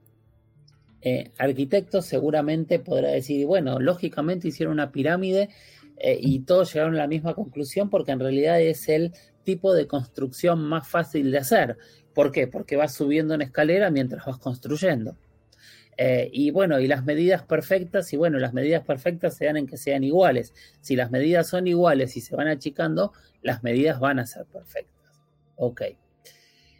eh, 1.01 1.31
arquitecto 1.37 2.01
seguramente 2.01 2.79
podrá 2.79 3.09
decir, 3.09 3.45
bueno, 3.45 3.79
lógicamente 3.79 4.47
hicieron 4.47 4.73
una 4.73 4.91
pirámide 4.91 5.49
eh, 5.97 6.17
y 6.19 6.39
todos 6.39 6.73
llegaron 6.73 6.95
a 6.95 6.99
la 6.99 7.07
misma 7.07 7.33
conclusión 7.33 7.89
porque 7.89 8.11
en 8.13 8.19
realidad 8.19 8.59
es 8.59 8.89
el 8.89 9.13
tipo 9.43 9.73
de 9.73 9.87
construcción 9.87 10.63
más 10.63 10.87
fácil 10.87 11.31
de 11.31 11.37
hacer. 11.37 11.77
¿Por 12.13 12.31
qué? 12.31 12.47
Porque 12.47 12.75
vas 12.75 12.93
subiendo 12.93 13.33
en 13.33 13.41
escalera 13.41 13.89
mientras 13.89 14.25
vas 14.25 14.37
construyendo. 14.37 15.17
Eh, 15.97 16.29
y 16.31 16.51
bueno, 16.51 16.79
y 16.79 16.87
las 16.87 17.05
medidas 17.05 17.43
perfectas, 17.43 18.11
y 18.13 18.17
bueno, 18.17 18.39
las 18.39 18.53
medidas 18.53 18.83
perfectas 18.83 19.35
se 19.35 19.45
dan 19.45 19.57
en 19.57 19.67
que 19.67 19.77
sean 19.77 20.03
iguales. 20.03 20.53
Si 20.81 20.95
las 20.95 21.11
medidas 21.11 21.47
son 21.47 21.67
iguales 21.67 22.17
y 22.17 22.21
se 22.21 22.35
van 22.35 22.47
achicando, 22.47 23.13
las 23.41 23.63
medidas 23.63 23.99
van 23.99 24.19
a 24.19 24.25
ser 24.25 24.45
perfectas. 24.45 25.21
Ok. 25.55 25.81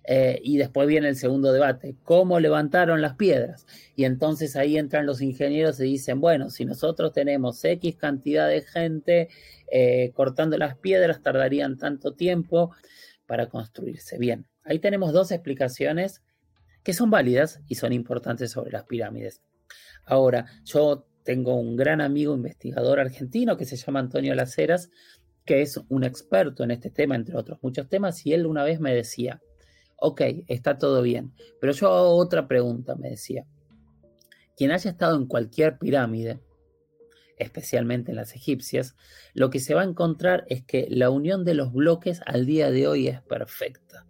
Eh, 0.05 0.39
y 0.43 0.57
después 0.57 0.87
viene 0.87 1.07
el 1.07 1.15
segundo 1.15 1.53
debate, 1.53 1.95
¿cómo 2.03 2.39
levantaron 2.41 3.01
las 3.01 3.15
piedras? 3.15 3.65
Y 3.95 4.03
entonces 4.03 4.57
ahí 4.57 4.77
entran 4.77 5.05
los 5.05 5.21
ingenieros 5.21 5.79
y 5.79 5.83
dicen, 5.83 6.19
bueno, 6.19 6.49
si 6.49 6.65
nosotros 6.65 7.13
tenemos 7.13 7.63
X 7.63 7.95
cantidad 7.95 8.49
de 8.49 8.63
gente 8.63 9.29
eh, 9.71 10.11
cortando 10.13 10.57
las 10.57 10.75
piedras, 10.75 11.21
tardarían 11.21 11.77
tanto 11.77 12.13
tiempo 12.13 12.71
para 13.25 13.47
construirse. 13.47 14.17
Bien, 14.17 14.45
ahí 14.63 14.79
tenemos 14.79 15.13
dos 15.13 15.31
explicaciones 15.31 16.23
que 16.83 16.93
son 16.93 17.09
válidas 17.09 17.61
y 17.67 17.75
son 17.75 17.93
importantes 17.93 18.51
sobre 18.51 18.71
las 18.71 18.85
pirámides. 18.85 19.41
Ahora, 20.05 20.45
yo 20.65 21.07
tengo 21.23 21.55
un 21.55 21.75
gran 21.75 22.01
amigo 22.01 22.35
investigador 22.35 22.99
argentino 22.99 23.57
que 23.57 23.65
se 23.65 23.77
llama 23.77 23.99
Antonio 23.99 24.35
Laceras, 24.35 24.89
que 25.45 25.61
es 25.61 25.79
un 25.89 26.03
experto 26.03 26.63
en 26.63 26.71
este 26.71 26.89
tema, 26.89 27.15
entre 27.15 27.35
otros 27.37 27.59
muchos 27.61 27.87
temas, 27.89 28.25
y 28.25 28.33
él 28.33 28.45
una 28.45 28.63
vez 28.63 28.79
me 28.79 28.93
decía, 28.93 29.41
ok, 29.97 30.21
está 30.47 30.77
todo 30.77 31.01
bien, 31.01 31.33
pero 31.59 31.73
yo 31.73 31.87
hago 31.87 32.15
otra 32.15 32.47
pregunta, 32.47 32.95
me 32.95 33.09
decía. 33.09 33.45
Quien 34.55 34.71
haya 34.71 34.91
estado 34.91 35.15
en 35.15 35.25
cualquier 35.25 35.79
pirámide, 35.79 36.39
especialmente 37.37 38.11
en 38.11 38.17
las 38.17 38.35
egipcias, 38.35 38.95
lo 39.33 39.49
que 39.49 39.59
se 39.59 39.73
va 39.73 39.81
a 39.81 39.85
encontrar 39.85 40.45
es 40.47 40.63
que 40.63 40.87
la 40.89 41.09
unión 41.09 41.43
de 41.43 41.55
los 41.55 41.73
bloques 41.73 42.21
al 42.25 42.45
día 42.45 42.69
de 42.69 42.87
hoy 42.87 43.07
es 43.07 43.21
perfecta. 43.21 44.05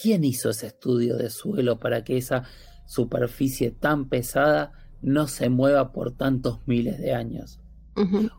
¿Quién 0.00 0.22
hizo 0.22 0.50
ese 0.50 0.68
estudio 0.68 1.16
de 1.16 1.28
suelo 1.28 1.80
para 1.80 2.04
que 2.04 2.16
esa 2.16 2.44
superficie 2.86 3.72
tan 3.72 4.08
pesada 4.08 4.72
no 5.02 5.26
se 5.26 5.48
mueva 5.48 5.92
por 5.92 6.12
tantos 6.12 6.60
miles 6.66 6.98
de 6.98 7.14
años? 7.14 7.60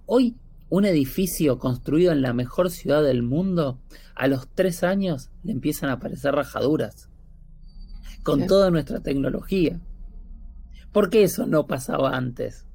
Hoy, 0.06 0.38
un 0.70 0.86
edificio 0.86 1.60
construido 1.60 2.14
en 2.14 2.22
la 2.22 2.32
mejor 2.32 2.70
ciudad 2.70 3.04
del 3.04 3.24
mundo, 3.24 3.82
a 4.16 4.28
los 4.28 4.48
tres 4.56 4.84
años 4.84 5.32
le 5.44 5.52
empiezan 5.52 5.90
a 5.90 5.94
aparecer 5.94 6.34
rajaduras. 6.34 7.10
Con 8.24 8.48
toda 8.48 8.72
nuestra 8.72 9.02
tecnología. 9.02 9.82
¿Por 10.94 11.10
qué 11.10 11.24
eso 11.24 11.46
no 11.46 11.68
pasaba 11.68 12.16
antes? 12.16 12.68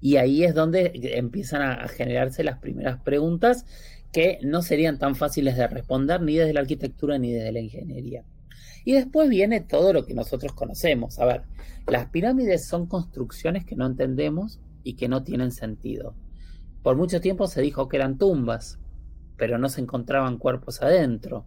Y 0.00 0.16
ahí 0.16 0.42
es 0.42 0.54
donde 0.54 0.90
empiezan 1.14 1.62
a, 1.62 1.86
generarse 1.86 2.42
las 2.42 2.58
primeras 2.58 3.00
preguntas 3.00 3.64
que 4.12 4.38
no 4.42 4.62
serían 4.62 4.98
tan 4.98 5.16
fáciles 5.16 5.56
de 5.56 5.66
responder 5.66 6.20
ni 6.20 6.36
desde 6.36 6.52
la 6.52 6.60
arquitectura 6.60 7.18
ni 7.18 7.32
desde 7.32 7.52
la 7.52 7.60
ingeniería. 7.60 8.24
Y 8.84 8.92
después 8.92 9.28
viene 9.28 9.60
todo 9.60 9.92
lo 9.92 10.04
que 10.04 10.14
nosotros 10.14 10.52
conocemos. 10.52 11.18
A 11.18 11.24
ver, 11.24 11.42
las 11.86 12.06
pirámides 12.06 12.66
son 12.66 12.86
construcciones 12.86 13.64
que 13.64 13.76
no 13.76 13.86
entendemos 13.86 14.60
y 14.84 14.94
que 14.94 15.08
no 15.08 15.22
tienen 15.22 15.52
sentido. 15.52 16.14
Por 16.82 16.96
mucho 16.96 17.20
tiempo 17.20 17.46
se 17.46 17.62
dijo 17.62 17.88
que 17.88 17.96
eran 17.96 18.18
tumbas, 18.18 18.78
pero 19.36 19.56
no 19.58 19.68
se 19.68 19.80
encontraban 19.80 20.38
cuerpos 20.38 20.82
adentro. 20.82 21.46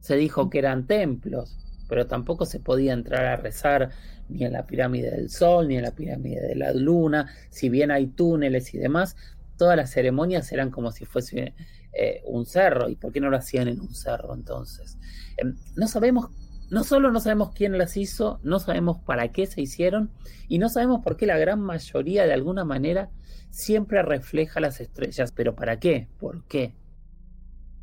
Se 0.00 0.16
dijo 0.16 0.50
que 0.50 0.58
eran 0.58 0.86
templos, 0.86 1.56
pero 1.88 2.06
tampoco 2.06 2.44
se 2.44 2.60
podía 2.60 2.92
entrar 2.92 3.24
a 3.26 3.36
rezar 3.36 3.90
ni 4.28 4.44
en 4.44 4.52
la 4.52 4.66
pirámide 4.66 5.10
del 5.10 5.30
Sol, 5.30 5.68
ni 5.68 5.76
en 5.76 5.82
la 5.82 5.94
pirámide 5.94 6.40
de 6.40 6.56
la 6.56 6.72
Luna, 6.72 7.30
si 7.50 7.68
bien 7.68 7.90
hay 7.90 8.08
túneles 8.08 8.74
y 8.74 8.78
demás, 8.78 9.16
todas 9.56 9.76
las 9.76 9.90
ceremonias 9.90 10.50
eran 10.52 10.70
como 10.70 10.90
si 10.92 11.04
fuese 11.04 11.54
eh, 11.92 12.22
un 12.26 12.46
cerro, 12.46 12.88
¿y 12.88 12.96
por 12.96 13.12
qué 13.12 13.20
no 13.20 13.30
lo 13.30 13.36
hacían 13.36 13.68
en 13.68 13.80
un 13.80 13.94
cerro 13.94 14.34
entonces? 14.34 14.98
Em, 15.36 15.56
no 15.76 15.88
sabemos, 15.88 16.30
no 16.70 16.84
solo 16.84 17.10
no 17.10 17.20
sabemos 17.20 17.52
quién 17.54 17.76
las 17.78 17.96
hizo, 17.96 18.40
no 18.42 18.58
sabemos 18.58 18.98
para 18.98 19.28
qué 19.28 19.46
se 19.46 19.60
hicieron, 19.60 20.10
y 20.48 20.58
no 20.58 20.68
sabemos 20.68 21.02
por 21.02 21.16
qué 21.16 21.26
la 21.26 21.38
gran 21.38 21.60
mayoría 21.60 22.26
de 22.26 22.32
alguna 22.32 22.64
manera 22.64 23.10
siempre 23.50 24.02
refleja 24.02 24.60
las 24.60 24.80
estrellas, 24.80 25.32
pero 25.32 25.54
¿para 25.54 25.78
qué? 25.78 26.08
¿Por 26.18 26.44
qué? 26.46 26.74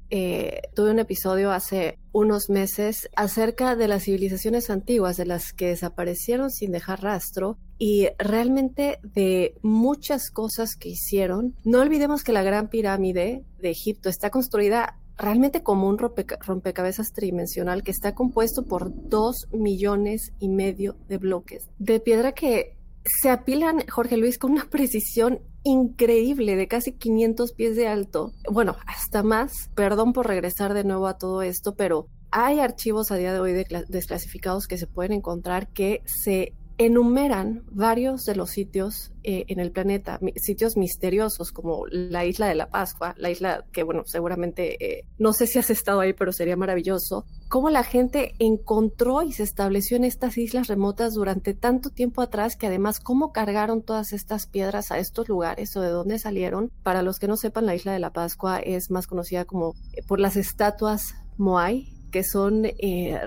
Eh, 0.10 0.62
tuve 0.76 0.92
un 0.92 1.00
episodio 1.00 1.52
hace 1.52 1.98
unos 2.14 2.50
meses 2.50 3.10
acerca 3.16 3.76
de 3.76 3.88
las 3.88 4.04
civilizaciones 4.04 4.70
antiguas, 4.70 5.18
de 5.18 5.26
las 5.26 5.54
que 5.54 5.68
desaparecieron 5.68 6.52
sin 6.52 6.72
dejar 6.72 7.02
rastro 7.04 7.58
y 7.78 8.10
realmente 8.18 9.00
de 9.04 9.56
muchas 9.62 10.30
cosas 10.30 10.76
que 10.76 10.90
hicieron. 10.90 11.56
No 11.64 11.80
olvidemos 11.80 12.24
que 12.24 12.34
la 12.34 12.44
Gran 12.44 12.70
Pirámide 12.70 13.44
de 13.60 13.70
Egipto 13.70 14.10
está 14.10 14.30
construida 14.30 14.98
realmente 15.18 15.62
como 15.62 15.88
un 15.88 15.98
rompecabezas 16.00 17.14
tridimensional 17.14 17.84
que 17.84 17.92
está 17.92 18.16
compuesto 18.16 18.64
por 18.64 18.92
dos 19.08 19.48
millones 19.52 20.34
y 20.40 20.50
medio 20.50 20.96
de 21.08 21.18
bloques 21.18 21.70
de 21.78 22.00
piedra 22.00 22.32
que 22.32 22.76
se 23.04 23.30
apilan, 23.30 23.84
Jorge 23.88 24.18
Luis, 24.18 24.38
con 24.38 24.52
una 24.52 24.66
precisión 24.70 25.40
increíble 25.64 26.56
de 26.56 26.68
casi 26.68 26.94
500 26.94 27.54
pies 27.54 27.76
de 27.76 27.88
alto. 27.88 28.34
Bueno, 28.50 28.78
hasta 28.88 29.24
más. 29.24 29.70
Perdón 29.76 30.14
por 30.14 30.28
regresar 30.28 30.74
de 30.74 30.84
nuevo 30.84 31.08
a 31.08 31.18
todo 31.18 31.42
esto, 31.42 31.76
pero 31.76 32.08
hay 32.32 32.60
archivos 32.60 33.12
a 33.12 33.18
día 33.18 33.34
de 33.34 33.40
hoy 33.40 33.66
desclasificados 33.90 34.68
que 34.68 34.78
se 34.78 34.88
pueden 34.88 35.12
encontrar 35.12 35.68
que 35.68 36.02
se 36.06 36.54
enumeran 36.78 37.64
varios 37.72 38.26
de 38.26 38.36
los 38.36 38.50
sitios 38.50 39.12
eh, 39.24 39.46
en 39.50 39.60
el 39.60 39.72
planeta, 39.72 40.20
sitios 40.38 40.78
misteriosos 40.78 41.52
como 41.52 41.86
la 41.88 42.26
isla 42.26 42.48
de 42.48 42.56
la 42.56 42.70
Pascua, 42.70 43.14
la 43.18 43.30
isla 43.30 43.66
que, 43.72 43.84
bueno, 43.84 44.04
seguramente, 44.06 44.84
eh, 44.84 45.06
no 45.20 45.32
sé 45.32 45.46
si 45.46 45.60
has 45.60 45.70
estado 45.70 46.00
ahí, 46.00 46.14
pero 46.14 46.32
sería 46.32 46.58
maravilloso, 46.58 47.26
cómo 47.48 47.70
la 47.70 47.84
gente 47.84 48.34
encontró 48.40 49.22
y 49.22 49.32
se 49.34 49.44
estableció 49.44 49.98
en 49.98 50.06
estas 50.06 50.38
islas 50.38 50.68
remotas 50.68 51.14
durante 51.14 51.54
tanto 51.54 51.92
tiempo 51.92 52.22
atrás, 52.22 52.56
que 52.56 52.68
además 52.68 53.00
cómo 53.00 53.32
cargaron 53.32 53.84
todas 53.84 54.12
estas 54.12 54.48
piedras 54.48 54.92
a 54.92 54.98
estos 54.98 55.30
lugares 55.30 55.76
o 55.78 55.82
de 55.82 55.90
dónde 55.90 56.18
salieron. 56.18 56.72
Para 56.82 57.04
los 57.04 57.20
que 57.20 57.28
no 57.28 57.38
sepan, 57.38 57.68
la 57.68 57.76
isla 57.76 57.94
de 57.94 58.00
la 58.00 58.14
Pascua 58.14 58.60
es 58.60 58.90
más 58.90 59.06
conocida 59.06 59.46
como 59.46 59.76
eh, 59.94 60.02
por 60.08 60.20
las 60.20 60.36
estatuas 60.36 61.14
Moai, 61.38 61.94
que 62.12 62.24
son 62.24 62.64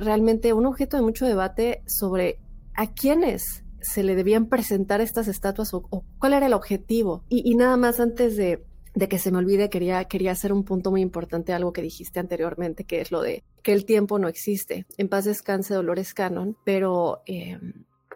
realmente 0.01 0.53
un 0.53 0.67
objeto 0.67 0.99
de 0.99 1.03
mucho 1.03 1.25
debate 1.25 1.83
sobre 1.87 2.39
a 2.75 2.93
quiénes 2.93 3.65
se 3.81 4.03
le 4.03 4.15
debían 4.15 4.47
presentar 4.47 5.01
estas 5.01 5.29
estatuas 5.29 5.75
o, 5.75 6.05
cuál 6.19 6.33
era 6.33 6.47
el 6.47 6.55
objetivo. 6.55 7.25
Y, 7.29 7.55
nada 7.55 7.77
más 7.77 8.01
antes 8.01 8.37
de, 8.37 8.65
que 9.09 9.19
se 9.19 9.31
me 9.31 9.39
olvide, 9.39 9.69
quería, 9.69 10.05
quería 10.07 10.33
hacer 10.33 10.53
un 10.53 10.65
punto 10.65 10.91
muy 10.91 11.03
importante, 11.03 11.53
algo 11.53 11.73
que 11.73 11.83
dijiste 11.83 12.21
anteriormente, 12.21 12.85
que 12.85 13.01
es 13.01 13.13
lo 13.13 13.21
de 13.21 13.45
que 13.63 13.73
el 13.73 13.85
tiempo 13.85 14.19
no 14.19 14.29
existe. 14.29 14.87
En 14.97 15.09
paz 15.09 15.25
descanse 15.25 15.75
Dolores 15.75 16.15
Cannon, 16.15 16.57
pero 16.65 17.23
eh, 17.27 17.59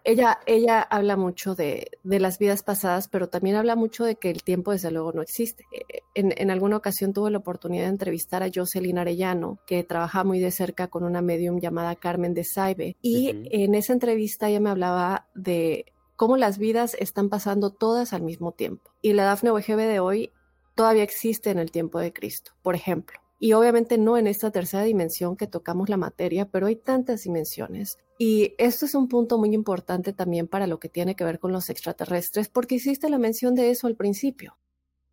ella, 0.08 0.38
ella 0.46 0.80
habla 0.80 1.18
mucho 1.18 1.54
de, 1.54 1.90
las 2.02 2.38
vidas 2.38 2.62
pasadas, 2.62 3.08
pero 3.08 3.28
también 3.28 3.56
habla 3.56 3.76
mucho 3.76 4.04
de 4.04 4.16
que 4.16 4.30
el 4.30 4.42
tiempo 4.42 4.72
desde 4.72 4.90
luego 4.90 5.12
no 5.12 5.20
existe. 5.20 5.64
Eh, 5.70 6.00
en, 6.14 6.50
alguna 6.50 6.78
ocasión 6.78 7.12
tuve 7.12 7.30
la 7.30 7.38
oportunidad 7.38 7.84
de 7.84 7.90
entrevistar 7.90 8.42
a 8.42 8.48
Jocelyn 8.52 8.96
Arellano, 8.96 9.58
que 9.66 9.84
trabaja 9.84 10.24
muy 10.24 10.40
de 10.40 10.50
cerca 10.50 10.88
con 10.88 11.04
una 11.04 11.20
medium 11.20 11.60
llamada 11.60 11.94
Carmen 11.94 12.32
de 12.32 12.44
Saibe, 12.44 12.96
y 13.02 13.34
en 13.50 13.74
esa 13.74 13.92
entrevista 13.92 14.48
ella 14.48 14.60
me 14.60 14.70
hablaba 14.70 15.28
de 15.34 15.92
cómo 16.16 16.38
las 16.38 16.56
vidas 16.56 16.96
están 16.98 17.28
pasando 17.28 17.70
todas 17.70 18.14
al 18.14 18.22
mismo 18.22 18.52
tiempo. 18.52 18.90
Y 19.02 19.12
la 19.12 19.24
Dafne 19.24 19.50
OGB 19.50 19.76
de 19.76 20.00
hoy 20.00 20.32
todavía 20.74 21.02
existe 21.02 21.50
en 21.50 21.58
el 21.58 21.70
tiempo 21.70 21.98
de 21.98 22.14
Cristo, 22.14 22.52
por 22.62 22.74
ejemplo. 22.74 23.20
Y 23.38 23.52
obviamente 23.52 23.98
no 23.98 24.18
en 24.18 24.26
esta 24.26 24.50
tercera 24.50 24.82
dimensión 24.82 25.36
que 25.36 25.46
tocamos 25.46 25.88
la 25.88 25.96
materia, 25.96 26.48
pero 26.50 26.66
hay 26.66 26.76
tantas 26.76 27.22
dimensiones. 27.22 27.98
Y 28.18 28.54
esto 28.58 28.84
es 28.84 28.94
un 28.94 29.08
punto 29.08 29.38
muy 29.38 29.54
importante 29.54 30.12
también 30.12 30.48
para 30.48 30.66
lo 30.66 30.80
que 30.80 30.88
tiene 30.88 31.14
que 31.14 31.24
ver 31.24 31.38
con 31.38 31.52
los 31.52 31.70
extraterrestres, 31.70 32.48
porque 32.48 32.76
hiciste 32.76 33.08
la 33.08 33.18
mención 33.18 33.54
de 33.54 33.70
eso 33.70 33.86
al 33.86 33.94
principio. 33.94 34.58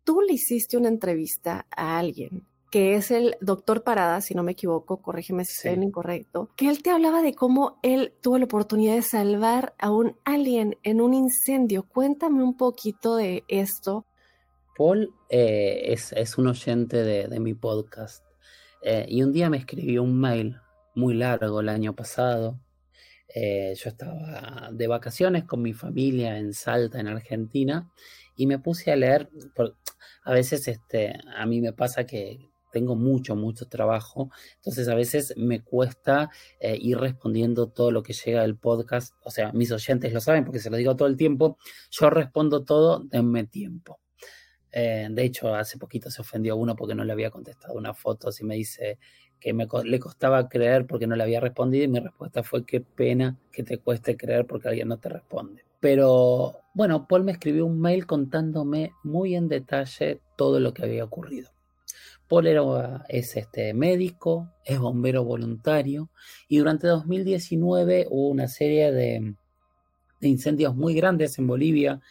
Tú 0.02 0.20
le 0.20 0.34
hiciste 0.34 0.76
una 0.76 0.88
entrevista 0.88 1.66
a 1.70 1.98
alguien 1.98 2.46
que 2.70 2.94
es 2.94 3.10
el 3.10 3.36
doctor 3.40 3.84
Parada, 3.84 4.20
si 4.20 4.34
no 4.34 4.42
me 4.42 4.52
equivoco, 4.52 5.00
corrígeme 5.00 5.44
si 5.44 5.68
estoy 5.68 5.84
incorrecto, 5.84 6.50
que 6.56 6.68
él 6.68 6.82
te 6.82 6.90
hablaba 6.90 7.22
de 7.22 7.34
cómo 7.34 7.78
él 7.82 8.12
tuvo 8.20 8.38
la 8.38 8.44
oportunidad 8.44 8.94
de 8.94 9.02
salvar 9.02 9.74
a 9.78 9.90
un 9.90 10.16
alien 10.24 10.76
en 10.82 11.00
un 11.00 11.14
incendio. 11.14 11.84
Cuéntame 11.84 12.42
un 12.42 12.56
poquito 12.56 13.16
de 13.16 13.44
esto 13.48 14.04
Paul 14.76 15.14
eh, 15.30 15.94
es, 15.94 16.38
un 16.38 16.48
oyente 16.48 17.02
de, 17.02 17.40
mi 17.40 17.54
podcast 17.54 18.24
eh, 18.82 19.06
y 19.08 19.22
un 19.22 19.32
día 19.32 19.48
me 19.48 19.56
escribió 19.56 20.02
un 20.02 20.20
mail 20.20 20.60
muy 20.94 21.14
largo 21.14 21.60
el 21.60 21.68
año 21.68 21.94
pasado. 21.94 22.60
Eh, 23.34 23.74
yo 23.76 23.90
estaba 23.90 24.70
de 24.72 24.86
vacaciones 24.86 25.44
con 25.44 25.62
mi 25.62 25.72
familia 25.72 26.38
en 26.38 26.52
Salta, 26.52 27.00
en 27.00 27.08
Argentina, 27.08 27.90
y 28.36 28.46
me 28.46 28.58
puse 28.58 28.92
a 28.92 28.96
leer. 28.96 29.30
a 30.24 30.32
veces 30.32 30.68
este, 30.68 31.18
a 31.36 31.46
mí 31.46 31.60
me 31.60 31.72
pasa 31.72 32.06
que 32.06 32.38
tengo 32.72 32.94
mucho, 32.94 33.34
mucho 33.34 33.68
trabajo, 33.68 34.30
entonces 34.56 34.88
a 34.88 34.94
veces 34.94 35.32
me 35.38 35.62
cuesta 35.62 36.30
ir 36.60 36.98
respondiendo 36.98 37.68
todo 37.68 37.90
lo 37.90 38.02
que 38.02 38.12
llega 38.12 38.42
del 38.42 38.58
podcast. 38.58 39.14
O 39.24 39.30
sea, 39.30 39.52
mis 39.52 39.72
oyentes 39.72 40.12
lo 40.12 40.20
saben 40.20 40.44
porque 40.44 40.60
se 40.60 40.68
lo 40.68 40.76
digo 40.76 40.94
todo 40.96 41.08
el 41.08 41.16
tiempo. 41.16 41.56
Yo 41.90 42.10
respondo 42.10 42.64
todo, 42.64 43.02
denme 43.04 43.44
tiempo. 43.44 43.98
Eh, 44.78 45.08
de 45.10 45.24
hecho, 45.24 45.54
hace 45.54 45.78
poquito 45.78 46.10
se 46.10 46.20
ofendió 46.20 46.54
uno 46.54 46.76
porque 46.76 46.94
no 46.94 47.02
le 47.02 47.10
había 47.10 47.30
contestado 47.30 47.72
una 47.72 47.94
foto. 47.94 48.28
y 48.38 48.44
me 48.44 48.56
dice 48.56 48.98
que 49.40 49.54
me, 49.54 49.66
le 49.84 49.98
costaba 49.98 50.50
creer 50.50 50.86
porque 50.86 51.06
no 51.06 51.16
le 51.16 51.22
había 51.22 51.40
respondido. 51.40 51.84
Y 51.84 51.88
mi 51.88 51.98
respuesta 51.98 52.42
fue: 52.42 52.66
Qué 52.66 52.82
pena 52.82 53.38
que 53.50 53.62
te 53.62 53.78
cueste 53.78 54.18
creer 54.18 54.46
porque 54.46 54.68
alguien 54.68 54.88
no 54.88 54.98
te 54.98 55.08
responde. 55.08 55.64
Pero 55.80 56.60
bueno, 56.74 57.06
Paul 57.08 57.24
me 57.24 57.32
escribió 57.32 57.64
un 57.64 57.80
mail 57.80 58.04
contándome 58.04 58.92
muy 59.02 59.34
en 59.34 59.48
detalle 59.48 60.20
todo 60.36 60.60
lo 60.60 60.74
que 60.74 60.82
había 60.82 61.04
ocurrido. 61.04 61.50
Paul 62.28 62.46
era, 62.46 62.62
es 63.08 63.34
este, 63.34 63.72
médico, 63.72 64.52
es 64.62 64.78
bombero 64.78 65.24
voluntario 65.24 66.10
y 66.48 66.58
durante 66.58 66.86
2019 66.86 68.08
hubo 68.10 68.28
una 68.28 68.48
serie 68.48 68.92
de 68.92 69.34
incendios 70.20 70.74
muy 70.74 70.94
grandes 70.94 71.38
en 71.38 71.46
Bolivia 71.46 72.02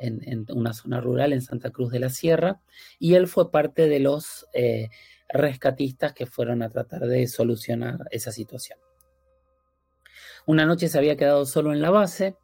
en, 0.00 0.46
una 0.50 0.72
zona 0.72 1.00
rural 1.00 1.32
en 1.32 1.42
Santa 1.42 1.70
Cruz 1.70 1.92
de 1.92 2.00
la 2.00 2.10
Sierra, 2.10 2.60
y 2.98 3.14
él 3.14 3.26
fue 3.26 3.50
parte 3.50 3.88
de 3.88 4.00
los 4.00 4.46
eh, 4.54 4.88
rescatistas 5.28 6.12
que 6.12 6.26
fueron 6.26 6.62
a 6.62 6.70
tratar 6.70 7.06
de 7.06 7.26
solucionar 7.26 7.98
esa 8.10 8.32
situación. 8.32 8.78
Una 10.46 10.66
noche 10.66 10.88
se 10.88 10.98
había 10.98 11.16
quedado 11.16 11.46
solo 11.46 11.72
en 11.72 11.82
la 11.82 11.90
base 11.90 12.36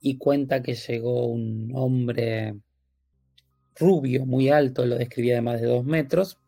y 0.00 0.18
cuenta 0.18 0.62
que 0.62 0.74
llegó 0.74 1.26
un 1.26 1.72
hombre 1.74 2.54
rubio, 3.76 4.26
muy 4.26 4.50
alto, 4.50 4.84
lo 4.84 4.96
describía 4.96 5.36
de 5.36 5.40
más 5.40 5.60
de 5.60 5.66
dos 5.66 5.84
metros, 5.84 6.38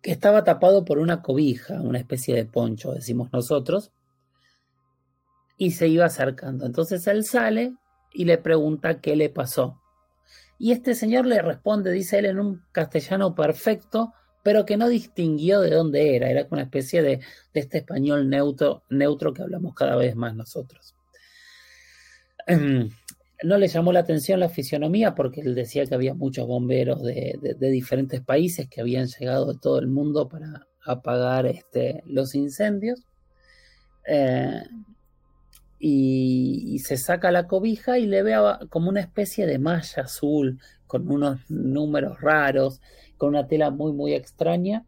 que 0.00 0.12
estaba 0.12 0.44
tapado 0.44 0.84
por 0.84 0.98
una 0.98 1.22
cobija, 1.22 1.80
una 1.80 1.98
especie 1.98 2.34
de 2.34 2.46
poncho, 2.46 2.92
decimos 2.92 3.32
nosotros, 3.32 3.92
y 5.58 5.72
se 5.72 5.88
iba 5.88 6.06
acercando. 6.06 6.64
Entonces 6.64 7.06
él 7.08 7.24
sale 7.24 7.74
y 8.12 8.24
le 8.24 8.38
pregunta 8.38 9.00
qué 9.00 9.16
le 9.16 9.28
pasó. 9.28 9.80
Y 10.58 10.72
este 10.72 10.94
señor 10.94 11.26
le 11.26 11.40
responde, 11.40 11.92
dice 11.92 12.18
él 12.18 12.26
en 12.26 12.40
un 12.40 12.62
castellano 12.72 13.34
perfecto, 13.34 14.12
pero 14.42 14.64
que 14.64 14.76
no 14.76 14.88
distinguió 14.88 15.60
de 15.60 15.70
dónde 15.70 16.16
era, 16.16 16.30
era 16.30 16.46
una 16.50 16.62
especie 16.62 17.02
de, 17.02 17.20
este 17.54 17.78
español 17.78 18.28
neutro, 18.28 18.82
neutro 18.88 19.32
que 19.32 19.42
hablamos 19.42 19.74
cada 19.74 19.96
vez 19.96 20.16
más 20.16 20.34
nosotros. 20.34 20.94
Em, 22.46 22.88
no 23.42 23.58
le 23.58 23.68
llamó 23.68 23.92
la 23.92 24.00
atención 24.00 24.40
la 24.40 24.48
fisionomía 24.48 25.14
porque 25.14 25.42
él 25.42 25.54
decía 25.54 25.86
que 25.86 25.94
había 25.94 26.14
muchos 26.14 26.46
bomberos 26.46 27.02
de, 27.02 27.56
diferentes 27.60 28.20
países 28.20 28.68
que 28.68 28.80
habían 28.80 29.06
llegado 29.06 29.52
de 29.52 29.58
todo 29.58 29.78
el 29.78 29.86
mundo 29.86 30.28
para 30.28 30.66
apagar 30.84 31.46
este, 31.46 32.02
los 32.06 32.34
incendios. 32.34 33.02
Eh, 34.06 34.62
y, 35.78 36.78
se 36.80 36.96
saca 36.96 37.30
la 37.30 37.46
cobija 37.46 37.98
y 37.98 38.06
le 38.06 38.22
ve 38.22 38.34
como 38.70 38.88
una 38.88 39.00
especie 39.00 39.46
de 39.46 39.58
malla 39.58 40.02
azul 40.02 40.60
con 40.86 41.10
unos 41.10 41.38
números 41.48 42.20
raros, 42.20 42.80
con 43.16 43.30
una 43.30 43.46
tela 43.46 43.70
muy 43.70 43.92
muy 43.92 44.14
extraña. 44.14 44.84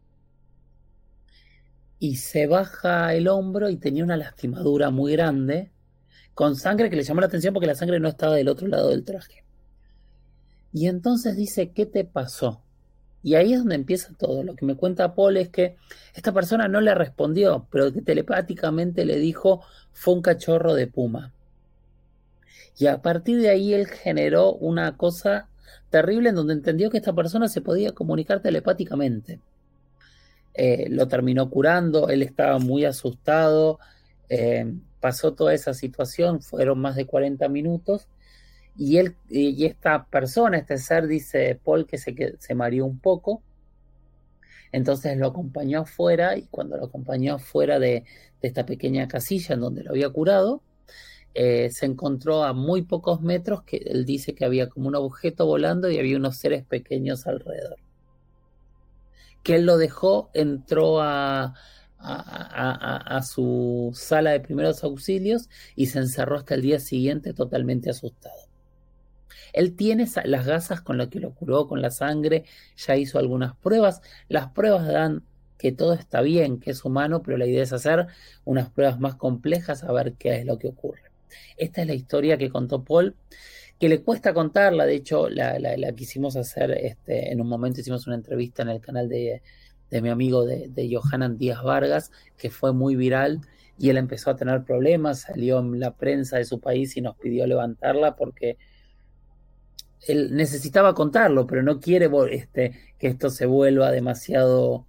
Y 1.99 2.15
se 2.15 2.47
baja 2.47 3.13
el 3.13 3.27
hombro 3.27 3.69
y 3.69 3.77
tenía 3.77 4.03
una 4.03 4.17
lastimadura 4.17 4.89
muy 4.89 5.11
grande, 5.11 5.71
con 6.33 6.55
sangre 6.55 6.89
que 6.89 6.95
le 6.95 7.03
llamó 7.03 7.21
la 7.21 7.27
atención 7.27 7.53
porque 7.53 7.67
la 7.67 7.75
sangre 7.75 7.99
no 7.99 8.09
estaba 8.09 8.35
del 8.35 8.47
otro 8.47 8.67
lado 8.67 8.89
del 8.89 9.05
traje. 9.05 9.45
Y 10.73 10.87
entonces 10.87 11.35
dice, 11.35 11.71
¿qué 11.71 11.85
te 11.85 12.05
pasó? 12.05 12.63
Y 13.23 13.35
ahí 13.35 13.53
es 13.53 13.59
donde 13.59 13.75
empieza 13.75 14.13
todo. 14.17 14.43
Lo 14.43 14.55
que 14.55 14.65
me 14.65 14.75
cuenta 14.75 15.13
Paul 15.13 15.37
es 15.37 15.49
que 15.49 15.75
esta 16.15 16.31
persona 16.31 16.67
no 16.67 16.81
le 16.81 16.95
respondió, 16.95 17.67
pero 17.71 17.91
que 17.93 18.01
telepáticamente 18.01 19.05
le 19.05 19.17
dijo 19.17 19.61
fue 19.93 20.15
un 20.15 20.21
cachorro 20.21 20.73
de 20.73 20.87
puma. 20.87 21.33
Y 22.77 22.87
a 22.87 23.01
partir 23.01 23.39
de 23.41 23.49
ahí 23.49 23.73
él 23.73 23.87
generó 23.87 24.53
una 24.53 24.97
cosa 24.97 25.49
terrible 25.89 26.29
en 26.29 26.35
donde 26.35 26.53
entendió 26.53 26.89
que 26.89 26.97
esta 26.97 27.13
persona 27.13 27.47
se 27.47 27.61
podía 27.61 27.91
comunicar 27.91 28.41
telepáticamente. 28.41 29.39
Eh, 30.53 30.87
lo 30.89 31.07
terminó 31.07 31.49
curando, 31.49 32.09
él 32.09 32.23
estaba 32.23 32.59
muy 32.59 32.85
asustado, 32.85 33.79
eh, 34.29 34.73
pasó 34.99 35.33
toda 35.33 35.53
esa 35.53 35.73
situación, 35.73 36.41
fueron 36.41 36.79
más 36.79 36.95
de 36.95 37.05
40 37.05 37.47
minutos 37.49 38.07
y, 38.77 38.97
él, 38.97 39.15
y 39.29 39.65
esta 39.65 40.05
persona, 40.05 40.57
este 40.57 40.77
ser, 40.77 41.07
dice 41.07 41.59
Paul 41.63 41.85
que 41.85 41.97
se, 41.97 42.15
que 42.15 42.35
se 42.39 42.55
mareó 42.55 42.85
un 42.85 42.99
poco. 42.99 43.41
Entonces 44.71 45.17
lo 45.17 45.27
acompañó 45.27 45.81
afuera 45.81 46.37
y 46.37 46.43
cuando 46.43 46.77
lo 46.77 46.85
acompañó 46.85 47.35
afuera 47.35 47.79
de, 47.79 48.05
esta 48.41 48.65
pequeña 48.65 49.07
casilla 49.07 49.53
en 49.55 49.61
donde 49.61 49.83
lo 49.83 49.91
había 49.91 50.09
curado, 50.09 50.63
eh, 51.33 51.69
se 51.71 51.85
encontró 51.85 52.43
a 52.43 52.53
muy 52.53 52.81
pocos 52.81 53.21
metros 53.21 53.63
que 53.63 53.77
él 53.77 54.05
dice 54.05 54.33
que 54.33 54.45
había 54.45 54.67
como 54.67 54.87
un 54.87 54.95
objeto 54.95 55.45
volando 55.45 55.89
y 55.91 55.99
había 55.99 56.17
unos 56.17 56.37
seres 56.37 56.65
pequeños 56.65 57.27
alrededor. 57.27 57.77
Que 59.43 59.55
él 59.55 59.65
lo 59.65 59.77
dejó, 59.77 60.29
entró 60.33 61.01
a, 61.01 61.53
a, 61.99 63.21
su 63.23 63.91
sala 63.93 64.31
de 64.31 64.39
primeros 64.39 64.83
auxilios 64.83 65.49
y 65.75 65.87
se 65.87 65.99
encerró 65.99 66.37
hasta 66.37 66.55
el 66.55 66.61
día 66.61 66.79
siguiente 66.79 67.33
totalmente 67.33 67.89
asustado. 67.89 68.40
Él 69.53 69.75
tiene 69.75 70.07
las 70.25 70.45
gasas 70.45 70.81
con 70.81 70.97
las 70.97 71.07
que 71.07 71.19
lo 71.19 71.33
curó, 71.33 71.67
con 71.67 71.81
la 71.81 71.91
sangre, 71.91 72.45
ya 72.77 72.95
hizo 72.95 73.19
algunas 73.19 73.55
pruebas. 73.55 74.01
Las 74.27 74.51
pruebas 74.51 74.87
dan 74.87 75.23
que 75.57 75.71
todo 75.71 75.93
está 75.93 76.21
bien, 76.21 76.59
que 76.59 76.71
es 76.71 76.83
humano, 76.85 77.21
pero 77.21 77.37
la 77.37 77.45
idea 77.45 77.63
es 77.63 77.71
hacer 77.71 78.07
unas 78.45 78.69
pruebas 78.71 78.99
más 78.99 79.15
complejas 79.15 79.83
a 79.83 79.91
ver 79.91 80.13
qué 80.13 80.39
es 80.39 80.45
lo 80.45 80.57
que 80.57 80.67
ocurre. 80.67 81.03
Esta 81.57 81.81
es 81.81 81.87
la 81.87 81.93
historia 81.93 82.37
que 82.37 82.49
contó 82.49 82.83
Paul, 82.83 83.15
que 83.79 83.87
le 83.87 84.01
cuesta 84.01 84.33
contarla, 84.33 84.85
de 84.85 84.95
hecho 84.95 85.29
la, 85.29 85.93
quisimos 85.95 86.35
hacer, 86.35 86.71
este, 86.71 87.31
en 87.31 87.41
un 87.41 87.47
momento 87.47 87.79
hicimos 87.79 88.07
una 88.07 88.15
entrevista 88.15 88.63
en 88.63 88.69
el 88.69 88.81
canal 88.81 89.07
de, 89.07 89.41
mi 89.91 90.09
amigo 90.09 90.45
de, 90.45 90.67
de 90.67 90.89
Johanan 90.91 91.37
Díaz 91.37 91.63
Vargas, 91.63 92.11
que 92.37 92.49
fue 92.49 92.73
muy 92.73 92.95
viral 92.95 93.41
y 93.77 93.89
él 93.89 93.97
empezó 93.97 94.31
a 94.31 94.35
tener 94.35 94.63
problemas, 94.63 95.21
salió 95.21 95.59
en 95.59 95.79
la 95.79 95.95
prensa 95.95 96.37
de 96.37 96.45
su 96.45 96.59
país 96.59 96.95
y 96.97 97.01
nos 97.01 97.15
pidió 97.17 97.47
levantarla 97.47 98.15
porque 98.15 98.57
él 100.07 100.35
necesitaba 100.35 100.93
contarlo, 100.93 101.45
pero 101.45 101.63
no 101.63 101.79
quiere 101.79 102.09
este, 102.31 102.79
que 102.97 103.07
esto 103.07 103.29
se 103.29 103.45
vuelva 103.45 103.91
demasiado 103.91 104.85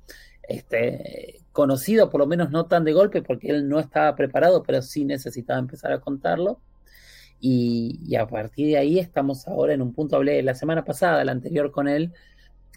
este, 0.48 1.40
conocido, 1.52 2.10
por 2.10 2.20
lo 2.20 2.26
menos 2.26 2.50
no 2.50 2.66
tan 2.66 2.84
de 2.84 2.92
golpe, 2.92 3.22
porque 3.22 3.50
él 3.50 3.68
no 3.68 3.78
estaba 3.78 4.16
preparado, 4.16 4.62
pero 4.62 4.82
sí 4.82 5.04
necesitaba 5.04 5.58
empezar 5.58 5.92
a 5.92 6.00
contarlo. 6.00 6.60
Y, 7.40 8.14
a 8.16 8.26
partir 8.26 8.68
de 8.68 8.78
ahí 8.78 8.98
estamos 8.98 9.48
ahora 9.48 9.74
en 9.74 9.82
un 9.82 9.92
punto, 9.92 10.16
hablé 10.16 10.42
la 10.42 10.54
semana 10.54 10.84
pasada, 10.84 11.24
la 11.24 11.32
anterior 11.32 11.72
con 11.72 11.88
él, 11.88 12.12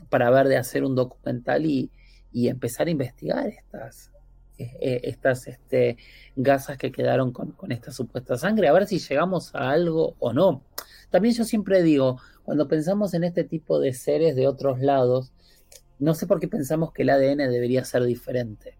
para 0.09 0.29
ver 0.31 0.47
de 0.47 0.57
hacer 0.57 0.83
un 0.83 0.95
documental 0.95 1.65
y, 1.65 1.91
empezar 2.33 2.88
a 2.88 2.89
investigar 2.89 3.47
estas, 3.47 4.11
eh, 4.57 4.99
estas 5.03 5.47
este, 5.47 5.95
gasas 6.36 6.77
que 6.77 6.91
quedaron 6.91 7.31
con, 7.31 7.51
con 7.51 7.71
esta 7.71 7.91
supuesta 7.91 8.38
sangre, 8.38 8.67
a 8.67 8.73
ver 8.73 8.88
si 8.88 8.99
llegamos 8.99 9.55
a 9.55 9.69
algo 9.69 10.15
o 10.19 10.33
no. 10.33 10.61
También 11.16 11.34
yo 11.34 11.45
siempre 11.45 11.82
digo, 11.82 12.20
cuando 12.43 12.68
pensamos 12.68 13.13
en 13.13 13.24
este 13.24 13.45
tipo 13.45 13.80
de 13.80 13.93
seres 13.93 14.36
de 14.36 14.49
otros 14.49 14.82
lados, 14.82 15.32
no 15.97 16.13
sé 16.13 16.28
por 16.28 16.41
qué 16.41 16.49
pensamos 16.49 16.91
que 16.91 17.03
el 17.03 17.09
ADN 17.09 17.38
debería 17.49 17.86
ser 17.86 18.03
diferente. 18.03 18.78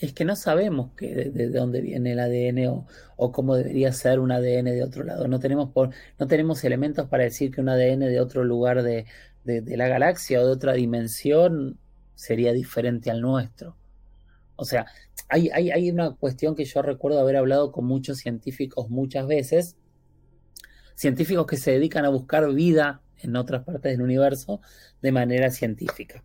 Es 0.00 0.12
que 0.12 0.24
no 0.24 0.34
sabemos 0.34 0.90
que, 0.96 1.14
de, 1.14 1.48
dónde 1.50 1.82
viene 1.82 2.14
el 2.14 2.18
ADN 2.18 2.84
o, 3.16 3.30
cómo 3.30 3.54
debería 3.54 3.92
ser 3.92 4.18
un 4.18 4.32
ADN 4.32 4.64
de 4.64 4.82
otro 4.82 5.04
lado. 5.04 5.28
No 5.28 5.38
tenemos, 5.38 5.70
por, 5.70 5.90
no 6.18 6.26
tenemos 6.26 6.64
elementos 6.64 7.08
para 7.08 7.22
decir 7.22 7.52
que 7.52 7.60
un 7.60 7.68
ADN 7.68 8.00
de 8.00 8.20
otro 8.20 8.42
lugar 8.42 8.82
de, 8.82 9.06
de 9.44 9.76
la 9.76 9.86
galaxia 9.86 10.40
o 10.40 10.46
de 10.46 10.50
otra 10.50 10.72
dimensión 10.72 11.78
sería 12.16 12.52
diferente 12.52 13.08
al 13.08 13.20
nuestro. 13.20 13.76
O 14.56 14.64
sea, 14.64 14.86
hay, 15.28 15.48
hay, 15.50 15.70
hay, 15.70 15.92
una 15.92 16.10
cuestión 16.16 16.56
que 16.56 16.64
yo 16.64 16.82
recuerdo 16.82 17.20
haber 17.20 17.36
hablado 17.36 17.70
con 17.70 17.86
muchos 17.86 18.18
científicos 18.18 18.90
muchas 18.90 19.28
veces, 19.28 19.76
científicos 21.00 21.46
que 21.46 21.56
se 21.56 21.70
dedican 21.70 22.04
a 22.04 22.10
buscar 22.10 22.52
vida 22.52 23.00
en 23.22 23.34
otras 23.34 23.64
partes 23.64 23.92
del 23.92 24.02
universo 24.02 24.60
de 25.00 25.12
manera 25.12 25.50
científica. 25.50 26.22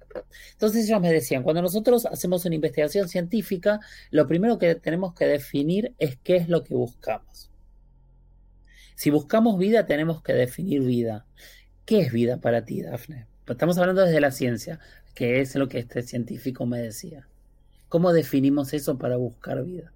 Entonces 0.51 0.85
ellos 0.85 0.99
me 0.99 1.13
decían, 1.13 1.43
cuando 1.43 1.61
nosotros 1.61 2.05
hacemos 2.05 2.43
una 2.43 2.55
investigación 2.55 3.07
científica, 3.07 3.79
lo 4.11 4.27
primero 4.27 4.59
que 4.59 4.75
tenemos 4.75 5.13
que 5.13 5.27
definir 5.27 5.95
es 5.97 6.17
qué 6.17 6.35
es 6.35 6.49
lo 6.49 6.61
que 6.65 6.75
buscamos. 6.75 7.49
Si 8.95 9.09
buscamos 9.11 9.57
vida, 9.57 9.85
tenemos 9.85 10.21
que 10.21 10.33
definir 10.33 10.81
vida. 10.81 11.25
¿Qué 11.85 12.01
es 12.01 12.11
vida 12.11 12.41
para 12.41 12.65
ti, 12.65 12.81
Dafne? 12.81 13.27
Estamos 13.47 13.77
hablando 13.77 14.01
desde 14.01 14.19
la 14.19 14.31
ciencia, 14.31 14.81
que 15.13 15.39
es 15.39 15.55
lo 15.55 15.69
que 15.69 15.79
este 15.79 16.01
científico 16.01 16.65
me 16.65 16.81
decía. 16.81 17.29
¿Cómo 17.87 18.11
definimos 18.11 18.73
eso 18.73 18.97
para 18.97 19.15
buscar 19.15 19.63
vida? 19.63 19.93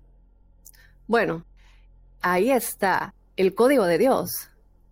Bueno, 1.06 1.46
ahí 2.22 2.50
está 2.50 3.14
el 3.36 3.54
código 3.54 3.86
de 3.86 3.98
Dios 3.98 4.50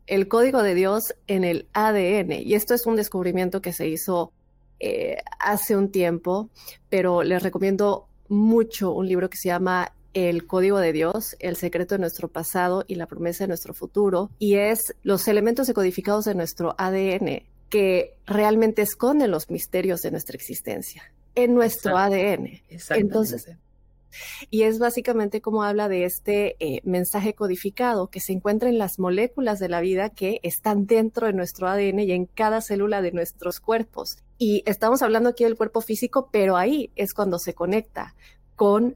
el 0.07 0.27
código 0.27 0.63
de 0.63 0.73
Dios 0.73 1.15
en 1.27 1.43
el 1.43 1.67
ADN. 1.73 2.31
Y 2.31 2.55
esto 2.55 2.73
es 2.73 2.85
un 2.85 2.95
descubrimiento 2.95 3.61
que 3.61 3.73
se 3.73 3.87
hizo 3.87 4.31
eh, 4.79 5.17
hace 5.39 5.75
un 5.75 5.91
tiempo, 5.91 6.49
pero 6.89 7.23
les 7.23 7.43
recomiendo 7.43 8.07
mucho 8.29 8.91
un 8.91 9.07
libro 9.07 9.29
que 9.29 9.37
se 9.37 9.49
llama 9.49 9.93
El 10.13 10.47
Código 10.47 10.79
de 10.79 10.93
Dios, 10.93 11.35
el 11.39 11.55
secreto 11.55 11.95
de 11.95 11.99
nuestro 11.99 12.27
pasado 12.27 12.85
y 12.87 12.95
la 12.95 13.05
promesa 13.05 13.43
de 13.43 13.49
nuestro 13.49 13.73
futuro. 13.73 14.31
Y 14.39 14.55
es 14.55 14.95
los 15.03 15.27
elementos 15.27 15.67
decodificados 15.67 16.25
de 16.25 16.35
nuestro 16.35 16.75
ADN 16.77 17.43
que 17.69 18.15
realmente 18.25 18.81
esconden 18.81 19.29
los 19.29 19.49
misterios 19.49 20.01
de 20.01 20.11
nuestra 20.11 20.35
existencia 20.35 21.03
en 21.35 21.53
nuestro 21.53 21.97
ADN. 21.97 22.61
Entonces, 22.89 23.49
y 24.49 24.63
es 24.63 24.79
básicamente 24.79 25.41
como 25.41 25.63
habla 25.63 25.89
de 25.89 26.05
este 26.05 26.55
eh, 26.59 26.81
mensaje 26.83 27.33
codificado 27.33 28.07
que 28.07 28.19
se 28.19 28.33
encuentra 28.33 28.69
en 28.69 28.77
las 28.77 28.99
moléculas 28.99 29.59
de 29.59 29.69
la 29.69 29.81
vida 29.81 30.09
que 30.09 30.39
están 30.43 30.85
dentro 30.85 31.27
de 31.27 31.33
nuestro 31.33 31.67
ADN 31.67 31.99
y 31.99 32.11
en 32.11 32.25
cada 32.25 32.61
célula 32.61 33.01
de 33.01 33.11
nuestros 33.11 33.59
cuerpos. 33.59 34.17
Y 34.37 34.63
estamos 34.65 35.01
hablando 35.01 35.29
aquí 35.29 35.43
del 35.43 35.57
cuerpo 35.57 35.81
físico, 35.81 36.29
pero 36.31 36.57
ahí 36.57 36.91
es 36.95 37.13
cuando 37.13 37.39
se 37.39 37.53
conecta 37.53 38.15
con 38.55 38.95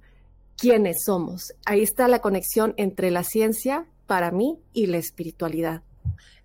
quiénes 0.57 0.97
somos. 1.05 1.53
Ahí 1.65 1.81
está 1.81 2.07
la 2.07 2.19
conexión 2.19 2.73
entre 2.77 3.09
la 3.11 3.23
ciencia, 3.23 3.87
para 4.05 4.31
mí, 4.31 4.59
y 4.73 4.87
la 4.87 4.97
espiritualidad. 4.97 5.81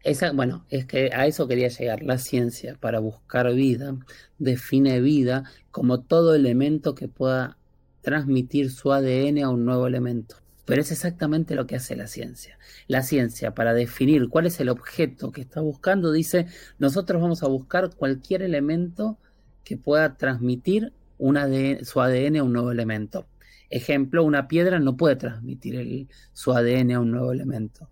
Esa, 0.03 0.33
bueno, 0.33 0.65
es 0.71 0.87
que 0.87 1.11
a 1.13 1.27
eso 1.27 1.49
quería 1.49 1.69
llegar. 1.69 2.03
La 2.03 2.19
ciencia, 2.19 2.77
para 2.81 3.01
buscar 3.01 3.53
vida, 3.53 3.97
define 4.39 5.01
vida 5.01 5.45
como 5.71 6.01
todo 6.01 6.35
elemento 6.35 6.95
que 6.95 7.09
pueda 7.09 7.59
transmitir 8.07 8.71
su 8.71 8.93
ADN 8.93 9.43
a 9.43 9.51
un 9.51 9.65
nuevo 9.65 9.89
elemento. 9.89 10.37
Pero 10.65 10.81
es 10.81 10.93
exactamente 10.93 11.57
lo 11.57 11.67
que 11.67 11.75
hace 11.75 11.97
la 11.97 12.07
ciencia. 12.07 12.57
La 12.87 13.03
ciencia, 13.03 13.53
para 13.53 13.75
definir 13.75 14.29
cuál 14.29 14.47
es 14.47 14.61
el 14.61 14.69
objeto 14.69 15.33
que 15.33 15.41
está 15.41 15.61
buscando, 15.61 16.13
dice, 16.13 16.47
nosotros 16.79 17.21
vamos 17.21 17.43
a 17.43 17.49
buscar 17.49 17.93
cualquier 17.97 18.43
elemento 18.43 19.19
que 19.65 19.77
pueda 19.77 20.17
transmitir 20.17 20.93
su 21.19 22.01
ADN 22.01 22.37
a 22.37 22.45
un 22.45 22.53
nuevo 22.53 22.71
elemento. 22.71 23.27
Ejemplo, 23.71 24.23
una 24.23 24.47
piedra 24.47 24.79
no 24.79 24.97
puede 24.97 25.17
transmitir 25.17 26.07
su 26.33 26.53
ADN 26.53 26.93
a 26.93 27.01
un 27.01 27.11
nuevo 27.11 27.33
elemento. 27.33 27.91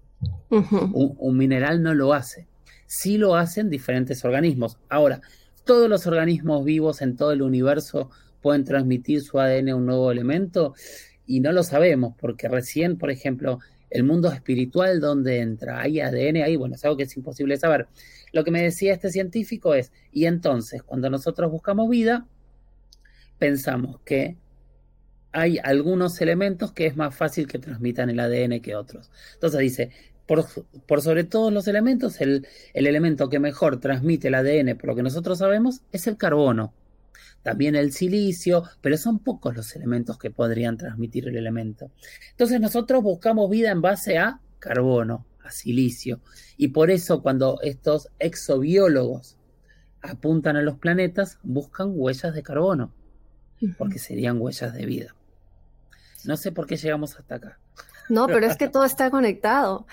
un, 0.48 1.16
un 1.18 1.36
mineral 1.36 1.82
no 1.82 1.92
lo 1.92 2.14
hace. 2.14 2.46
Sí 2.86 3.18
lo 3.18 3.34
hacen 3.34 3.68
diferentes 3.68 4.24
organismos. 4.24 4.78
Ahora, 4.88 5.22
todos 5.64 5.88
los 5.88 6.06
organismos 6.06 6.64
vivos 6.64 7.02
en 7.02 7.16
todo 7.16 7.32
el 7.32 7.42
universo 7.42 8.10
pueden 8.44 8.64
transmitir 8.64 9.22
su 9.22 9.40
ADN 9.40 9.70
a 9.70 9.76
un 9.76 9.86
nuevo 9.86 10.12
elemento 10.12 10.74
y 11.24 11.40
no 11.40 11.50
lo 11.50 11.62
sabemos 11.62 12.14
porque 12.20 12.46
recién, 12.46 12.98
por 12.98 13.10
ejemplo, 13.10 13.58
el 13.88 14.04
mundo 14.04 14.30
espiritual 14.30 15.00
donde 15.00 15.40
entra, 15.40 15.80
hay 15.80 16.00
ADN 16.00 16.42
ahí, 16.42 16.54
bueno, 16.54 16.74
es 16.74 16.84
algo 16.84 16.98
que 16.98 17.04
es 17.04 17.16
imposible 17.16 17.56
saber. 17.56 17.88
Lo 18.32 18.44
que 18.44 18.50
me 18.50 18.62
decía 18.62 18.92
este 18.92 19.10
científico 19.10 19.72
es, 19.72 19.92
y 20.12 20.26
entonces, 20.26 20.82
cuando 20.82 21.08
nosotros 21.08 21.50
buscamos 21.50 21.88
vida, 21.88 22.26
pensamos 23.38 23.98
que 24.04 24.36
hay 25.32 25.56
algunos 25.64 26.20
elementos 26.20 26.72
que 26.72 26.84
es 26.84 26.96
más 26.96 27.16
fácil 27.16 27.46
que 27.46 27.58
transmitan 27.58 28.10
el 28.10 28.20
ADN 28.20 28.60
que 28.60 28.76
otros. 28.76 29.10
Entonces 29.32 29.60
dice, 29.60 29.90
por, 30.26 31.00
sobre 31.00 31.24
todos 31.24 31.50
los 31.50 31.66
elementos, 31.66 32.20
el, 32.20 32.46
el 32.74 32.86
elemento 32.86 33.30
que 33.30 33.38
mejor 33.38 33.80
transmite 33.80 34.28
el 34.28 34.34
ADN, 34.34 34.76
por 34.76 34.88
lo 34.88 34.96
que 34.96 35.02
nosotros 35.02 35.38
sabemos, 35.38 35.80
es 35.92 36.06
el 36.06 36.18
carbono 36.18 36.74
también 37.44 37.76
el 37.76 37.92
silicio, 37.92 38.64
pero 38.80 38.96
son 38.96 39.18
pocos 39.20 39.54
los 39.54 39.76
elementos 39.76 40.18
que 40.18 40.30
podrían 40.30 40.78
transmitir 40.78 41.28
el 41.28 41.36
elemento. 41.36 41.90
Entonces 42.30 42.58
nosotros 42.58 43.02
buscamos 43.02 43.50
vida 43.50 43.70
en 43.70 43.82
base 43.82 44.18
a 44.18 44.40
carbono, 44.58 45.26
a 45.44 45.50
silicio, 45.50 46.20
y 46.56 46.68
por 46.68 46.90
eso 46.90 47.22
cuando 47.22 47.60
estos 47.60 48.08
exobiólogos 48.18 49.36
apuntan 50.00 50.56
a 50.56 50.62
los 50.62 50.78
planetas, 50.78 51.38
buscan 51.42 51.92
huellas 51.94 52.34
de 52.34 52.42
carbono, 52.42 52.92
porque 53.76 53.98
serían 53.98 54.40
huellas 54.40 54.72
de 54.72 54.86
vida. 54.86 55.14
No 56.24 56.38
sé 56.38 56.50
por 56.50 56.66
qué 56.66 56.78
llegamos 56.78 57.14
hasta 57.16 57.34
acá. 57.34 57.58
No, 58.08 58.26
pero 58.26 58.46
es 58.46 58.56
que 58.56 58.68
todo 58.70 58.84
está 58.84 59.10
conectado. 59.10 59.86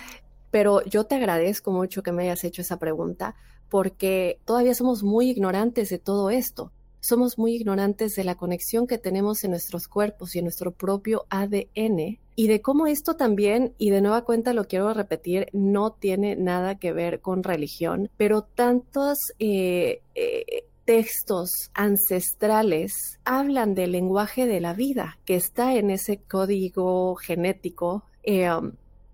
Pero 0.52 0.84
yo 0.86 1.06
te 1.06 1.16
agradezco 1.16 1.72
mucho 1.72 2.04
que 2.04 2.12
me 2.12 2.24
hayas 2.24 2.44
hecho 2.44 2.62
esa 2.62 2.78
pregunta, 2.78 3.36
porque 3.70 4.40
todavía 4.46 4.74
somos 4.74 5.04
muy 5.04 5.30
ignorantes 5.30 5.90
de 5.90 6.00
todo 6.00 6.30
esto 6.30 6.72
somos 7.02 7.38
muy 7.38 7.56
ignorantes 7.56 8.16
de 8.16 8.24
la 8.24 8.36
conexión 8.36 8.88
que 8.88 8.98
tenemos 8.98 9.44
en 9.44 9.52
nuestros 9.52 9.88
cuerpos 9.88 10.36
y 10.36 10.40
en 10.40 10.46
nuestro 10.46 10.72
propio 10.72 11.26
ADN 11.30 12.20
y 12.36 12.48
de 12.48 12.62
cómo 12.62 12.88
esto 12.88 13.16
también, 13.16 13.74
y 13.78 13.90
de 13.90 14.02
nueva 14.02 14.24
cuenta 14.24 14.54
lo 14.54 14.66
quiero 14.66 14.94
repetir, 14.94 15.48
no 15.52 15.92
tiene 15.92 16.36
nada 16.36 16.80
que 16.80 16.94
ver 16.94 17.20
con 17.20 17.44
religión, 17.44 18.10
pero 18.18 18.44
tantos... 18.44 19.18
Eh, 19.40 20.02
eh, 20.16 20.66
textos 20.84 21.70
ancestrales 21.74 23.20
hablan 23.24 23.76
del 23.76 23.92
lenguaje 23.92 24.46
de 24.46 24.60
la 24.60 24.74
vida 24.74 25.20
que 25.26 25.36
está 25.36 25.76
en 25.76 25.90
ese 25.90 26.18
código 26.18 27.16
genético 27.16 28.04
eh, 28.24 28.52
um, 28.52 28.74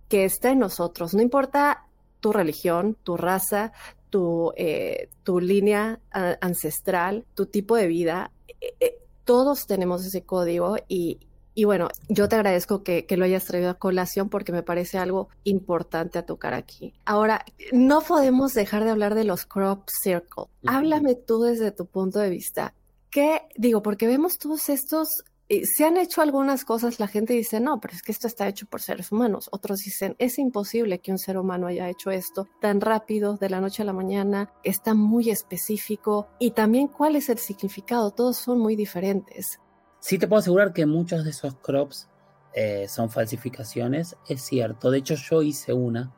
que 0.09 0.25
está 0.25 0.51
en 0.51 0.59
nosotros. 0.59 1.13
No 1.13 1.21
importa 1.21 1.85
tu 2.19 2.33
religión, 2.33 2.97
tu 3.03 3.17
raza, 3.17 3.73
tu, 4.18 4.51
eh, 4.55 5.09
tu 5.22 5.39
línea 5.39 5.99
ancestral, 6.41 7.24
tu 7.36 7.45
tipo 7.45 7.76
de 7.76 7.86
vida, 7.86 8.32
eh, 8.80 8.97
todos 9.26 9.68
tenemos 9.68 10.03
ese 10.03 10.24
código 10.24 10.76
y, 10.88 11.20
y 11.53 11.65
bueno, 11.65 11.89
yo 12.09 12.28
te 12.28 12.36
agradezco 12.36 12.82
que, 12.82 13.05
lo 13.11 13.26
hayas 13.26 13.45
traído 13.45 13.70
a 13.70 13.76
colación 13.76 14.30
porque 14.30 14.51
me 14.51 14.63
parece 14.63 14.97
algo 14.97 15.30
importante 15.43 16.18
a 16.18 16.26
tocar 16.26 16.55
aquí. 16.55 16.95
Ahora, 17.05 17.45
no 17.72 18.01
podemos 18.01 18.55
dejar 18.55 18.86
de 18.86 18.89
hablar 18.89 19.13
de 19.13 19.24
los 19.24 19.45
crop 19.45 19.88
circle. 20.01 20.45
Háblame 20.65 21.13
tú 21.13 21.43
desde 21.43 21.70
tu 21.70 21.86
punto 21.86 22.18
de 22.18 22.32
vista. 22.32 22.74
¿Qué 23.11 23.41
digo? 23.55 23.84
Porque 23.84 24.07
vemos 24.07 24.39
todos 24.39 24.68
estos 24.70 25.09
eh, 25.20 25.36
se 25.49 25.85
han 25.85 25.97
hecho 25.97 26.21
algunas 26.21 26.65
cosas, 26.65 26.99
la 26.99 27.07
gente 27.07 27.33
dice, 27.33 27.59
no, 27.59 27.79
pero 27.79 27.93
es 27.93 28.01
que 28.01 28.11
esto 28.11 28.27
está 28.27 28.47
hecho 28.47 28.65
por 28.65 28.81
seres 28.81 29.11
humanos. 29.11 29.47
Otros 29.51 29.79
dicen, 29.79 30.15
es 30.19 30.37
imposible 30.39 30.99
que 30.99 31.11
un 31.11 31.17
ser 31.17 31.37
humano 31.37 31.67
haya 31.67 31.89
hecho 31.89 32.11
esto 32.11 32.47
tan 32.59 32.81
rápido, 32.81 33.37
de 33.37 33.49
la 33.49 33.61
noche 33.61 33.83
a 33.83 33.85
la 33.85 33.93
mañana, 33.93 34.51
está 34.63 34.93
muy 34.93 35.29
específico. 35.29 36.27
Y 36.39 36.51
también 36.51 36.87
cuál 36.87 37.15
es 37.15 37.29
el 37.29 37.37
significado, 37.37 38.11
todos 38.11 38.37
son 38.37 38.59
muy 38.59 38.75
diferentes. 38.75 39.59
Sí 39.99 40.17
te 40.17 40.27
puedo 40.27 40.39
asegurar 40.39 40.73
que 40.73 40.85
muchos 40.85 41.23
de 41.23 41.31
esos 41.31 41.55
crops 41.55 42.09
eh, 42.53 42.87
son 42.87 43.09
falsificaciones, 43.09 44.15
es 44.27 44.41
cierto. 44.41 44.91
De 44.91 44.97
hecho, 44.99 45.15
yo 45.15 45.41
hice 45.41 45.73
una 45.73 46.13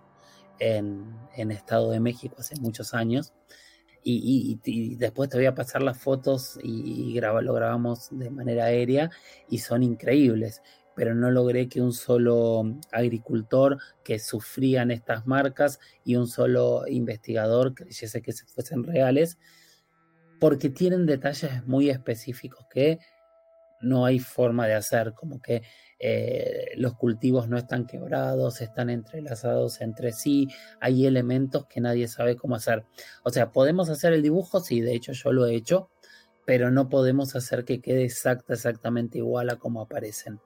en, 0.60 1.52
Estado 1.52 1.92
de 1.92 2.00
México 2.00 2.36
hace 2.40 2.56
muchos 2.60 2.94
años. 2.94 3.34
Y, 4.04 4.96
después 4.98 5.30
te 5.30 5.38
voy 5.38 5.46
a 5.46 5.56
pasar 5.56 5.84
las 5.84 5.98
fotos 5.98 6.60
y, 6.64 7.20
lo 7.20 7.54
grabamos 7.54 8.10
de 8.12 8.30
manera 8.30 8.66
aérea 8.66 9.10
y 9.50 9.60
son 9.60 9.84
increíbles. 9.84 10.62
Pero 10.96 11.16
no 11.16 11.32
logré 11.32 11.70
que 11.70 11.82
un 11.82 11.94
solo 11.94 12.64
agricultor 12.92 13.78
que 14.04 14.20
sufrían 14.20 14.92
estas 14.92 15.26
marcas 15.28 15.80
y 16.04 16.16
un 16.16 16.28
solo 16.28 16.86
investigador 16.88 17.74
creyese 17.74 18.22
que 18.22 18.34
se 18.34 18.46
fuesen 18.46 18.84
reales, 18.84 19.38
porque 20.40 20.70
tienen 20.70 21.06
detalles 21.06 21.66
muy 21.68 21.90
específicos 21.90 22.66
que 22.72 23.00
no 23.82 24.06
hay 24.06 24.20
forma 24.20 24.68
de 24.68 24.76
hacer, 24.76 25.14
como 25.14 25.42
que 25.42 25.64
eh, 26.00 26.72
los 26.78 26.96
cultivos 26.96 27.50
no 27.50 27.58
están 27.58 27.86
quebrados, 27.86 28.62
están 28.62 28.90
entrelazados 28.90 29.82
entre 29.82 30.14
sí, 30.14 30.48
hay 30.80 31.06
elementos 31.06 31.66
que 31.68 31.82
nadie 31.82 32.08
sabe 32.08 32.36
cómo 32.36 32.56
hacer. 32.56 32.86
O 33.24 33.30
sea, 33.30 33.52
podemos 33.52 33.90
hacer 33.90 34.14
el 34.14 34.22
dibujo, 34.22 34.62
sí, 34.62 34.82
de 34.82 34.94
hecho 34.94 35.12
yo 35.12 35.34
lo 35.34 35.46
he 35.46 35.56
hecho, 35.56 35.90
pero 36.46 36.72
no 36.72 36.90
podemos 36.90 37.36
hacer 37.36 37.66
que 37.66 37.82
quede 37.82 38.06
exacta, 38.06 38.54
exactamente 38.54 39.18
igual 39.18 39.50
a 39.50 39.58
como 39.58 39.82
aparecen. 39.82 40.40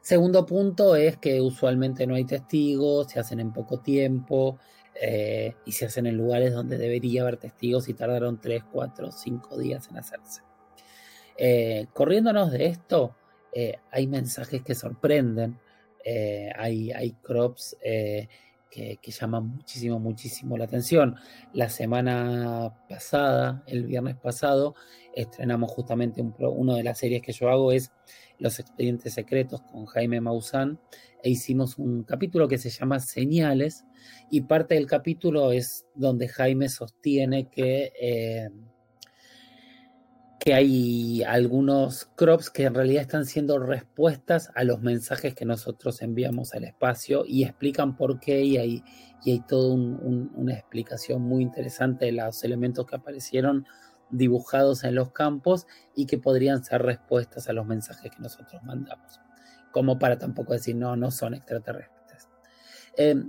Segundo 0.00 0.46
punto 0.46 0.96
es 0.96 1.18
que 1.18 1.40
usualmente 1.42 2.06
no 2.06 2.14
hay 2.14 2.24
testigos, 2.24 3.08
se 3.08 3.20
hacen 3.20 3.40
en 3.40 3.52
poco 3.52 3.80
tiempo 3.80 4.58
eh, 4.94 5.54
y 5.66 5.72
se 5.72 5.84
hacen 5.84 6.06
en 6.06 6.16
lugares 6.16 6.54
donde 6.54 6.78
debería 6.78 7.22
haber 7.22 7.36
testigos 7.36 7.88
y 7.90 7.94
tardaron 7.94 8.40
3, 8.40 8.64
4, 8.72 9.12
5 9.12 9.58
días 9.58 9.86
en 9.90 9.98
hacerse. 9.98 10.47
Eh, 11.40 11.86
corriéndonos 11.92 12.50
de 12.50 12.66
esto, 12.66 13.14
eh, 13.52 13.76
hay 13.92 14.08
mensajes 14.08 14.60
que 14.62 14.74
sorprenden, 14.74 15.56
eh, 16.04 16.50
hay, 16.56 16.90
hay, 16.90 17.12
crops 17.12 17.76
que, 17.80 18.98
llaman 19.04 19.46
muchísimo, 19.46 20.00
muchísimo 20.00 20.58
la 20.58 20.64
atención. 20.64 21.14
La 21.52 21.68
semana 21.68 22.76
pasada, 22.88 23.62
el 23.66 23.84
viernes 23.84 24.16
pasado, 24.16 24.74
estrenamos 25.14 25.70
justamente 25.70 26.22
una 26.38 26.74
de 26.74 26.82
las 26.82 26.98
series 26.98 27.22
que 27.22 27.32
yo 27.32 27.48
hago 27.48 27.72
es 27.72 27.92
Los 28.38 28.58
expedientes 28.58 29.14
secretos 29.14 29.62
con 29.62 29.86
Jaime 29.86 30.20
Maussan 30.20 30.78
e 31.22 31.30
hicimos 31.30 31.78
un 31.78 32.02
capítulo 32.04 32.46
que 32.48 32.58
se 32.58 32.70
llama 32.70 33.00
Señales 33.00 33.84
y 34.30 34.42
parte 34.42 34.74
del 34.74 34.86
capítulo 34.86 35.52
es 35.52 35.86
donde 35.94 36.28
Jaime 36.28 36.68
sostiene 36.68 37.48
que 37.48 37.92
que 40.38 40.54
hay 40.54 41.22
algunos 41.24 42.06
crops 42.14 42.50
que 42.50 42.64
en 42.64 42.74
realidad 42.74 43.02
están 43.02 43.26
siendo 43.26 43.58
respuestas 43.58 44.50
a 44.54 44.64
los 44.64 44.80
mensajes 44.80 45.34
que 45.34 45.44
nosotros 45.44 46.00
enviamos 46.00 46.54
al 46.54 46.64
espacio 46.64 47.24
y 47.26 47.44
explican 47.44 47.96
por 47.96 48.20
qué 48.20 48.42
y 48.42 48.56
hay, 48.56 48.84
y 49.24 49.32
hay 49.32 49.40
toda 49.40 49.74
una 49.74 50.54
explicación 50.54 51.22
muy 51.22 51.42
interesante 51.42 52.06
de 52.06 52.12
los 52.12 52.44
elementos 52.44 52.86
que 52.86 52.96
aparecieron 52.96 53.66
dibujados 54.10 54.84
en 54.84 54.94
los 54.94 55.12
campos 55.12 55.66
y 55.94 56.06
que 56.06 56.18
podrían 56.18 56.64
ser 56.64 56.82
respuestas 56.82 57.48
a 57.48 57.52
los 57.52 57.66
mensajes 57.66 58.10
que 58.10 58.22
nosotros 58.22 58.62
mandamos. 58.62 59.20
Como 59.72 59.98
para 59.98 60.18
tampoco 60.18 60.54
decir, 60.54 60.76
no, 60.76 60.96
no 60.96 61.10
son 61.10 61.34
extraterrestres. 61.34 62.28
Eh, 62.96 63.22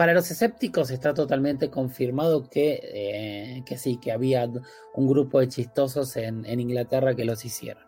para 0.00 0.14
los 0.14 0.30
escépticos 0.30 0.90
está 0.90 1.12
totalmente 1.12 1.68
confirmado 1.68 2.48
que, 2.48 2.80
eh, 2.82 3.62
que 3.66 3.76
sí, 3.76 3.98
que 4.00 4.12
había 4.12 4.48
un 4.94 5.06
grupo 5.06 5.40
de 5.40 5.48
chistosos 5.48 6.16
en, 6.16 6.46
Inglaterra 6.58 7.14
que 7.14 7.26
los 7.26 7.44
hicieron. 7.44 7.84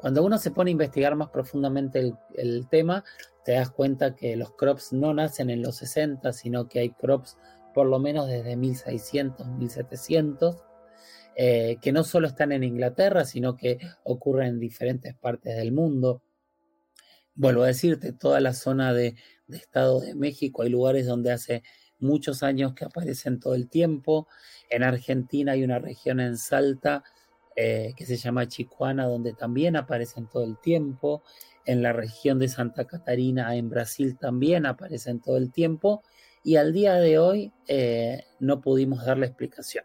Cuando 0.00 0.24
uno 0.24 0.38
se 0.38 0.50
pone 0.50 0.70
a 0.70 0.72
investigar 0.72 1.14
más 1.14 1.28
profundamente 1.28 2.14
el, 2.36 2.68
tema, 2.70 3.04
te 3.44 3.52
das 3.52 3.68
cuenta 3.68 4.14
que 4.14 4.34
los 4.34 4.52
crops 4.52 4.94
no 4.94 5.12
nacen 5.12 5.50
en 5.50 5.60
los 5.60 5.76
60, 5.76 6.32
sino 6.32 6.70
que 6.70 6.78
hay 6.78 6.92
crops 6.92 7.36
por 7.74 7.86
lo 7.86 7.98
menos 7.98 8.28
desde 8.28 8.56
1600, 8.56 9.46
1700, 9.46 10.56
eh, 11.36 11.76
que 11.82 11.92
no 11.92 12.04
solo 12.04 12.28
están 12.28 12.50
en 12.52 12.64
Inglaterra, 12.64 13.26
sino 13.26 13.58
que 13.58 13.78
ocurren 14.04 14.54
en 14.54 14.58
diferentes 14.58 15.14
partes 15.14 15.54
del 15.54 15.72
mundo. 15.72 16.22
Vuelvo 17.34 17.64
a 17.64 17.66
decirte, 17.66 18.14
toda 18.14 18.40
la 18.40 18.54
zona 18.54 18.94
de, 18.94 19.16
de 19.48 19.58
Estado 19.58 20.00
de 20.00 20.14
México, 20.14 20.62
hay 20.62 20.70
lugares 20.70 21.06
donde 21.06 21.32
hace 21.32 21.62
muchos 21.98 22.42
años 22.42 22.74
que 22.74 22.84
aparecen 22.84 23.40
todo 23.40 23.54
el 23.54 23.68
tiempo. 23.68 24.28
En 24.70 24.82
Argentina 24.82 25.52
hay 25.52 25.64
una 25.64 25.78
región 25.78 26.20
en 26.20 26.36
Salta 26.36 27.04
eh, 27.54 27.94
que 27.96 28.04
se 28.04 28.16
llama 28.16 28.48
Chicuana, 28.48 29.06
donde 29.06 29.32
también 29.32 29.76
aparecen 29.76 30.26
todo 30.26 30.44
el 30.44 30.58
tiempo. 30.58 31.22
En 31.64 31.82
la 31.82 31.92
región 31.92 32.38
de 32.38 32.48
Santa 32.48 32.84
Catarina, 32.84 33.54
en 33.56 33.70
Brasil, 33.70 34.16
también 34.18 34.66
aparecen 34.66 35.20
todo 35.20 35.36
el 35.36 35.50
tiempo. 35.50 36.02
Y 36.44 36.56
al 36.56 36.72
día 36.72 36.94
de 36.94 37.18
hoy 37.18 37.52
eh, 37.66 38.24
no 38.38 38.60
pudimos 38.60 39.04
darle 39.04 39.26
explicación. 39.26 39.84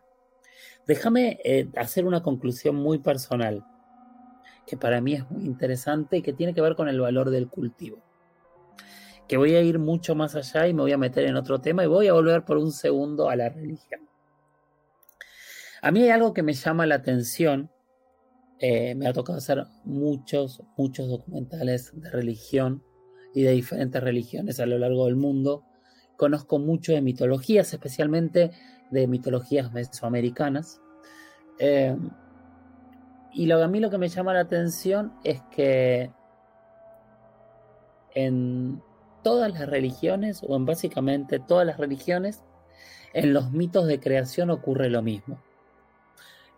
Déjame 0.85 1.39
eh, 1.43 1.69
hacer 1.77 2.05
una 2.05 2.21
conclusión 2.21 2.75
muy 2.75 2.99
personal, 2.99 3.65
que 4.67 4.77
para 4.77 5.01
mí 5.01 5.13
es 5.13 5.29
muy 5.31 5.45
interesante 5.45 6.17
y 6.17 6.21
que 6.21 6.33
tiene 6.33 6.53
que 6.53 6.61
ver 6.61 6.75
con 6.75 6.87
el 6.87 6.99
valor 6.99 7.29
del 7.29 7.49
cultivo 7.49 8.03
que 9.31 9.37
voy 9.37 9.55
a 9.55 9.61
ir 9.61 9.79
mucho 9.79 10.13
más 10.13 10.35
allá 10.35 10.67
y 10.67 10.73
me 10.73 10.81
voy 10.81 10.91
a 10.91 10.97
meter 10.97 11.23
en 11.23 11.37
otro 11.37 11.61
tema 11.61 11.85
y 11.85 11.87
voy 11.87 12.05
a 12.09 12.11
volver 12.11 12.43
por 12.43 12.57
un 12.57 12.73
segundo 12.73 13.29
a 13.29 13.37
la 13.37 13.47
religión. 13.47 14.01
A 15.81 15.89
mí 15.89 16.03
hay 16.03 16.09
algo 16.09 16.33
que 16.33 16.43
me 16.43 16.51
llama 16.51 16.85
la 16.85 16.95
atención. 16.95 17.71
Eh, 18.59 18.93
me 18.93 19.07
ha 19.07 19.13
tocado 19.13 19.37
hacer 19.37 19.65
muchos, 19.85 20.61
muchos 20.75 21.07
documentales 21.07 21.93
de 21.93 22.09
religión 22.09 22.83
y 23.33 23.43
de 23.43 23.51
diferentes 23.51 24.03
religiones 24.03 24.59
a 24.59 24.65
lo 24.65 24.77
largo 24.77 25.05
del 25.05 25.15
mundo. 25.15 25.63
Conozco 26.17 26.59
mucho 26.59 26.91
de 26.91 26.99
mitologías, 26.99 27.71
especialmente 27.71 28.51
de 28.89 29.07
mitologías 29.07 29.71
mesoamericanas. 29.71 30.81
Eh, 31.57 31.95
y 33.31 33.45
lo, 33.45 33.63
a 33.63 33.67
mí 33.69 33.79
lo 33.79 33.89
que 33.89 33.97
me 33.97 34.09
llama 34.09 34.33
la 34.33 34.41
atención 34.41 35.13
es 35.23 35.41
que 35.51 36.11
en 38.13 38.83
todas 39.23 39.51
las 39.51 39.67
religiones, 39.69 40.41
o 40.47 40.55
en 40.55 40.65
básicamente 40.65 41.39
todas 41.39 41.65
las 41.65 41.77
religiones, 41.77 42.41
en 43.13 43.33
los 43.33 43.51
mitos 43.51 43.87
de 43.87 43.99
creación 43.99 44.49
ocurre 44.49 44.89
lo 44.89 45.01
mismo. 45.01 45.41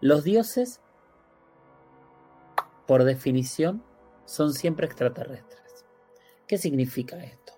Los 0.01 0.23
dioses, 0.23 0.81
por 2.85 3.03
definición, 3.03 3.83
son 4.25 4.53
siempre 4.53 4.85
extraterrestres. 4.85 5.85
¿Qué 6.47 6.57
significa 6.57 7.23
esto? 7.23 7.53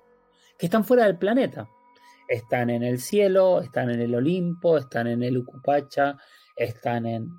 Que 0.58 0.68
están 0.68 0.86
fuera 0.86 1.06
del 1.06 1.18
planeta. 1.18 1.70
Están 2.28 2.70
en 2.70 2.84
el 2.84 3.00
cielo, 3.00 3.62
están 3.62 3.90
en 3.90 4.02
el 4.02 4.16
Olimpo, 4.16 4.78
están 4.78 5.08
en 5.08 5.22
el 5.24 5.38
Ucupacha, 5.38 6.18
están 6.56 7.06
en, 7.06 7.30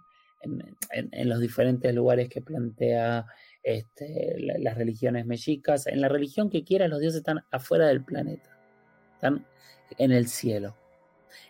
en 0.43 1.29
los 1.29 1.41
diferentes 1.41 1.93
lugares 1.95 2.29
que 2.29 2.41
plantea 2.41 3.27
este, 3.67 4.37
las 4.39 4.79
religiones 4.79 5.27
mexicas, 5.27 5.89
en 5.89 6.01
la 6.01 6.09
religión 6.09 6.51
que 6.51 6.63
quiera, 6.63 6.87
los 6.87 7.01
dioses 7.01 7.19
están 7.19 7.45
afuera 7.51 7.89
del 7.89 8.05
planeta, 8.05 8.57
están 9.15 9.45
en 9.99 10.13
el 10.13 10.29
cielo. 10.29 10.77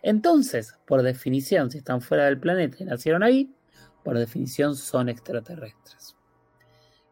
Entonces, 0.00 0.78
por 0.86 1.02
definición, 1.02 1.70
si 1.70 1.76
están 1.76 2.00
fuera 2.00 2.24
del 2.24 2.40
planeta 2.40 2.78
y 2.80 2.86
nacieron 2.86 3.22
ahí, 3.22 3.54
por 4.02 4.16
definición 4.16 4.76
son 4.76 5.10
extraterrestres. 5.10 6.16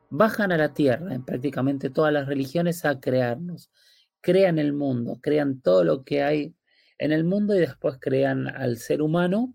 Bajan 0.09 0.53
a 0.53 0.57
la 0.57 0.73
Tierra 0.73 1.15
en 1.15 1.23
prácticamente 1.23 1.91
todas 1.91 2.13
las 2.13 2.27
religiones 2.27 2.87
a 2.87 2.99
crearnos. 2.99 3.71
Crean 4.23 4.59
el 4.59 4.73
mundo, 4.73 5.19
crean 5.21 5.61
todo 5.61 5.85
lo 5.85 6.03
que 6.03 6.23
hay 6.23 6.55
en 6.97 7.13
el 7.13 7.25
mundo 7.25 7.55
y 7.55 7.59
después 7.59 7.99
crean 8.01 8.49
al 8.49 8.79
ser 8.79 9.03
humano 9.03 9.53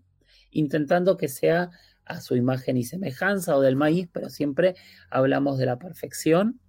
intentando 0.52 1.16
que 1.16 1.26
sea 1.26 1.70
a 2.10 2.20
su 2.20 2.34
imagen 2.36 2.76
y 2.76 2.84
semejanza 2.84 3.56
o 3.56 3.60
del 3.60 3.76
maíz, 3.76 4.08
pero 4.12 4.28
siempre 4.28 4.74
hablamos 5.10 5.58
de 5.58 5.66
la 5.66 5.78
perfección 5.78 6.60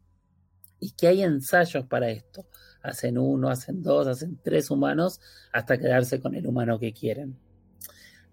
y 0.80 0.92
que 0.92 1.08
hay 1.08 1.24
ensayos 1.24 1.86
para 1.88 2.10
esto. 2.10 2.46
Hacen 2.84 3.18
uno, 3.18 3.50
hacen 3.50 3.82
dos, 3.82 4.08
hacen 4.08 4.40
tres 4.44 4.70
humanos 4.70 5.20
hasta 5.52 5.78
quedarse 5.78 6.20
con 6.20 6.36
el 6.36 6.46
humano 6.46 6.80
que 6.80 6.94
quieren. 6.94 7.38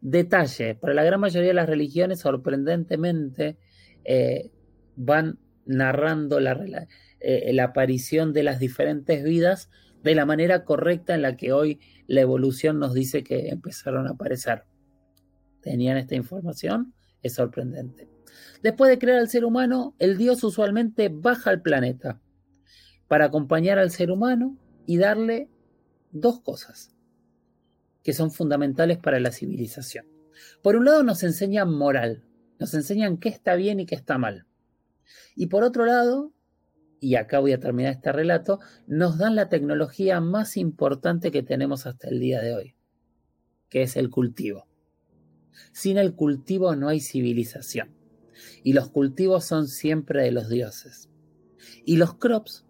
Detalle, 0.01 0.75
para 0.75 0.95
la 0.95 1.03
gran 1.03 1.21
mayoría 1.21 1.49
de 1.49 1.55
las 1.55 1.69
religiones, 1.69 2.21
sorprendentemente, 2.21 3.57
eh, 4.05 4.51
van 4.97 5.39
narrando 5.65 6.39
eh, 6.41 7.53
la 7.53 7.65
aparición 7.65 8.33
de 8.33 8.43
las 8.43 8.59
diferentes 8.59 9.25
vidas 9.25 9.71
de 10.03 10.15
la 10.15 10.25
manera 10.25 10.65
correcta 10.65 11.15
en 11.15 11.23
la 11.23 11.37
que 11.37 11.53
hoy 11.53 11.81
la 12.07 12.21
evolución 12.21 12.79
nos 12.79 12.95
dice 12.95 13.25
que 13.25 13.49
empezaron 13.49 14.07
a 14.07 14.11
aparecer. 14.11 14.65
¿Tenían 15.63 15.97
esta 15.97 16.15
información? 16.15 16.95
Es 17.23 17.35
sorprendente. 17.35 18.09
Después 18.63 18.91
de 18.91 18.99
crear 18.99 19.19
al 19.19 19.29
ser 19.29 19.45
humano, 19.45 19.95
el 19.99 20.17
Dios 20.17 20.43
usualmente 20.45 21.09
baja 21.09 21.51
al 21.51 21.63
planeta 21.63 22.21
para 23.07 23.27
acompañar 23.27 23.79
al 23.79 23.91
ser 23.91 24.11
humano 24.11 24.57
y 24.87 24.99
darle 24.99 25.49
dos 26.11 26.41
cosas 26.41 26.95
que 28.03 28.13
son 28.13 28.31
fundamentales 28.31 28.99
para 28.99 29.21
la 29.21 29.33
civilización. 29.33 30.07
Por 30.63 30.77
un 30.77 30.85
lado 30.85 31.03
nos 31.03 31.23
enseñan 31.23 31.73
moral, 31.73 32.25
nos 32.59 32.75
enseñan 32.75 33.19
qué 33.19 33.29
está 33.29 33.55
bien 33.55 33.81
y 33.81 33.87
qué 33.87 33.95
está 33.95 34.19
mal. 34.19 34.47
Y 35.35 35.47
por 35.47 35.65
otro 35.65 35.85
lado, 35.85 36.33
y 37.01 37.17
acá 37.17 37.39
voy 37.41 37.53
a 37.53 37.61
terminar 37.61 37.93
este 37.93 38.13
relato, 38.13 38.61
nos 38.87 39.19
dan 39.19 39.35
la 39.37 39.49
tecnología 39.49 40.21
más 40.21 40.57
importante 40.57 41.31
que 41.31 41.43
tenemos 41.43 41.87
hasta 41.87 42.09
el 42.09 42.21
día 42.21 42.41
de 42.41 42.55
hoy, 42.55 42.77
que 43.69 43.83
es 43.83 43.97
el 43.97 44.11
cultivo. 44.11 44.68
Sin 45.73 45.99
el 45.99 46.15
cultivo 46.15 46.75
no 46.77 46.89
hay 46.89 47.01
civilización. 47.01 47.91
Y 48.63 48.73
los 48.73 48.91
cultivos 48.91 49.45
son 49.45 49.69
siempre 49.69 50.23
de 50.23 50.33
los 50.33 50.49
dioses. 50.49 51.09
Y 51.85 51.97
los 51.97 52.15
crops 52.15 52.65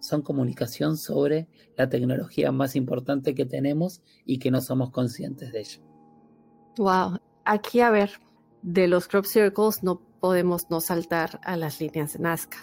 son 0.00 0.22
comunicación 0.22 0.96
sobre 0.96 1.48
la 1.76 1.88
tecnología 1.88 2.50
más 2.50 2.76
importante 2.76 3.34
que 3.34 3.46
tenemos 3.46 4.02
y 4.24 4.38
que 4.38 4.50
no 4.50 4.60
somos 4.60 4.90
conscientes 4.90 5.52
de 5.52 5.60
ello. 5.60 5.80
Wow, 6.76 7.18
aquí 7.44 7.80
a 7.80 7.90
ver, 7.90 8.10
de 8.62 8.88
los 8.88 9.06
crop 9.06 9.26
circles 9.26 9.82
no 9.82 10.00
podemos 10.20 10.70
no 10.70 10.80
saltar 10.80 11.40
a 11.44 11.56
las 11.56 11.80
líneas 11.80 12.14
de 12.14 12.20
Nazca. 12.20 12.58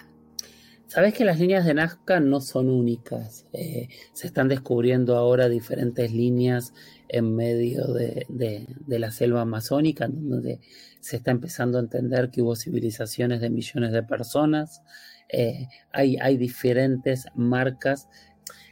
Sabes 0.87 1.13
que 1.13 1.23
las 1.23 1.39
líneas 1.39 1.65
de 1.65 1.75
Nazca 1.75 2.19
no 2.19 2.41
son 2.41 2.67
únicas. 2.67 3.45
Eh, 3.53 3.89
se 4.13 4.25
están 4.25 4.47
descubriendo 4.47 5.15
ahora 5.15 5.47
diferentes 5.47 6.11
líneas 6.11 6.73
en 7.09 7.35
medio 7.35 7.87
de, 7.87 8.25
de, 8.29 8.99
la 8.99 9.11
selva 9.11 9.41
amazónica, 9.41 10.07
donde 10.07 10.59
se 10.99 11.17
está 11.17 11.31
empezando 11.31 11.77
a 11.77 11.81
entender 11.81 12.29
que 12.29 12.41
hubo 12.41 12.55
civilizaciones 12.55 13.41
de 13.41 13.49
millones 13.49 13.91
de 13.91 14.03
personas, 14.03 14.83
eh, 15.27 15.67
hay, 15.91 16.17
hay 16.17 16.37
diferentes 16.37 17.25
marcas. 17.33 18.07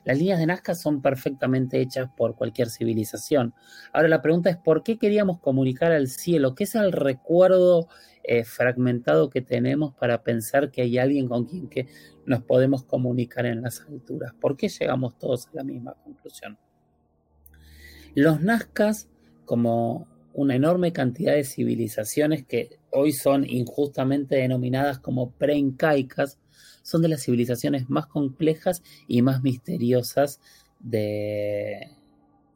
Las 0.05 0.19
líneas 0.19 0.39
de 0.39 0.45
Nazca 0.45 0.75
son 0.75 1.01
perfectamente 1.01 1.81
hechas 1.81 2.09
por 2.15 2.35
cualquier 2.35 2.69
civilización. 2.69 3.53
Ahora 3.91 4.07
la 4.07 4.21
pregunta 4.21 4.51
es, 4.51 4.57
¿por 4.57 4.83
qué 4.83 4.97
queríamos 4.99 5.39
comunicar 5.39 5.91
al 5.91 6.07
cielo? 6.07 6.53
¿Qué 6.53 6.65
es 6.65 6.75
el 6.75 6.91
recuerdo 6.91 7.87
eh, 8.23 8.43
fragmentado 8.43 9.31
que 9.31 9.41
tenemos 9.41 9.95
para 9.95 10.21
pensar 10.21 10.69
que 10.69 10.83
hay 10.83 10.97
alguien 10.99 11.27
con 11.27 11.45
quien 11.45 11.69
nos 12.25 12.43
podemos 12.43 12.83
comunicar 12.83 13.47
en 13.47 13.63
las 13.63 13.81
alturas? 13.81 14.33
¿Por 14.39 14.55
qué 14.55 14.69
llegamos 14.69 15.17
todos 15.17 15.47
a 15.47 15.51
la 15.53 15.63
misma 15.63 15.95
conclusión? 16.03 16.57
Los 18.17 18.41
Nazcas, 18.41 19.07
como 19.45 20.07
una 20.33 20.55
enorme 20.55 20.91
cantidad 20.91 21.33
de 21.33 21.43
civilizaciones 21.43 22.43
que 22.47 22.79
hoy 22.89 23.11
son 23.11 23.47
injustamente 23.47 24.37
denominadas 24.37 24.97
como 24.97 25.29
preincaicas, 25.33 26.39
son 26.81 27.03
de 27.03 27.09
las 27.09 27.21
civilizaciones 27.21 27.91
más 27.91 28.07
complejas 28.07 28.81
y 29.07 29.21
más 29.21 29.43
misteriosas 29.43 30.39
de, 30.79 31.91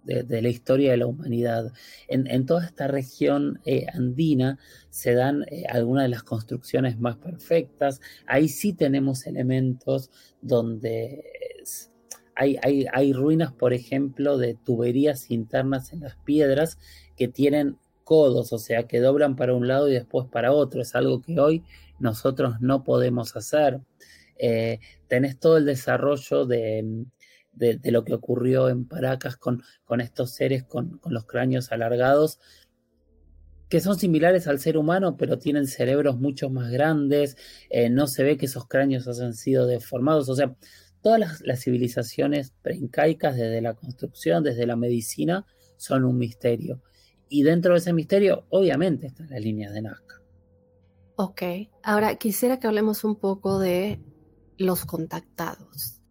la 0.03 0.49
historia 0.49 0.89
de 0.89 0.97
la 0.97 1.05
humanidad. 1.05 1.71
En, 2.07 2.47
toda 2.47 2.65
esta 2.65 2.87
región 2.87 3.59
eh, 3.63 3.85
andina 3.93 4.57
se 4.89 5.13
dan 5.13 5.43
eh, 5.43 5.65
algunas 5.69 6.05
de 6.05 6.09
las 6.09 6.23
construcciones 6.23 6.99
más 6.99 7.17
perfectas. 7.17 8.01
Ahí 8.25 8.49
sí 8.49 8.73
tenemos 8.73 9.27
elementos 9.27 10.09
donde 10.41 11.23
hay, 12.41 12.57
hay, 12.63 12.87
hay 12.91 13.13
ruinas, 13.13 13.53
por 13.53 13.71
ejemplo, 13.71 14.39
de 14.39 14.55
tuberías 14.55 15.29
internas 15.29 15.93
en 15.93 15.99
las 15.99 16.15
piedras 16.15 16.79
que 17.15 17.27
tienen 17.27 17.77
codos, 18.03 18.51
o 18.51 18.57
sea, 18.57 18.87
que 18.87 18.99
doblan 18.99 19.35
para 19.35 19.53
un 19.53 19.67
lado 19.67 19.87
y 19.87 19.93
después 19.93 20.27
para 20.27 20.51
otro. 20.51 20.81
Es 20.81 20.95
algo 20.95 21.21
que 21.21 21.39
hoy 21.39 21.63
nosotros 21.99 22.55
no 22.59 22.83
podemos 22.83 23.35
hacer. 23.35 23.81
Eh, 24.39 24.79
tenés 25.07 25.39
todo 25.39 25.57
el 25.57 25.65
desarrollo 25.65 26.47
de, 26.47 27.05
lo 27.83 28.03
que 28.03 28.13
ocurrió 28.15 28.69
en 28.69 28.87
Paracas 28.87 29.37
con, 29.37 29.61
con 29.85 30.01
estos 30.01 30.31
seres 30.31 30.63
con, 30.63 30.99
los 31.05 31.25
cráneos 31.25 31.71
alargados, 31.71 32.39
que 33.69 33.81
son 33.81 33.99
similares 33.99 34.47
al 34.47 34.59
ser 34.59 34.77
humano, 34.77 35.15
pero 35.15 35.37
tienen 35.37 35.67
cerebros 35.67 36.19
mucho 36.19 36.49
más 36.49 36.71
grandes, 36.71 37.37
eh, 37.69 37.89
no 37.91 38.07
se 38.07 38.23
ve 38.23 38.35
que 38.35 38.47
esos 38.47 38.67
cráneos 38.67 39.07
hayan 39.07 39.35
sido 39.35 39.67
deformados, 39.67 40.27
o 40.27 40.35
sea, 40.35 40.55
todas 41.01 41.41
las, 41.41 41.59
civilizaciones 41.61 42.53
preincaicas, 42.61 43.35
desde 43.35 43.61
la 43.61 43.73
construcción, 43.73 44.43
desde 44.43 44.65
la 44.65 44.75
medicina, 44.75 45.45
son 45.77 46.05
un 46.05 46.17
misterio. 46.17 46.81
Y 47.27 47.43
dentro 47.43 47.73
de 47.73 47.79
ese 47.79 47.93
misterio, 47.93 48.45
obviamente, 48.49 49.07
están 49.07 49.29
las 49.29 49.41
líneas 49.41 49.73
de 49.73 49.81
Nazca. 49.81 50.21
Ok, 51.15 51.41
ahora 51.83 52.15
quisiera 52.15 52.59
que 52.59 52.67
hablemos 52.67 53.03
un 53.03 53.15
poco 53.15 53.59
de 53.59 53.99
los 54.57 54.85
contactados. 54.85 56.01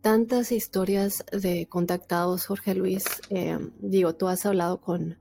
Tantas 0.00 0.52
historias 0.52 1.24
de 1.32 1.66
contactados, 1.68 2.46
Jorge 2.46 2.74
Luis. 2.74 3.04
Eh, 3.28 3.58
digo, 3.80 4.14
tú 4.14 4.28
has 4.28 4.46
hablado 4.46 4.80
con, 4.80 5.18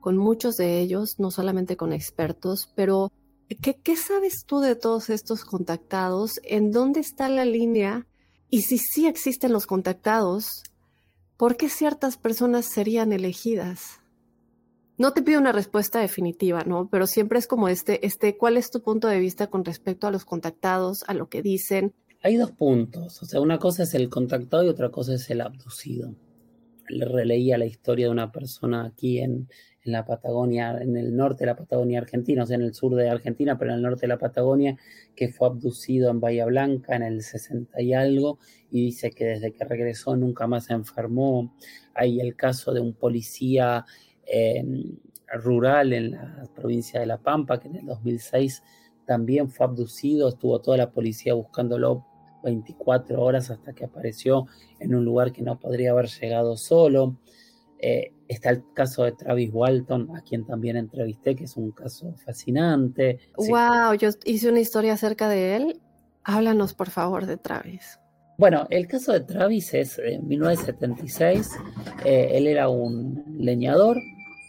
con 0.00 0.16
muchos 0.16 0.56
de 0.56 0.80
ellos, 0.80 1.18
no 1.18 1.30
solamente 1.30 1.76
con 1.76 1.92
expertos, 1.92 2.72
pero 2.74 3.12
¿qué, 3.60 3.80
¿qué 3.82 3.96
sabes 3.96 4.44
tú 4.46 4.60
de 4.60 4.76
todos 4.76 5.10
estos 5.10 5.44
contactados? 5.44 6.40
¿En 6.44 6.70
dónde 6.70 7.00
está 7.00 7.28
la 7.28 7.44
línea? 7.44 8.06
Y 8.54 8.60
si 8.60 8.76
sí 8.76 9.06
existen 9.06 9.50
los 9.50 9.66
contactados, 9.66 10.62
¿por 11.38 11.56
qué 11.56 11.70
ciertas 11.70 12.18
personas 12.18 12.66
serían 12.66 13.14
elegidas? 13.14 14.00
No 14.98 15.14
te 15.14 15.22
pido 15.22 15.40
una 15.40 15.52
respuesta 15.52 16.00
definitiva, 16.00 16.62
¿no? 16.64 16.86
Pero 16.90 17.06
siempre 17.06 17.38
es 17.38 17.46
como 17.46 17.68
este, 17.68 18.04
este, 18.04 18.36
¿cuál 18.36 18.58
es 18.58 18.70
tu 18.70 18.82
punto 18.82 19.08
de 19.08 19.20
vista 19.20 19.46
con 19.46 19.64
respecto 19.64 20.06
a 20.06 20.10
los 20.10 20.26
contactados, 20.26 21.02
a 21.06 21.14
lo 21.14 21.30
que 21.30 21.40
dicen? 21.40 21.94
Hay 22.22 22.36
dos 22.36 22.50
puntos, 22.50 23.22
o 23.22 23.24
sea, 23.24 23.40
una 23.40 23.58
cosa 23.58 23.84
es 23.84 23.94
el 23.94 24.10
contactado 24.10 24.64
y 24.64 24.68
otra 24.68 24.90
cosa 24.90 25.14
es 25.14 25.30
el 25.30 25.40
abducido. 25.40 26.14
Le 26.92 27.04
releía 27.06 27.58
la 27.58 27.66
historia 27.66 28.06
de 28.06 28.12
una 28.12 28.30
persona 28.30 28.84
aquí 28.84 29.18
en, 29.20 29.48
en 29.84 29.92
la 29.92 30.04
Patagonia, 30.04 30.78
en 30.80 30.96
el 30.96 31.16
norte 31.16 31.40
de 31.40 31.46
la 31.46 31.56
Patagonia 31.56 32.00
argentina, 32.00 32.44
o 32.44 32.46
sea, 32.46 32.56
en 32.56 32.62
el 32.62 32.74
sur 32.74 32.94
de 32.94 33.08
Argentina, 33.08 33.58
pero 33.58 33.72
en 33.72 33.78
el 33.78 33.82
norte 33.82 34.02
de 34.02 34.08
la 34.08 34.18
Patagonia, 34.18 34.76
que 35.16 35.28
fue 35.28 35.48
abducido 35.48 36.10
en 36.10 36.20
Bahía 36.20 36.46
Blanca 36.46 36.94
en 36.94 37.02
el 37.02 37.22
60 37.22 37.80
y 37.82 37.94
algo, 37.94 38.38
y 38.70 38.84
dice 38.86 39.10
que 39.10 39.24
desde 39.24 39.52
que 39.52 39.64
regresó 39.64 40.16
nunca 40.16 40.46
más 40.46 40.66
se 40.66 40.74
enfermó. 40.74 41.54
Hay 41.94 42.20
el 42.20 42.36
caso 42.36 42.72
de 42.72 42.80
un 42.80 42.94
policía 42.94 43.84
rural 45.32 45.92
en 45.92 46.12
la 46.12 46.48
provincia 46.54 47.00
de 47.00 47.06
La 47.06 47.18
Pampa, 47.18 47.58
que 47.58 47.68
en 47.68 47.76
el 47.76 47.86
2006 47.86 48.62
también 49.06 49.50
fue 49.50 49.66
abducido, 49.66 50.28
estuvo 50.28 50.60
toda 50.60 50.76
la 50.76 50.90
policía 50.90 51.34
buscándolo 51.34 52.06
24 52.42 53.20
horas 53.20 53.50
hasta 53.50 53.72
que 53.72 53.84
apareció 53.84 54.46
en 54.78 54.94
un 54.94 55.04
lugar 55.04 55.32
que 55.32 55.42
no 55.42 55.58
podría 55.58 55.92
haber 55.92 56.08
llegado 56.08 56.56
solo. 56.56 57.16
Eh, 57.78 58.12
está 58.28 58.50
el 58.50 58.64
caso 58.74 59.04
de 59.04 59.12
Travis 59.12 59.50
Walton, 59.52 60.16
a 60.16 60.22
quien 60.22 60.46
también 60.46 60.76
entrevisté, 60.76 61.34
que 61.34 61.44
es 61.44 61.56
un 61.56 61.72
caso 61.72 62.14
fascinante. 62.24 63.18
Wow, 63.36 63.94
yo 63.98 64.10
hice 64.24 64.48
una 64.48 64.60
historia 64.60 64.94
acerca 64.94 65.28
de 65.28 65.56
él. 65.56 65.80
Háblanos 66.24 66.74
por 66.74 66.90
favor 66.90 67.26
de 67.26 67.36
Travis. 67.36 67.98
Bueno, 68.38 68.66
el 68.70 68.86
caso 68.86 69.12
de 69.12 69.20
Travis 69.20 69.74
es 69.74 69.98
en 69.98 70.26
1976. 70.26 71.50
Eh, 72.04 72.30
él 72.32 72.46
era 72.46 72.68
un 72.68 73.24
leñador 73.38 73.98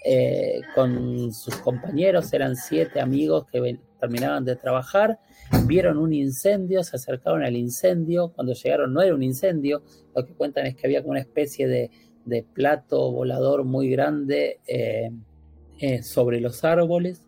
eh, 0.06 0.62
con 0.76 1.34
sus 1.34 1.56
compañeros, 1.58 2.34
eran 2.34 2.56
siete 2.56 3.00
amigos 3.00 3.46
que 3.52 3.80
terminaban 4.00 4.44
de 4.44 4.56
trabajar, 4.56 5.18
vieron 5.66 5.98
un 5.98 6.14
incendio, 6.14 6.84
se 6.84 6.96
acercaron 6.96 7.44
al 7.44 7.56
incendio, 7.56 8.30
cuando 8.30 8.54
llegaron 8.54 8.94
no 8.94 9.02
era 9.02 9.16
un 9.16 9.24
incendio, 9.24 9.84
lo 10.16 10.26
que 10.26 10.34
cuentan 10.34 10.66
es 10.66 10.76
que 10.76 10.88
había 10.88 11.02
como 11.02 11.12
una 11.12 11.20
especie 11.20 11.68
de, 11.68 11.92
plato 12.54 13.12
volador 13.12 13.66
muy 13.66 13.90
grande 13.90 14.60
eh, 14.66 15.12
eh, 15.80 16.04
sobre 16.04 16.40
los 16.40 16.64
árboles, 16.64 17.22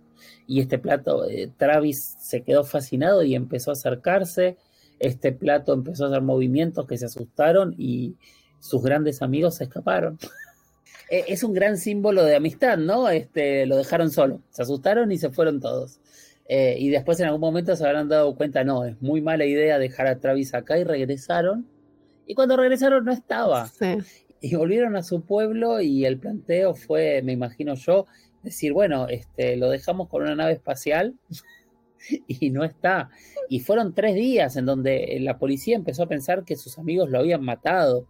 y 0.48 0.62
este 0.62 0.78
plato, 0.80 1.26
Travis 1.58 2.16
se 2.20 2.42
quedó 2.42 2.64
fascinado 2.64 3.24
y 3.24 3.36
empezó 3.36 3.72
a 3.72 3.74
acercarse, 3.74 4.58
este 5.00 5.32
plato 5.32 5.74
empezó 5.74 6.06
a 6.06 6.08
hacer 6.08 6.22
movimientos 6.22 6.88
que 6.88 6.98
se 6.98 7.06
asustaron 7.06 7.76
y 7.78 8.16
sus 8.60 8.82
grandes 8.82 9.22
amigos 9.22 9.56
se 9.56 9.66
escaparon. 9.66 10.18
eh, 11.10 11.26
es 11.28 11.44
un 11.44 11.54
gran 11.54 11.78
símbolo 11.78 12.24
de 12.24 12.36
amistad, 12.36 12.78
¿no? 12.78 13.10
Este, 13.10 13.66
lo 13.66 13.78
dejaron 13.78 14.12
solo, 14.12 14.42
se 14.50 14.62
asustaron 14.62 15.12
y 15.12 15.18
se 15.18 15.30
fueron 15.30 15.60
todos. 15.60 16.00
Eh, 16.48 16.76
y 16.80 16.90
después 16.90 17.20
en 17.20 17.26
algún 17.26 17.42
momento 17.42 17.76
se 17.76 17.86
habrán 17.86 18.08
dado 18.08 18.36
cuenta, 18.36 18.64
no, 18.64 18.86
es 18.86 19.02
muy 19.02 19.22
mala 19.22 19.46
idea 19.46 19.80
dejar 19.80 20.08
a 20.08 20.20
Travis 20.20 20.54
acá 20.54 20.78
y 20.78 20.84
regresaron. 20.84 21.68
Y 22.28 22.36
cuando 22.36 22.58
regresaron 22.58 23.06
no 23.06 23.12
estaba. 23.12 23.70
Y 24.42 24.56
volvieron 24.56 24.96
a 24.96 25.04
su 25.04 25.22
pueblo 25.22 25.82
y 25.82 26.06
el 26.06 26.20
planteo 26.20 26.76
fue, 26.76 27.22
me 27.24 27.34
imagino 27.34 27.74
yo, 27.76 28.06
decir, 28.44 28.74
bueno, 28.74 29.08
este, 29.08 29.58
lo 29.58 29.70
dejamos 29.70 30.08
con 30.08 30.22
una 30.22 30.36
nave 30.36 30.54
espacial 30.54 31.16
y 32.28 32.52
no 32.52 32.64
está. 32.64 33.10
Y 33.50 33.60
fueron 33.60 33.94
tres 33.94 34.16
días 34.16 34.56
en 34.56 34.66
donde 34.66 35.18
la 35.22 35.38
policía 35.40 35.76
empezó 35.76 36.04
a 36.04 36.08
pensar 36.08 36.46
que 36.46 36.56
sus 36.56 36.78
amigos 36.78 37.10
lo 37.10 37.20
habían 37.20 37.44
matado 37.44 38.08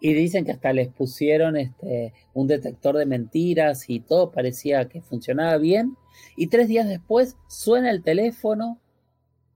y 0.00 0.12
dicen 0.14 0.44
que 0.44 0.52
hasta 0.52 0.72
les 0.72 0.88
pusieron 0.88 1.56
este, 1.56 2.12
un 2.34 2.46
detector 2.46 2.96
de 2.96 3.06
mentiras 3.06 3.88
y 3.88 4.00
todo 4.00 4.30
parecía 4.30 4.88
que 4.88 5.00
funcionaba 5.00 5.56
bien. 5.56 5.96
Y 6.36 6.48
tres 6.48 6.68
días 6.68 6.88
después 6.88 7.36
suena 7.48 7.90
el 7.90 8.02
teléfono, 8.02 8.80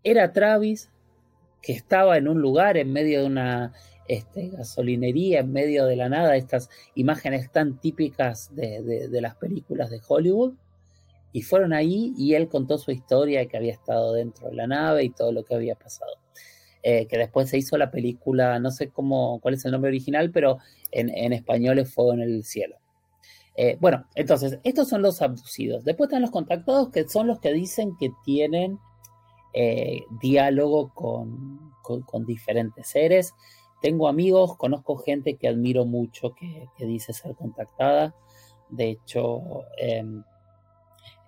era 0.02 0.32
Travis, 0.32 0.90
que 1.62 1.72
estaba 1.72 2.16
en 2.16 2.26
un 2.26 2.40
lugar 2.40 2.78
en 2.78 2.92
medio 2.92 3.20
de 3.20 3.26
una 3.26 3.74
este, 4.08 4.48
gasolinería, 4.48 5.40
en 5.40 5.52
medio 5.52 5.84
de 5.84 5.96
la 5.96 6.08
nada, 6.08 6.36
estas 6.36 6.70
imágenes 6.94 7.52
tan 7.52 7.78
típicas 7.78 8.54
de, 8.54 9.08
de 9.08 9.20
las 9.20 9.36
películas 9.36 9.90
de 9.90 10.00
Hollywood. 10.06 10.54
Y 11.32 11.42
fueron 11.42 11.72
ahí 11.72 12.12
y 12.16 12.34
él 12.34 12.48
contó 12.48 12.76
su 12.78 12.90
historia, 12.90 13.46
que 13.46 13.56
había 13.56 13.72
estado 13.72 14.14
dentro 14.14 14.48
de 14.48 14.56
la 14.56 14.66
nave 14.66 15.04
y 15.04 15.10
todo 15.10 15.32
lo 15.32 15.44
que 15.44 15.54
había 15.54 15.76
pasado. 15.76 16.12
Eh, 16.82 17.06
que 17.06 17.18
después 17.18 17.50
se 17.50 17.58
hizo 17.58 17.76
la 17.76 17.90
película, 17.90 18.58
no 18.58 18.70
sé 18.70 18.88
cómo, 18.88 19.38
cuál 19.40 19.54
es 19.54 19.64
el 19.66 19.72
nombre 19.72 19.90
original, 19.90 20.30
pero 20.30 20.58
en, 20.90 21.32
español 21.32 21.78
es 21.78 21.92
Fuego 21.92 22.14
en 22.14 22.20
el 22.20 22.42
Cielo. 22.42 22.76
Eh, 23.54 23.76
bueno, 23.80 24.06
entonces, 24.14 24.58
estos 24.64 24.88
son 24.88 25.02
los 25.02 25.20
abducidos. 25.20 25.84
Después 25.84 26.08
están 26.08 26.22
los 26.22 26.30
contactados, 26.30 26.88
que 26.90 27.06
son 27.06 27.26
los 27.26 27.38
que 27.40 27.52
dicen 27.52 27.96
que 27.98 28.10
tienen 28.24 28.78
eh, 29.52 30.04
diálogo 30.22 30.94
con, 30.94 32.24
diferentes 32.24 32.88
seres. 32.88 33.34
Tengo 33.82 34.08
amigos, 34.08 34.56
conozco 34.56 34.96
gente 34.96 35.36
que 35.36 35.48
admiro 35.48 35.84
mucho 35.84 36.34
que, 36.34 36.66
dice 36.78 37.12
ser 37.12 37.34
contactada. 37.34 38.14
De 38.70 38.88
hecho, 38.88 39.64
em, 39.76 40.22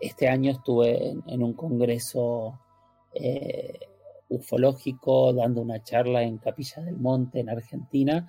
este 0.00 0.28
año 0.28 0.52
estuve 0.52 1.10
en, 1.26 1.42
un 1.42 1.52
congreso 1.52 2.58
ufológico, 4.34 5.32
dando 5.32 5.60
una 5.60 5.82
charla 5.82 6.22
en 6.22 6.38
Capilla 6.38 6.82
del 6.82 6.96
Monte, 6.96 7.40
en 7.40 7.50
Argentina, 7.50 8.26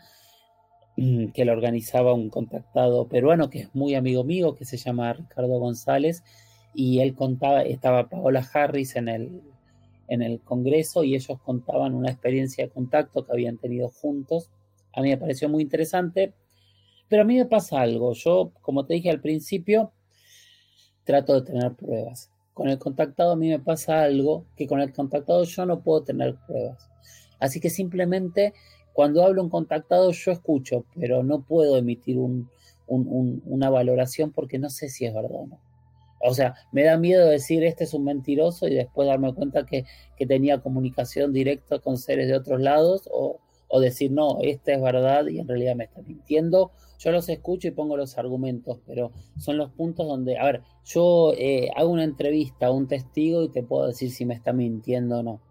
mm, 0.98 1.28
que 1.28 1.46
la 1.46 1.54
organizaba 1.54 2.14
un 2.14 2.30
contactado 2.30 3.08
peruano 3.08 3.50
que 3.50 3.60
es 3.62 3.76
muy 3.76 3.96
amigo 3.96 4.24
mío, 4.24 4.56
que 4.56 4.66
se 4.66 4.78
llama 4.78 5.14
Ricardo 5.14 5.60
González, 5.60 6.24
y 6.74 7.00
él 7.00 7.16
contaba, 7.16 7.64
estaba 7.64 8.10
Paola 8.10 8.48
Harris 8.54 8.96
en 8.96 9.08
el, 9.08 9.42
en 10.08 10.22
el 10.22 10.42
Congreso 10.42 11.04
y 11.04 11.16
ellos 11.16 11.40
contaban 11.44 11.94
una 11.94 12.10
experiencia 12.12 12.66
de 12.66 12.72
contacto 12.72 13.26
que 13.26 13.32
habían 13.32 13.58
tenido 13.58 13.90
juntos. 13.90 14.50
A 14.94 15.02
mí 15.02 15.10
me 15.10 15.18
pareció 15.18 15.50
muy 15.50 15.64
interesante, 15.64 16.34
pero 17.08 17.22
a 17.24 17.26
mí 17.26 17.36
me 17.38 17.46
pasa 17.46 17.82
algo. 17.82 18.14
Yo, 18.14 18.52
como 18.62 18.86
te 18.86 18.96
dije 18.96 19.10
al 19.10 19.22
principio, 19.22 19.92
trato 21.04 21.40
de 21.40 21.42
tener 21.44 21.74
pruebas. 21.74 22.33
Con 22.54 22.68
el 22.70 22.78
contactado 22.78 23.32
a 23.32 23.36
mí 23.36 23.50
me 23.50 23.60
pasa 23.60 24.04
algo 24.04 24.46
que 24.56 24.68
con 24.68 24.80
el 24.80 24.94
contactado 24.94 25.44
yo 25.44 25.66
no 25.66 25.82
puedo 25.82 26.04
tener 26.04 26.36
pruebas. 26.48 26.90
Así 27.40 27.60
que 27.60 27.70
simplemente 27.70 28.54
cuando 28.94 29.24
hablo 29.26 29.42
un 29.42 29.50
contactado 29.50 30.12
yo 30.12 30.32
escucho, 30.32 30.86
pero 30.96 31.24
no 31.24 31.42
puedo 31.42 31.78
emitir 31.78 32.18
una 32.88 33.70
valoración 33.70 34.32
porque 34.32 34.60
no 34.60 34.70
sé 34.70 34.90
si 34.90 35.06
es 35.06 35.14
verdad 35.14 35.42
o 35.42 35.48
no. 35.48 35.60
O 36.26 36.34
sea, 36.34 36.56
me 36.72 36.84
da 36.84 36.98
miedo 36.98 37.28
decir 37.28 37.64
este 37.64 37.84
es 37.84 37.94
un 37.94 38.06
mentiroso 38.06 38.68
y 38.68 38.76
después 38.76 39.08
darme 39.08 39.34
cuenta 39.34 39.66
que, 39.66 39.84
que 40.16 40.26
tenía 40.26 40.62
comunicación 40.62 41.34
directa 41.34 41.80
con 41.80 41.98
seres 41.98 42.28
de 42.28 42.38
otros 42.38 42.62
lados 42.62 43.10
o, 43.12 43.42
o 43.76 43.80
decir, 43.80 44.12
no, 44.12 44.38
esta 44.44 44.72
es 44.72 44.80
verdad 44.80 45.26
y 45.26 45.40
en 45.40 45.48
realidad 45.48 45.76
me 45.76 45.86
está 45.86 46.04
mintiendo. 46.04 46.74
Yo 47.00 47.12
los 47.12 47.28
escucho 47.28 47.68
y 47.68 47.72
pongo 47.72 47.98
los 47.98 48.20
argumentos, 48.20 48.78
pero 48.86 49.12
son 49.40 49.58
los 49.58 49.72
puntos 49.72 50.08
donde, 50.08 50.38
a 50.38 50.46
ver, 50.46 50.62
yo 50.86 51.34
eh, 51.36 51.72
hago 51.76 51.90
una 51.90 52.04
entrevista 52.04 52.68
a 52.68 52.72
un 52.72 52.88
testigo 52.88 53.42
y 53.42 53.50
te 53.50 53.64
puedo 53.64 53.88
decir 53.88 54.12
si 54.12 54.28
me 54.28 54.36
está 54.36 54.54
mintiendo 54.54 55.18
o 55.18 55.24
no. 55.24 55.42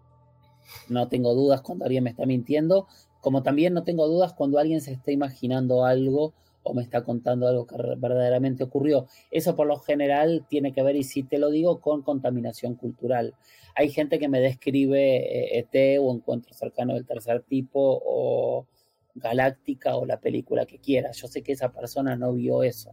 No 0.87 1.09
tengo 1.09 1.35
dudas 1.35 1.61
cuando 1.63 1.83
alguien 1.83 2.05
me 2.05 2.11
está 2.11 2.25
mintiendo, 2.25 2.87
como 3.19 3.43
también 3.43 3.73
no 3.73 3.83
tengo 3.83 4.07
dudas 4.07 4.31
cuando 4.31 4.57
alguien 4.57 4.79
se 4.79 4.93
está 4.93 5.11
imaginando 5.11 5.83
algo 5.83 6.33
o 6.63 6.73
me 6.73 6.81
está 6.81 7.03
contando 7.03 7.47
algo 7.47 7.67
que 7.67 7.75
verdaderamente 7.97 8.63
ocurrió. 8.63 9.07
Eso 9.31 9.55
por 9.55 9.67
lo 9.67 9.77
general 9.77 10.45
tiene 10.49 10.73
que 10.73 10.81
ver, 10.81 10.95
y 10.95 11.03
si 11.03 11.23
te 11.23 11.37
lo 11.37 11.49
digo, 11.49 11.81
con 11.81 12.01
contaminación 12.01 12.75
cultural. 12.75 13.35
Hay 13.75 13.89
gente 13.89 14.19
que 14.19 14.29
me 14.29 14.39
describe 14.39 15.57
ET 15.57 15.75
eh, 15.75 15.93
e 15.95 15.99
o 15.99 16.13
encuentro 16.13 16.53
cercano 16.53 16.93
del 16.93 17.05
tercer 17.05 17.41
tipo 17.43 18.01
o 18.05 18.67
Galáctica 19.15 19.95
o 19.95 20.05
la 20.05 20.19
película 20.19 20.65
que 20.65 20.79
quiera. 20.79 21.11
Yo 21.11 21.27
sé 21.27 21.43
que 21.43 21.51
esa 21.51 21.71
persona 21.71 22.15
no 22.15 22.33
vio 22.33 22.63
eso. 22.63 22.91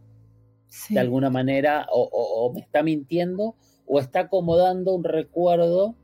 De 0.89 0.99
alguna 0.99 1.29
manera 1.29 1.87
o, 1.91 2.51
me 2.53 2.61
está 2.61 2.83
mintiendo 2.83 3.55
o 3.87 3.99
está 3.99 4.21
acomodando 4.21 4.93
un 4.93 5.03
recuerdo 5.03 5.95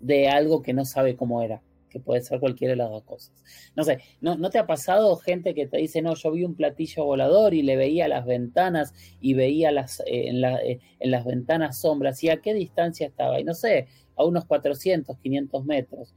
de 0.00 0.28
algo 0.28 0.62
que 0.62 0.74
no 0.74 0.84
sabe 0.84 1.16
cómo 1.16 1.42
era 1.42 1.62
que 1.92 2.00
puede 2.00 2.22
ser 2.22 2.40
cualquiera 2.40 2.72
de 2.72 2.76
las 2.78 2.90
dos 2.90 3.04
cosas. 3.04 3.32
No 3.76 3.84
sé, 3.84 3.98
¿no, 4.20 4.50
te 4.50 4.58
ha 4.58 4.66
pasado 4.66 5.14
gente 5.16 5.54
que 5.54 5.66
te 5.66 5.76
dice, 5.76 6.00
no, 6.00 6.14
yo 6.14 6.32
vi 6.32 6.44
un 6.44 6.54
platillo 6.54 7.04
volador 7.04 7.52
y 7.52 7.62
le 7.62 7.76
veía 7.76 8.08
las 8.08 8.24
ventanas 8.24 8.94
y 9.20 9.34
veía 9.34 9.70
las, 9.70 10.00
eh, 10.00 10.28
en, 10.28 10.42
eh, 10.44 10.80
en, 10.98 11.10
las 11.10 11.24
ventanas 11.24 11.78
sombras 11.78 12.22
y 12.24 12.30
a 12.30 12.40
qué 12.40 12.54
distancia 12.54 13.06
estaba? 13.06 13.38
Y 13.38 13.44
no 13.44 13.54
sé, 13.54 13.88
a 14.16 14.24
unos 14.24 14.46
400, 14.46 15.18
500 15.18 15.64
metros. 15.66 16.14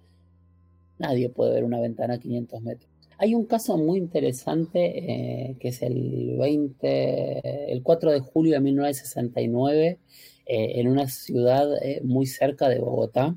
Nadie 0.97 1.27
puede 1.29 1.53
ver 1.53 1.65
una 1.65 1.81
ventana 1.81 2.13
a 2.13 2.19
500 2.19 2.61
metros. 2.61 2.89
Hay 3.17 3.35
un 3.35 3.45
caso 3.45 3.77
muy 3.77 3.97
interesante 3.97 5.49
eh, 5.49 5.57
que 5.59 5.69
es 5.69 5.81
el 5.81 6.37
20, 6.37 7.71
el 7.71 7.83
4 7.83 8.11
de 8.11 8.19
julio 8.19 8.53
de 8.53 8.59
1969 8.61 9.99
eh, 10.45 10.79
en 10.79 10.87
una 10.87 11.07
ciudad 11.07 11.67
muy 12.03 12.25
cerca 12.27 12.69
de 12.69 12.79
Bogotá, 12.79 13.35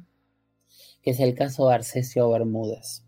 que 1.08 1.12
es 1.12 1.20
el 1.20 1.34
caso 1.34 1.66
de 1.66 1.74
Arcesio 1.74 2.28
Bermúdez, 2.28 3.02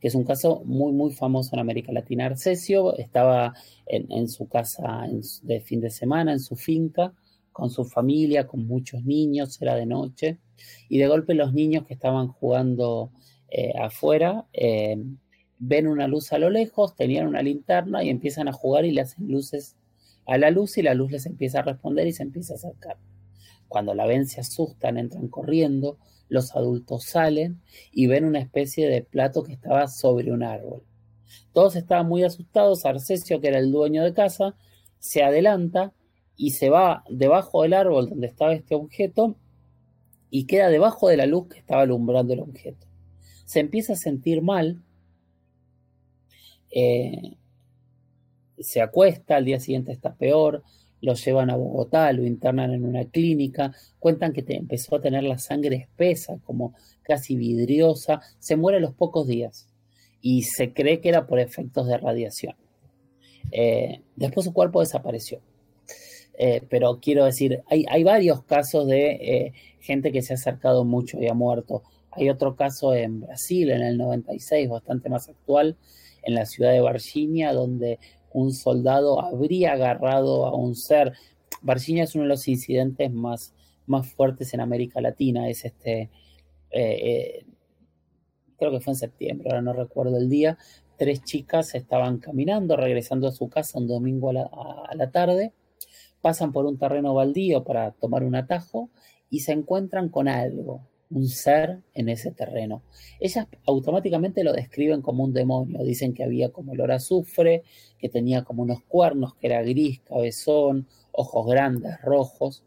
que 0.00 0.08
es 0.08 0.14
un 0.14 0.24
caso 0.24 0.62
muy, 0.64 0.90
muy 0.90 1.12
famoso 1.12 1.50
en 1.52 1.60
América 1.60 1.92
Latina. 1.92 2.24
Arcesio 2.24 2.96
estaba 2.96 3.52
en, 3.84 4.26
su 4.30 4.48
casa 4.48 5.04
de 5.42 5.60
fin 5.60 5.82
de 5.82 5.90
semana, 5.90 6.32
en 6.32 6.40
su 6.40 6.56
finca, 6.56 7.12
con 7.52 7.68
su 7.68 7.84
familia, 7.84 8.46
con 8.46 8.66
muchos 8.66 9.04
niños, 9.04 9.60
era 9.60 9.74
de 9.74 9.84
noche, 9.84 10.38
y 10.88 10.96
de 10.96 11.06
golpe 11.08 11.34
los 11.34 11.52
niños 11.52 11.84
que 11.84 11.92
estaban 11.92 12.28
jugando 12.28 13.10
eh, 13.50 13.74
afuera 13.78 14.46
eh, 14.54 14.96
ven 15.58 15.86
una 15.86 16.08
luz 16.08 16.32
a 16.32 16.38
lo 16.38 16.48
lejos, 16.48 16.96
tenían 16.96 17.26
una 17.26 17.42
linterna 17.42 18.02
y 18.02 18.08
empiezan 18.08 18.48
a 18.48 18.54
jugar 18.54 18.86
y 18.86 18.92
le 18.92 19.02
hacen 19.02 19.28
luces 19.28 19.76
a 20.26 20.38
la 20.38 20.50
luz 20.50 20.78
y 20.78 20.82
la 20.82 20.94
luz 20.94 21.12
les 21.12 21.26
empieza 21.26 21.58
a 21.58 21.64
responder 21.64 22.06
y 22.06 22.12
se 22.12 22.22
empieza 22.22 22.54
a 22.54 22.56
acercar. 22.56 22.96
Cuando 23.68 23.92
la 23.92 24.06
ven 24.06 24.26
se 24.26 24.40
asustan, 24.40 24.96
entran 24.96 25.28
corriendo, 25.28 25.98
los 26.28 26.54
adultos 26.54 27.04
salen 27.04 27.60
y 27.92 28.06
ven 28.06 28.24
una 28.24 28.40
especie 28.40 28.88
de 28.88 29.02
plato 29.02 29.42
que 29.42 29.52
estaba 29.52 29.88
sobre 29.88 30.32
un 30.32 30.42
árbol. 30.42 30.82
Todos 31.52 31.76
estaban 31.76 32.08
muy 32.08 32.22
asustados, 32.24 32.84
Arcesio, 32.84 33.40
que 33.40 33.48
era 33.48 33.58
el 33.58 33.72
dueño 33.72 34.04
de 34.04 34.12
casa, 34.12 34.54
se 34.98 35.22
adelanta 35.22 35.92
y 36.36 36.50
se 36.50 36.70
va 36.70 37.04
debajo 37.08 37.62
del 37.62 37.74
árbol 37.74 38.10
donde 38.10 38.26
estaba 38.26 38.54
este 38.54 38.74
objeto 38.74 39.36
y 40.30 40.46
queda 40.46 40.68
debajo 40.68 41.08
de 41.08 41.16
la 41.16 41.26
luz 41.26 41.48
que 41.48 41.58
estaba 41.58 41.82
alumbrando 41.82 42.34
el 42.34 42.40
objeto. 42.40 42.86
Se 43.44 43.60
empieza 43.60 43.94
a 43.94 43.96
sentir 43.96 44.42
mal, 44.42 44.82
eh, 46.70 47.36
se 48.58 48.80
acuesta, 48.80 49.36
al 49.36 49.44
día 49.44 49.60
siguiente 49.60 49.92
está 49.92 50.14
peor, 50.14 50.62
lo 51.00 51.14
llevan 51.14 51.50
a 51.50 51.56
Bogotá, 51.56 52.12
lo 52.12 52.24
internan 52.24 52.72
en 52.72 52.84
una 52.84 53.04
clínica, 53.04 53.72
cuentan 53.98 54.32
que 54.32 54.44
empezó 54.48 54.96
a 54.96 55.00
tener 55.00 55.24
la 55.24 55.38
sangre 55.38 55.76
espesa, 55.76 56.38
como 56.44 56.74
casi 57.02 57.36
vidriosa, 57.36 58.20
se 58.38 58.56
muere 58.56 58.78
a 58.78 58.80
los 58.80 58.94
pocos 58.94 59.26
días 59.26 59.68
y 60.20 60.42
se 60.42 60.72
cree 60.72 61.00
que 61.00 61.08
era 61.08 61.26
por 61.26 61.38
efectos 61.38 61.86
de 61.86 61.98
radiación. 61.98 62.54
Eh, 63.52 64.00
después 64.16 64.44
su 64.44 64.52
cuerpo 64.52 64.80
desapareció. 64.80 65.40
Eh, 66.38 66.62
pero 66.68 66.98
quiero 67.00 67.24
decir, 67.24 67.62
hay, 67.68 67.86
hay 67.88 68.04
varios 68.04 68.42
casos 68.42 68.86
de 68.86 69.10
eh, 69.12 69.52
gente 69.80 70.12
que 70.12 70.22
se 70.22 70.34
ha 70.34 70.36
acercado 70.36 70.84
mucho 70.84 71.20
y 71.20 71.28
ha 71.28 71.34
muerto. 71.34 71.82
Hay 72.10 72.28
otro 72.28 72.56
caso 72.56 72.94
en 72.94 73.20
Brasil, 73.20 73.70
en 73.70 73.82
el 73.82 73.96
96, 73.98 74.68
bastante 74.68 75.08
más 75.08 75.28
actual, 75.28 75.76
en 76.22 76.34
la 76.34 76.44
ciudad 76.44 76.72
de 76.72 76.82
Virginia, 76.82 77.52
donde 77.52 77.98
un 78.36 78.52
soldado 78.52 79.18
habría 79.22 79.72
agarrado 79.72 80.44
a 80.44 80.54
un 80.54 80.74
ser. 80.74 81.14
Virginia 81.62 82.04
es 82.04 82.14
uno 82.14 82.24
de 82.24 82.28
los 82.28 82.46
incidentes 82.48 83.10
más, 83.10 83.54
más 83.86 84.06
fuertes 84.12 84.52
en 84.52 84.60
América 84.60 85.00
Latina. 85.00 85.48
Es 85.48 85.64
este, 85.64 86.10
eh, 86.70 87.46
creo 88.58 88.70
que 88.70 88.80
fue 88.80 88.92
en 88.92 88.98
septiembre, 88.98 89.48
ahora 89.48 89.62
no 89.62 89.72
recuerdo 89.72 90.18
el 90.18 90.28
día, 90.28 90.58
tres 90.98 91.24
chicas 91.24 91.74
estaban 91.74 92.18
caminando, 92.18 92.76
regresando 92.76 93.26
a 93.26 93.32
su 93.32 93.48
casa 93.48 93.78
un 93.78 93.86
domingo 93.86 94.28
a 94.30 94.94
la, 94.94 95.10
tarde, 95.10 95.54
pasan 96.20 96.52
por 96.52 96.66
un 96.66 96.76
terreno 96.76 97.14
baldío 97.14 97.64
para 97.64 97.92
tomar 97.92 98.22
un 98.22 98.34
atajo 98.34 98.90
y 99.30 99.40
se 99.40 99.52
encuentran 99.52 100.10
con 100.10 100.28
algo, 100.28 100.86
un 101.10 101.28
ser 101.28 101.80
en 101.94 102.08
ese 102.08 102.32
terreno. 102.32 102.82
Ellas 103.20 103.46
automáticamente 103.66 104.42
lo 104.44 104.52
describen 104.52 105.02
como 105.02 105.24
un 105.24 105.32
demonio, 105.32 105.82
dicen 105.84 106.14
que 106.14 106.24
había 106.24 106.50
como 106.50 106.72
olor 106.72 106.92
a 106.92 106.96
azufre, 106.96 107.62
que 107.98 108.08
tenía 108.08 108.42
como 108.42 108.62
unos 108.62 108.82
cuernos, 108.82 109.34
que 109.36 109.46
era 109.46 109.62
gris, 109.62 110.00
cabezón, 110.00 110.86
ojos 111.12 111.46
grandes, 111.46 112.00
rojos. 112.02 112.64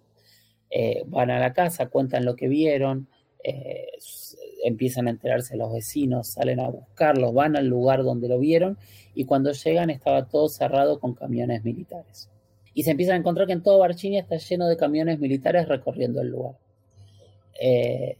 Eh, 0.69 1.03
van 1.07 1.31
a 1.31 1.39
la 1.39 1.53
casa, 1.53 1.87
cuentan 1.87 2.25
lo 2.25 2.35
que 2.35 2.47
vieron, 2.47 3.07
eh, 3.43 3.87
empiezan 4.63 5.07
a 5.07 5.11
enterarse 5.11 5.57
los 5.57 5.73
vecinos, 5.73 6.27
salen 6.27 6.59
a 6.59 6.69
buscarlos, 6.69 7.33
van 7.33 7.55
al 7.55 7.67
lugar 7.67 8.03
donde 8.03 8.27
lo 8.27 8.39
vieron 8.39 8.77
y 9.15 9.25
cuando 9.25 9.51
llegan 9.51 9.89
estaba 9.89 10.27
todo 10.27 10.47
cerrado 10.49 10.99
con 10.99 11.13
camiones 11.13 11.63
militares. 11.63 12.29
Y 12.73 12.83
se 12.83 12.91
empiezan 12.91 13.15
a 13.15 13.19
encontrar 13.19 13.47
que 13.47 13.53
en 13.53 13.63
todo 13.63 13.83
Virginia 13.85 14.21
está 14.21 14.37
lleno 14.37 14.67
de 14.67 14.77
camiones 14.77 15.19
militares 15.19 15.67
recorriendo 15.67 16.21
el 16.21 16.29
lugar. 16.29 16.55
Eh, 17.59 18.17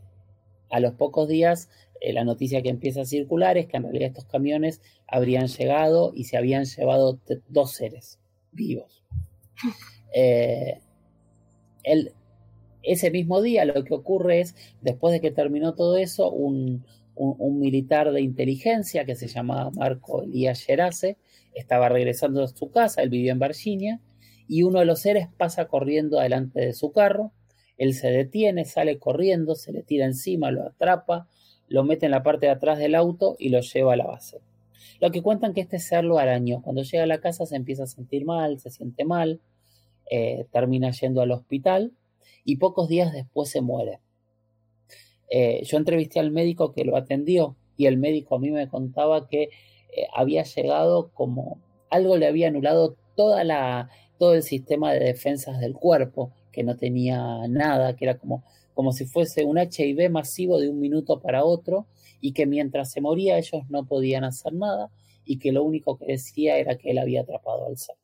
a 0.70 0.80
los 0.80 0.94
pocos 0.94 1.28
días, 1.28 1.70
eh, 2.02 2.14
la 2.14 2.24
noticia 2.24 2.62
que 2.62 2.70
empieza 2.70 3.02
a 3.02 3.06
circular 3.06 3.58
es 3.58 3.68
que 3.68 3.78
en 3.78 3.84
realidad 3.84 4.10
estos 4.10 4.26
camiones 4.26 4.82
habrían 5.08 5.48
llegado 5.48 6.12
y 6.16 6.26
se 6.26 6.38
habían 6.38 6.66
llevado 6.66 7.20
dos 7.50 7.72
seres 7.74 8.20
vivos. 8.52 9.04
Eh, 10.12 10.80
ese 12.84 13.12
mismo 13.12 13.42
día 13.42 13.66
lo 13.66 13.84
que 13.84 13.94
ocurre 13.94 14.42
es, 14.42 14.56
después 14.82 15.14
de 15.14 15.22
que 15.22 15.32
terminó 15.32 15.76
todo 15.76 15.98
eso, 15.98 16.32
un, 16.32 16.84
militar 17.60 18.12
de 18.14 18.22
inteligencia 18.22 19.04
que 19.04 19.16
se 19.16 19.28
llamaba 19.28 19.72
Marco 19.72 20.24
Elías 20.24 20.62
Gerace 20.62 21.18
estaba 21.54 21.90
regresando 21.90 22.42
a 22.42 22.48
su 22.48 22.72
casa, 22.72 23.02
él 23.02 23.10
vivía 23.10 23.34
en 23.34 23.40
Virginia, 23.40 24.00
y 24.48 24.64
uno 24.64 24.80
de 24.80 24.86
los 24.86 25.02
seres 25.02 25.28
pasa 25.38 25.68
corriendo 25.68 26.20
delante 26.20 26.62
de 26.62 26.74
su 26.74 26.94
carro, 26.94 27.34
él 27.80 27.94
se 27.94 28.12
detiene, 28.12 28.66
sale 28.66 29.00
corriendo, 29.00 29.56
se 29.56 29.72
le 29.72 29.82
tira 29.82 30.06
encima, 30.06 30.52
lo 30.52 30.64
atrapa, 30.64 31.28
lo 31.70 31.84
mete 31.84 32.06
en 32.06 32.12
la 32.12 32.24
parte 32.24 32.46
de 32.46 32.52
atrás 32.52 32.78
del 32.78 32.94
auto 32.94 33.36
y 33.40 33.50
lo 33.50 33.62
lleva 33.62 33.94
a 33.94 33.96
la 33.96 34.06
base. 34.06 34.42
Lo 35.00 35.12
que 35.12 35.24
cuentan 35.24 35.54
que 35.54 35.62
este 35.62 35.80
ser 35.80 36.04
lo 36.04 36.20
arañó. 36.20 36.62
Cuando 36.62 36.84
llega 36.84 37.04
a 37.04 37.08
la 37.08 37.22
casa 37.22 37.46
se 37.46 37.56
empieza 37.56 37.84
a 37.84 37.88
sentir 37.88 38.26
mal, 38.26 38.60
se 38.60 38.70
siente 38.70 39.06
mal, 39.06 39.40
eh, 40.12 40.46
termina 40.52 40.92
yendo 40.92 41.22
al 41.22 41.32
hospital 41.32 41.94
y 42.44 42.58
pocos 42.58 42.90
días 42.90 43.14
después 43.14 43.50
se 43.50 43.62
muere. 43.62 44.02
Eh, 45.30 45.62
yo 45.64 45.78
entrevisté 45.78 46.20
al 46.20 46.32
médico 46.32 46.74
que 46.74 46.84
lo 46.84 46.98
atendió 46.98 47.56
y 47.78 47.86
el 47.86 47.98
médico 47.98 48.36
a 48.36 48.40
mí 48.40 48.52
me 48.52 48.68
contaba 48.68 49.30
que 49.30 49.44
eh, 49.44 50.08
había 50.14 50.44
llegado 50.44 51.12
como 51.14 51.62
algo 51.90 52.18
le 52.18 52.28
había 52.28 52.50
anulado 52.50 52.98
toda 53.16 53.46
la, 53.46 53.90
todo 54.18 54.34
el 54.34 54.44
sistema 54.44 54.92
de 54.92 55.00
defensas 55.00 55.60
del 55.60 55.74
cuerpo, 55.74 56.34
que 56.52 56.64
no 56.64 56.76
tenía 56.76 57.48
nada, 57.48 57.96
que 57.96 58.06
era 58.06 58.18
como, 58.18 58.44
como 58.74 58.92
si 58.92 59.06
fuese 59.06 59.44
un 59.44 59.58
HIV 59.58 60.10
masivo 60.10 60.60
de 60.60 60.70
un 60.70 60.80
minuto 60.80 61.20
para 61.20 61.44
otro 61.44 61.88
y 62.22 62.34
que 62.34 62.46
mientras 62.46 62.92
se 62.92 63.02
moría 63.02 63.38
ellos 63.38 63.64
no 63.70 63.86
podían 63.86 64.24
hacer 64.24 64.54
nada 64.54 64.92
y 65.26 65.38
que 65.38 65.52
lo 65.52 65.64
único 65.64 65.98
que 65.98 66.06
decía 66.06 66.58
era 66.58 66.78
que 66.78 66.92
él 66.92 66.98
había 66.98 67.22
atrapado 67.22 67.68
al 67.68 67.78
ser. 67.78 67.96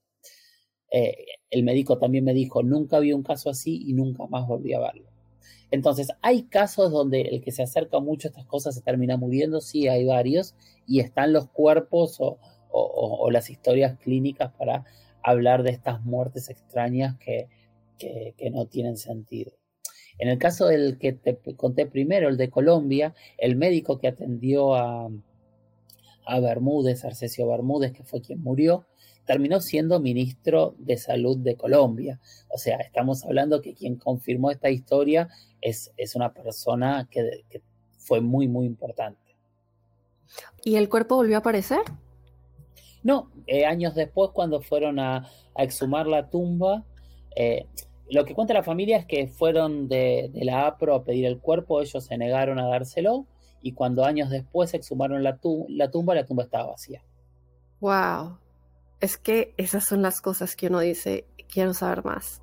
Eh, 0.91 1.25
el 1.49 1.63
médico 1.63 1.97
también 1.97 2.23
me 2.23 2.33
dijo, 2.33 2.63
nunca 2.63 2.99
vi 2.99 3.13
un 3.13 3.23
caso 3.23 3.49
así 3.49 3.81
y 3.87 3.93
nunca 3.93 4.27
más 4.27 4.47
volví 4.47 4.73
a 4.73 4.79
verlo. 4.79 5.09
Entonces, 5.71 6.09
hay 6.21 6.43
casos 6.43 6.91
donde 6.91 7.21
el 7.21 7.41
que 7.41 7.51
se 7.51 7.63
acerca 7.63 7.99
mucho 7.99 8.27
a 8.27 8.29
estas 8.29 8.45
cosas 8.45 8.75
se 8.75 8.81
termina 8.81 9.17
muriendo, 9.17 9.61
sí, 9.61 9.87
hay 9.87 10.05
varios, 10.05 10.55
y 10.87 10.99
están 10.99 11.33
los 11.33 11.49
cuerpos 11.49 12.17
o, 12.19 12.37
las 13.31 13.49
historias 13.49 13.97
clínicas 13.99 14.51
para 14.53 14.85
hablar 15.23 15.63
de 15.63 15.71
estas 15.71 16.03
muertes 16.03 16.49
extrañas 16.49 17.17
que, 17.17 17.47
no 18.51 18.65
tienen 18.67 18.97
sentido. 18.97 19.53
En 20.17 20.29
el 20.29 20.37
caso 20.37 20.67
del 20.67 20.97
que 20.97 21.13
te 21.13 21.37
conté 21.55 21.85
primero, 21.85 22.29
el 22.29 22.37
de 22.37 22.49
Colombia, 22.49 23.13
el 23.37 23.55
médico 23.55 23.99
que 23.99 24.07
atendió 24.07 24.75
a, 24.75 25.09
a 26.25 26.39
Bermúdez, 26.39 27.03
Arcesio 27.03 27.47
Bermúdez, 27.47 27.91
que 27.91 28.03
fue 28.03 28.21
quien 28.21 28.41
murió, 28.41 28.85
terminó 29.25 29.59
siendo 29.59 29.99
ministro 29.99 30.75
de 30.77 30.97
Salud 30.97 31.37
de 31.37 31.55
Colombia. 31.55 32.19
O 32.49 32.57
sea, 32.57 32.77
estamos 32.77 33.25
hablando 33.25 33.61
que 33.61 33.73
quien 33.73 33.95
confirmó 33.95 34.51
esta 34.51 34.69
historia 34.69 35.29
es, 35.61 35.91
es 35.97 36.15
una 36.15 36.33
persona 36.33 37.07
que, 37.09 37.43
fue 37.97 38.21
muy, 38.21 38.47
muy 38.47 38.67
importante. 38.67 39.35
¿Y 40.63 40.75
el 40.75 40.89
cuerpo 40.89 41.15
volvió 41.15 41.37
a 41.37 41.39
aparecer? 41.39 41.79
No, 43.01 43.31
eh, 43.47 43.65
años 43.65 43.95
después 43.95 44.29
cuando 44.31 44.61
fueron 44.61 44.99
a, 44.99 45.27
exhumar 45.57 46.05
la 46.05 46.29
tumba, 46.29 46.85
eh, 47.35 47.65
lo 48.09 48.25
que 48.25 48.35
cuenta 48.35 48.53
la 48.53 48.63
familia 48.63 48.97
es 48.97 49.05
que 49.05 49.27
fueron 49.27 49.87
de, 49.87 50.31
la 50.33 50.67
APRO 50.67 50.95
a 50.95 51.03
pedir 51.03 51.25
el 51.25 51.39
cuerpo, 51.39 51.81
ellos 51.81 52.05
se 52.05 52.17
negaron 52.17 52.59
a 52.59 52.67
dárselo 52.67 53.25
y 53.61 53.73
cuando 53.73 54.05
años 54.05 54.29
después 54.29 54.73
exhumaron 54.73 55.23
la, 55.23 55.39
la 55.69 55.91
tumba, 55.91 56.13
la 56.13 56.25
tumba 56.25 56.43
estaba 56.43 56.71
vacía. 56.71 57.03
Wow, 57.79 58.37
es 58.99 59.17
que 59.17 59.53
esas 59.57 59.85
son 59.85 60.01
las 60.01 60.21
cosas 60.21 60.55
que 60.55 60.67
uno 60.67 60.79
dice, 60.79 61.25
quiero 61.51 61.73
saber 61.73 62.05
más. 62.05 62.41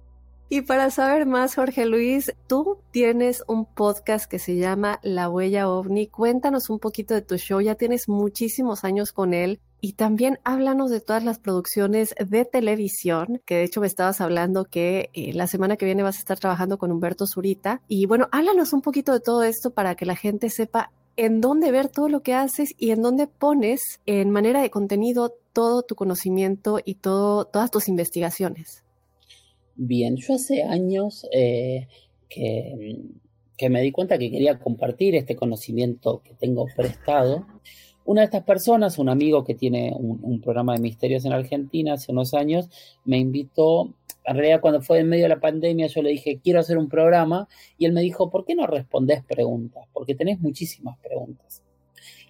Y 0.48 0.60
para 0.60 0.90
saber 0.90 1.24
más, 1.24 1.54
Jorge 1.54 1.86
Luis, 1.86 2.34
tú 2.46 2.78
tienes 2.90 3.42
un 3.48 3.64
podcast 3.64 4.30
que 4.30 4.38
se 4.38 4.56
llama 4.56 5.00
La 5.02 5.30
Huella 5.30 5.66
OVNI. 5.70 6.08
Cuéntanos 6.08 6.68
un 6.68 6.78
poquito 6.78 7.14
de 7.14 7.22
tu 7.22 7.38
show, 7.38 7.62
ya 7.62 7.74
tienes 7.74 8.06
muchísimos 8.06 8.84
años 8.84 9.14
con 9.14 9.32
él. 9.32 9.60
Y 9.84 9.94
también 9.94 10.38
háblanos 10.44 10.92
de 10.92 11.00
todas 11.00 11.24
las 11.24 11.40
producciones 11.40 12.14
de 12.24 12.44
televisión, 12.44 13.42
que 13.44 13.56
de 13.56 13.64
hecho 13.64 13.80
me 13.80 13.88
estabas 13.88 14.20
hablando 14.20 14.64
que 14.64 15.10
eh, 15.12 15.32
la 15.34 15.48
semana 15.48 15.76
que 15.76 15.84
viene 15.84 16.04
vas 16.04 16.16
a 16.16 16.20
estar 16.20 16.38
trabajando 16.38 16.78
con 16.78 16.92
Humberto 16.92 17.26
Zurita. 17.26 17.82
Y 17.88 18.06
bueno, 18.06 18.28
háblanos 18.30 18.72
un 18.72 18.80
poquito 18.80 19.12
de 19.12 19.18
todo 19.18 19.42
esto 19.42 19.72
para 19.72 19.96
que 19.96 20.06
la 20.06 20.14
gente 20.14 20.50
sepa 20.50 20.92
en 21.16 21.40
dónde 21.40 21.72
ver 21.72 21.88
todo 21.88 22.08
lo 22.08 22.22
que 22.22 22.32
haces 22.32 22.74
y 22.78 22.92
en 22.92 23.02
dónde 23.02 23.26
pones 23.26 24.00
en 24.06 24.30
manera 24.30 24.62
de 24.62 24.70
contenido 24.70 25.34
todo 25.52 25.82
tu 25.82 25.96
conocimiento 25.96 26.78
y 26.84 26.94
todo, 26.94 27.46
todas 27.46 27.72
tus 27.72 27.88
investigaciones. 27.88 28.84
Bien, 29.74 30.14
yo 30.14 30.34
hace 30.34 30.62
años 30.62 31.26
eh, 31.32 31.88
que, 32.28 33.00
que, 33.56 33.68
me 33.68 33.82
di 33.82 33.90
cuenta 33.90 34.16
que 34.16 34.30
quería 34.30 34.60
compartir 34.60 35.16
este 35.16 35.34
conocimiento 35.34 36.22
que 36.22 36.34
tengo 36.34 36.66
prestado. 36.76 37.48
Una 38.04 38.22
de 38.22 38.26
estas 38.26 38.44
personas, 38.44 38.98
un 38.98 39.08
amigo 39.08 39.44
que 39.44 39.54
tiene 39.54 39.92
un, 39.94 40.40
programa 40.40 40.74
de 40.74 40.80
misterios 40.80 41.24
en 41.24 41.32
Argentina 41.32 41.94
hace 41.94 42.12
unos 42.12 42.34
años, 42.34 42.68
me 43.04 43.18
invitó 43.18 43.94
en 44.24 44.36
realidad 44.36 44.60
cuando 44.60 44.82
fue 44.82 45.00
en 45.00 45.08
medio 45.08 45.24
de 45.24 45.30
la 45.30 45.40
pandemia 45.40 45.86
yo 45.88 46.02
le 46.02 46.10
dije, 46.10 46.40
quiero 46.42 46.60
hacer 46.60 46.78
un 46.78 46.88
programa, 46.88 47.48
y 47.78 47.86
él 47.86 47.92
me 47.92 48.02
dijo, 48.02 48.30
¿por 48.30 48.44
qué 48.44 48.54
no 48.54 48.66
respondés 48.66 49.22
preguntas? 49.24 49.88
Porque 49.92 50.14
tenés 50.14 50.40
muchísimas 50.40 50.98
preguntas. 50.98 51.62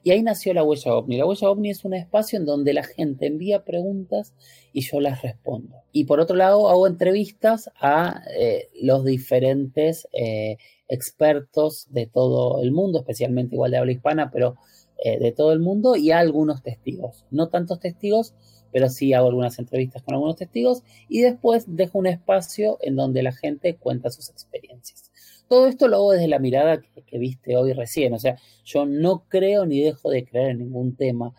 Y 0.05 0.11
ahí 0.11 0.23
nació 0.23 0.53
la 0.53 0.65
huella 0.65 0.95
ovni. 0.95 1.17
La 1.17 1.27
huella 1.27 1.49
ovni 1.49 1.71
es 1.71 1.85
un 1.85 1.95
espacio 1.95 2.39
en 2.39 2.45
donde 2.45 2.73
la 2.73 2.83
gente 2.83 3.27
envía 3.27 3.65
preguntas 3.65 4.35
y 4.73 4.81
yo 4.81 5.01
las 5.01 5.23
respondo. 5.23 5.77
Y 5.93 6.05
por 6.05 6.19
otro 6.19 6.35
lado, 6.35 6.69
hago 6.71 6.87
entrevistas 6.87 7.71
a 7.81 8.23
eh, 8.37 8.69
los 8.81 9.05
diferentes 9.05 10.09
eh, 10.13 10.57
expertos 10.89 11.87
de 11.91 12.07
todo 12.07 12.61
el 12.63 12.73
mundo, 12.73 12.99
especialmente 12.99 13.55
igual 13.55 13.71
de 13.71 13.79
habla 13.79 13.93
hispana, 13.93 14.31
pero 14.33 14.57
eh, 15.05 15.19
de 15.19 15.33
todo 15.33 15.53
el 15.53 15.59
mundo, 15.59 15.97
y 15.97 16.13
a 16.13 16.21
algunos 16.21 16.63
testigos. 16.63 17.27
No 17.33 17.49
tantos 17.49 17.81
testigos, 17.81 18.35
pero 18.71 18.89
sí 18.89 19.13
hago 19.13 19.27
algunas 19.27 19.59
entrevistas 19.59 20.01
con 20.03 20.15
algunos 20.15 20.37
testigos 20.37 20.85
y 21.09 21.23
después 21.23 21.65
dejo 21.67 21.99
un 21.99 22.07
espacio 22.07 22.79
en 22.81 22.95
donde 22.95 23.25
la 23.25 23.33
gente 23.33 23.75
cuenta 23.75 24.11
sus 24.11 24.31
experiencias. 24.31 25.11
Todo 25.49 25.67
esto 25.67 25.89
lo 25.89 25.97
hago 25.97 26.13
desde 26.13 26.29
la 26.29 26.39
mirada 26.39 26.81
que, 26.81 27.19
viste 27.19 27.57
hoy 27.57 27.73
recién, 27.73 28.15
o 28.15 28.19
sea, 28.21 28.39
yo 28.65 28.87
no 28.87 29.25
creo 29.29 29.67
ni 29.67 29.81
dejo 29.81 30.09
de 30.09 30.25
creer 30.25 30.51
en 30.51 30.59
ningún 30.59 30.95
tema. 30.95 31.35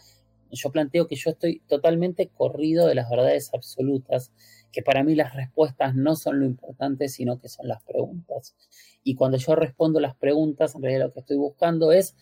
Yo 0.52 0.70
planteo 0.70 1.08
que 1.08 1.16
yo 1.16 1.32
estoy 1.32 1.62
totalmente 1.68 2.28
corrido 2.28 2.86
de 2.86 2.96
las 2.96 3.10
verdades 3.10 3.50
absolutas, 3.54 4.34
que 4.74 4.84
para 4.84 5.06
mí 5.06 5.16
las 5.16 5.34
respuestas 5.34 5.96
no 5.96 6.18
son 6.18 6.42
lo 6.42 6.46
importante, 6.46 7.08
sino 7.08 7.40
que 7.40 7.48
son 7.48 7.70
las 7.70 7.82
preguntas. 7.82 8.56
Y 9.04 9.16
cuando 9.16 9.38
yo 9.38 9.56
respondo 9.56 10.02
las 10.02 10.16
preguntas, 10.16 10.76
en 10.76 10.84
realidad 10.84 11.08
lo 11.08 11.14
que 11.14 11.22
estoy 11.22 11.38
buscando 11.38 11.92
es 11.92 12.16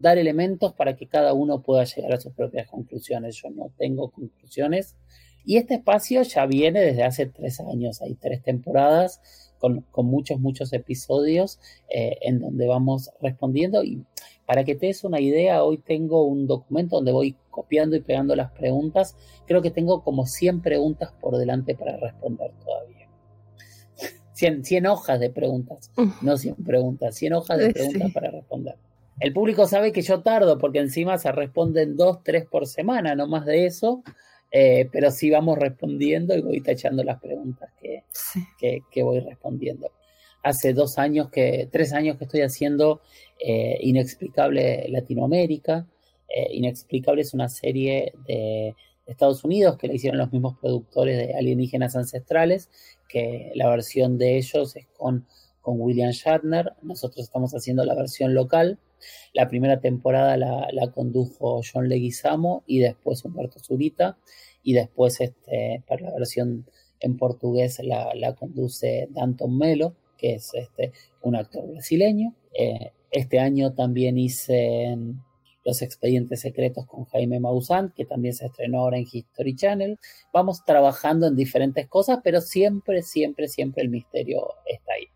dar 0.00 0.18
elementos 0.18 0.72
para 0.72 0.96
que 0.96 1.06
cada 1.06 1.32
uno 1.34 1.62
pueda 1.62 1.84
llegar 1.84 2.14
a 2.14 2.20
sus 2.20 2.32
propias 2.32 2.68
conclusiones. 2.68 3.36
Yo 3.36 3.50
no 3.50 3.70
tengo 3.76 4.10
conclusiones. 4.10 4.96
Y 5.44 5.56
este 5.56 5.74
espacio 5.74 6.22
ya 6.22 6.46
viene 6.46 6.80
desde 6.80 7.02
hace 7.02 7.26
tres 7.26 7.60
años, 7.60 8.02
hay 8.02 8.14
tres 8.14 8.42
temporadas 8.42 9.20
con, 9.58 9.84
muchos, 9.96 10.38
muchos 10.38 10.72
episodios 10.72 11.58
eh, 11.88 12.16
en 12.22 12.40
donde 12.40 12.66
vamos 12.66 13.10
respondiendo. 13.20 13.82
Y 13.82 14.04
para 14.46 14.64
que 14.64 14.74
te 14.74 14.86
des 14.86 15.04
una 15.04 15.20
idea, 15.20 15.64
hoy 15.64 15.78
tengo 15.78 16.24
un 16.24 16.46
documento 16.46 16.96
donde 16.96 17.12
voy 17.12 17.36
copiando 17.50 17.96
y 17.96 18.00
pegando 18.00 18.36
las 18.36 18.50
preguntas. 18.52 19.16
Creo 19.46 19.62
que 19.62 19.70
tengo 19.70 20.02
como 20.02 20.26
100 20.26 20.60
preguntas 20.60 21.12
por 21.20 21.36
delante 21.36 21.74
para 21.74 21.96
responder 21.96 22.52
todavía. 22.64 23.08
100, 24.62 24.86
hojas 24.86 25.20
de 25.20 25.30
preguntas, 25.30 25.90
no 26.22 26.36
100 26.36 26.56
preguntas, 26.56 27.14
100 27.14 27.32
hojas 27.34 27.58
de 27.58 27.72
preguntas 27.72 28.12
para 28.12 28.30
responder. 28.30 28.76
El 29.20 29.32
público 29.32 29.66
sabe 29.66 29.92
que 29.92 30.02
yo 30.02 30.22
tardo 30.22 30.58
porque 30.58 30.78
encima 30.78 31.18
se 31.18 31.30
responden 31.30 31.96
dos, 31.96 32.24
tres 32.24 32.46
por 32.46 32.66
semana, 32.66 33.14
no 33.14 33.26
más 33.26 33.44
de 33.44 33.66
eso. 33.66 34.02
Eh, 34.52 34.88
pero 34.90 35.12
sí 35.12 35.30
vamos 35.30 35.58
respondiendo 35.58 36.36
y 36.36 36.40
voy 36.40 36.60
tachando 36.60 37.04
las 37.04 37.20
preguntas 37.20 37.70
que, 37.80 38.82
que, 38.90 39.02
voy 39.02 39.20
respondiendo. 39.20 39.92
Hace 40.42 40.72
dos 40.72 40.98
años 40.98 41.30
que, 41.30 41.68
tres 41.70 41.92
años 41.92 42.16
que 42.16 42.24
estoy 42.24 42.40
haciendo 42.40 43.00
eh, 43.38 43.78
Inexplicable 43.80 44.88
Latinoamérica. 44.88 45.86
Eh, 46.28 46.48
Inexplicable 46.52 47.22
es 47.22 47.34
una 47.34 47.48
serie 47.48 48.12
de, 48.26 48.74
Estados 49.06 49.42
Unidos 49.42 49.76
que 49.76 49.88
le 49.88 49.94
hicieron 49.94 50.18
los 50.18 50.30
mismos 50.30 50.56
productores 50.60 51.18
de 51.18 51.34
Alienígenas 51.34 51.96
Ancestrales, 51.96 52.70
que 53.08 53.50
la 53.56 53.68
versión 53.68 54.18
de 54.18 54.36
ellos 54.36 54.76
es 54.76 54.86
con, 54.96 55.26
con 55.60 55.80
William 55.80 56.10
Shatner. 56.10 56.72
Nosotros 56.82 57.24
estamos 57.24 57.52
haciendo 57.52 57.84
la 57.84 57.94
versión 57.94 58.34
local. 58.34 58.78
La 59.32 59.48
primera 59.48 59.80
temporada 59.80 60.36
la, 60.36 60.68
la 60.72 60.90
condujo 60.90 61.60
John 61.62 61.88
Leguizamo 61.88 62.64
y 62.66 62.80
después 62.80 63.24
Humberto 63.24 63.58
Zurita. 63.58 64.18
Y 64.62 64.74
después 64.74 65.20
este, 65.20 65.82
para 65.86 66.02
la 66.02 66.12
versión 66.12 66.66
en 67.00 67.16
portugués 67.16 67.80
la, 67.82 68.14
la 68.14 68.34
conduce 68.34 69.08
Danton 69.10 69.56
Melo, 69.56 69.96
que 70.18 70.34
es 70.34 70.52
este, 70.54 70.92
un 71.22 71.34
actor 71.34 71.66
brasileño. 71.66 72.34
Eh, 72.52 72.92
este 73.10 73.38
año 73.40 73.72
también 73.72 74.18
hice 74.18 74.96
Los 75.64 75.82
Expedientes 75.82 76.40
Secretos 76.40 76.86
con 76.86 77.04
Jaime 77.06 77.40
Maussan, 77.40 77.92
que 77.96 78.04
también 78.04 78.34
se 78.34 78.46
estrenó 78.46 78.80
ahora 78.80 78.98
en 78.98 79.06
History 79.10 79.56
Channel. 79.56 79.98
Vamos 80.32 80.64
trabajando 80.64 81.26
en 81.26 81.36
diferentes 81.36 81.88
cosas, 81.88 82.20
pero 82.22 82.40
siempre, 82.40 83.02
siempre, 83.02 83.48
siempre 83.48 83.82
el 83.82 83.88
misterio 83.88 84.46
está 84.66 84.92
ahí. 84.92 85.06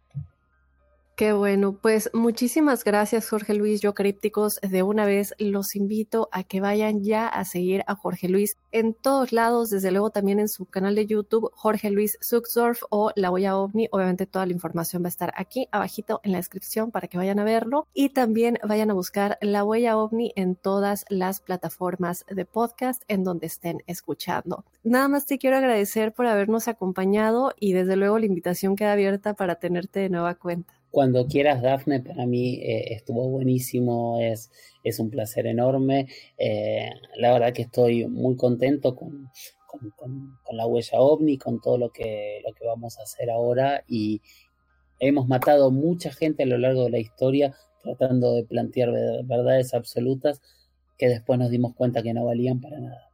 Qué 1.16 1.32
bueno, 1.32 1.78
pues 1.80 2.10
muchísimas 2.12 2.82
gracias 2.82 3.28
Jorge 3.28 3.54
Luis, 3.54 3.80
yo 3.80 3.94
crípticos, 3.94 4.58
de 4.68 4.82
una 4.82 5.06
vez 5.06 5.32
los 5.38 5.76
invito 5.76 6.28
a 6.32 6.42
que 6.42 6.60
vayan 6.60 7.04
ya 7.04 7.28
a 7.28 7.44
seguir 7.44 7.84
a 7.86 7.94
Jorge 7.94 8.28
Luis 8.28 8.56
en 8.72 8.94
todos 8.94 9.32
lados, 9.32 9.70
desde 9.70 9.92
luego 9.92 10.10
también 10.10 10.40
en 10.40 10.48
su 10.48 10.66
canal 10.66 10.96
de 10.96 11.06
YouTube, 11.06 11.52
Jorge 11.54 11.92
Luis 11.92 12.18
Zuxdorf 12.20 12.82
o 12.90 13.12
La 13.14 13.30
Huella 13.30 13.56
OVNI, 13.56 13.90
obviamente 13.92 14.26
toda 14.26 14.44
la 14.44 14.54
información 14.54 15.04
va 15.04 15.06
a 15.06 15.08
estar 15.10 15.32
aquí 15.36 15.68
abajito 15.70 16.20
en 16.24 16.32
la 16.32 16.38
descripción 16.38 16.90
para 16.90 17.06
que 17.06 17.16
vayan 17.16 17.38
a 17.38 17.44
verlo 17.44 17.86
y 17.94 18.08
también 18.08 18.58
vayan 18.66 18.90
a 18.90 18.94
buscar 18.94 19.38
La 19.40 19.62
Huella 19.62 19.96
OVNI 19.96 20.32
en 20.34 20.56
todas 20.56 21.04
las 21.10 21.40
plataformas 21.40 22.24
de 22.28 22.44
podcast 22.44 23.04
en 23.06 23.22
donde 23.22 23.46
estén 23.46 23.84
escuchando. 23.86 24.64
Nada 24.82 25.06
más 25.06 25.26
te 25.26 25.38
quiero 25.38 25.58
agradecer 25.58 26.12
por 26.12 26.26
habernos 26.26 26.66
acompañado 26.66 27.52
y 27.60 27.72
desde 27.72 27.94
luego 27.94 28.18
la 28.18 28.26
invitación 28.26 28.74
queda 28.74 28.94
abierta 28.94 29.34
para 29.34 29.54
tenerte 29.60 30.00
de 30.00 30.08
nueva 30.08 30.34
cuenta. 30.34 30.74
Cuando 30.94 31.26
quieras, 31.26 31.60
Dafne, 31.60 31.98
para 31.98 32.24
mí 32.24 32.54
eh, 32.62 32.94
estuvo 32.94 33.28
buenísimo, 33.28 34.20
es, 34.20 34.52
es 34.84 35.00
un 35.00 35.10
placer 35.10 35.44
enorme. 35.48 36.06
Eh, 36.38 36.88
la 37.16 37.32
verdad 37.32 37.52
que 37.52 37.62
estoy 37.62 38.06
muy 38.06 38.36
contento 38.36 38.94
con, 38.94 39.28
con, 39.66 40.38
la 40.52 40.68
huella 40.68 41.00
ovni, 41.00 41.36
con 41.36 41.60
todo 41.60 41.78
lo 41.78 41.90
que, 41.90 42.40
lo 42.46 42.54
que 42.54 42.64
vamos 42.64 42.96
a 43.00 43.02
hacer 43.02 43.28
ahora 43.28 43.82
y 43.88 44.22
hemos 45.00 45.26
matado 45.26 45.72
mucha 45.72 46.12
gente 46.12 46.44
a 46.44 46.46
lo 46.46 46.58
largo 46.58 46.84
de 46.84 46.90
la 46.90 47.00
historia 47.00 47.56
tratando 47.82 48.32
de 48.32 48.44
plantear 48.44 48.92
verdades 49.24 49.74
absolutas 49.74 50.40
que 50.96 51.08
después 51.08 51.40
nos 51.40 51.50
dimos 51.50 51.74
cuenta 51.74 52.04
que 52.04 52.14
no 52.14 52.24
valían 52.24 52.60
para 52.60 52.78
nada. 52.78 53.10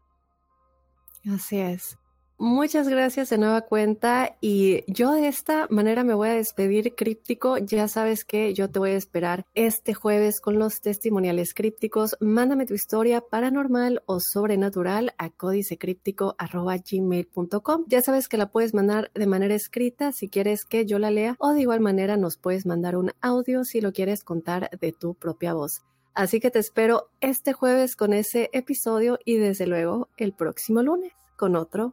Así 1.24 1.59
es. 1.59 1.97
Muchas 2.42 2.88
gracias 2.88 3.28
de 3.28 3.36
nueva 3.36 3.60
cuenta 3.60 4.38
y 4.40 4.82
yo 4.90 5.12
de 5.12 5.28
esta 5.28 5.66
manera 5.68 6.04
me 6.04 6.14
voy 6.14 6.30
a 6.30 6.36
despedir 6.36 6.94
críptico. 6.94 7.58
Ya 7.58 7.86
sabes 7.86 8.24
que 8.24 8.54
yo 8.54 8.70
te 8.70 8.78
voy 8.78 8.92
a 8.92 8.96
esperar 8.96 9.44
este 9.52 9.92
jueves 9.92 10.40
con 10.40 10.58
los 10.58 10.80
testimoniales 10.80 11.52
crípticos. 11.52 12.16
Mándame 12.18 12.64
tu 12.64 12.72
historia 12.72 13.20
paranormal 13.20 14.02
o 14.06 14.20
sobrenatural 14.20 15.12
a 15.18 15.28
códicecríptico.gmail.com. 15.28 17.84
Ya 17.88 18.00
sabes 18.00 18.26
que 18.26 18.38
la 18.38 18.50
puedes 18.50 18.72
mandar 18.72 19.10
de 19.12 19.26
manera 19.26 19.54
escrita 19.54 20.12
si 20.12 20.30
quieres 20.30 20.64
que 20.64 20.86
yo 20.86 20.98
la 20.98 21.10
lea 21.10 21.36
o 21.40 21.52
de 21.52 21.60
igual 21.60 21.80
manera 21.80 22.16
nos 22.16 22.38
puedes 22.38 22.64
mandar 22.64 22.96
un 22.96 23.12
audio 23.20 23.64
si 23.64 23.82
lo 23.82 23.92
quieres 23.92 24.24
contar 24.24 24.70
de 24.80 24.92
tu 24.92 25.12
propia 25.12 25.52
voz. 25.52 25.82
Así 26.14 26.40
que 26.40 26.50
te 26.50 26.60
espero 26.60 27.10
este 27.20 27.52
jueves 27.52 27.96
con 27.96 28.14
ese 28.14 28.48
episodio 28.54 29.18
y 29.26 29.36
desde 29.36 29.66
luego 29.66 30.08
el 30.16 30.32
próximo 30.32 30.82
lunes 30.82 31.12
con 31.36 31.54
otro 31.54 31.92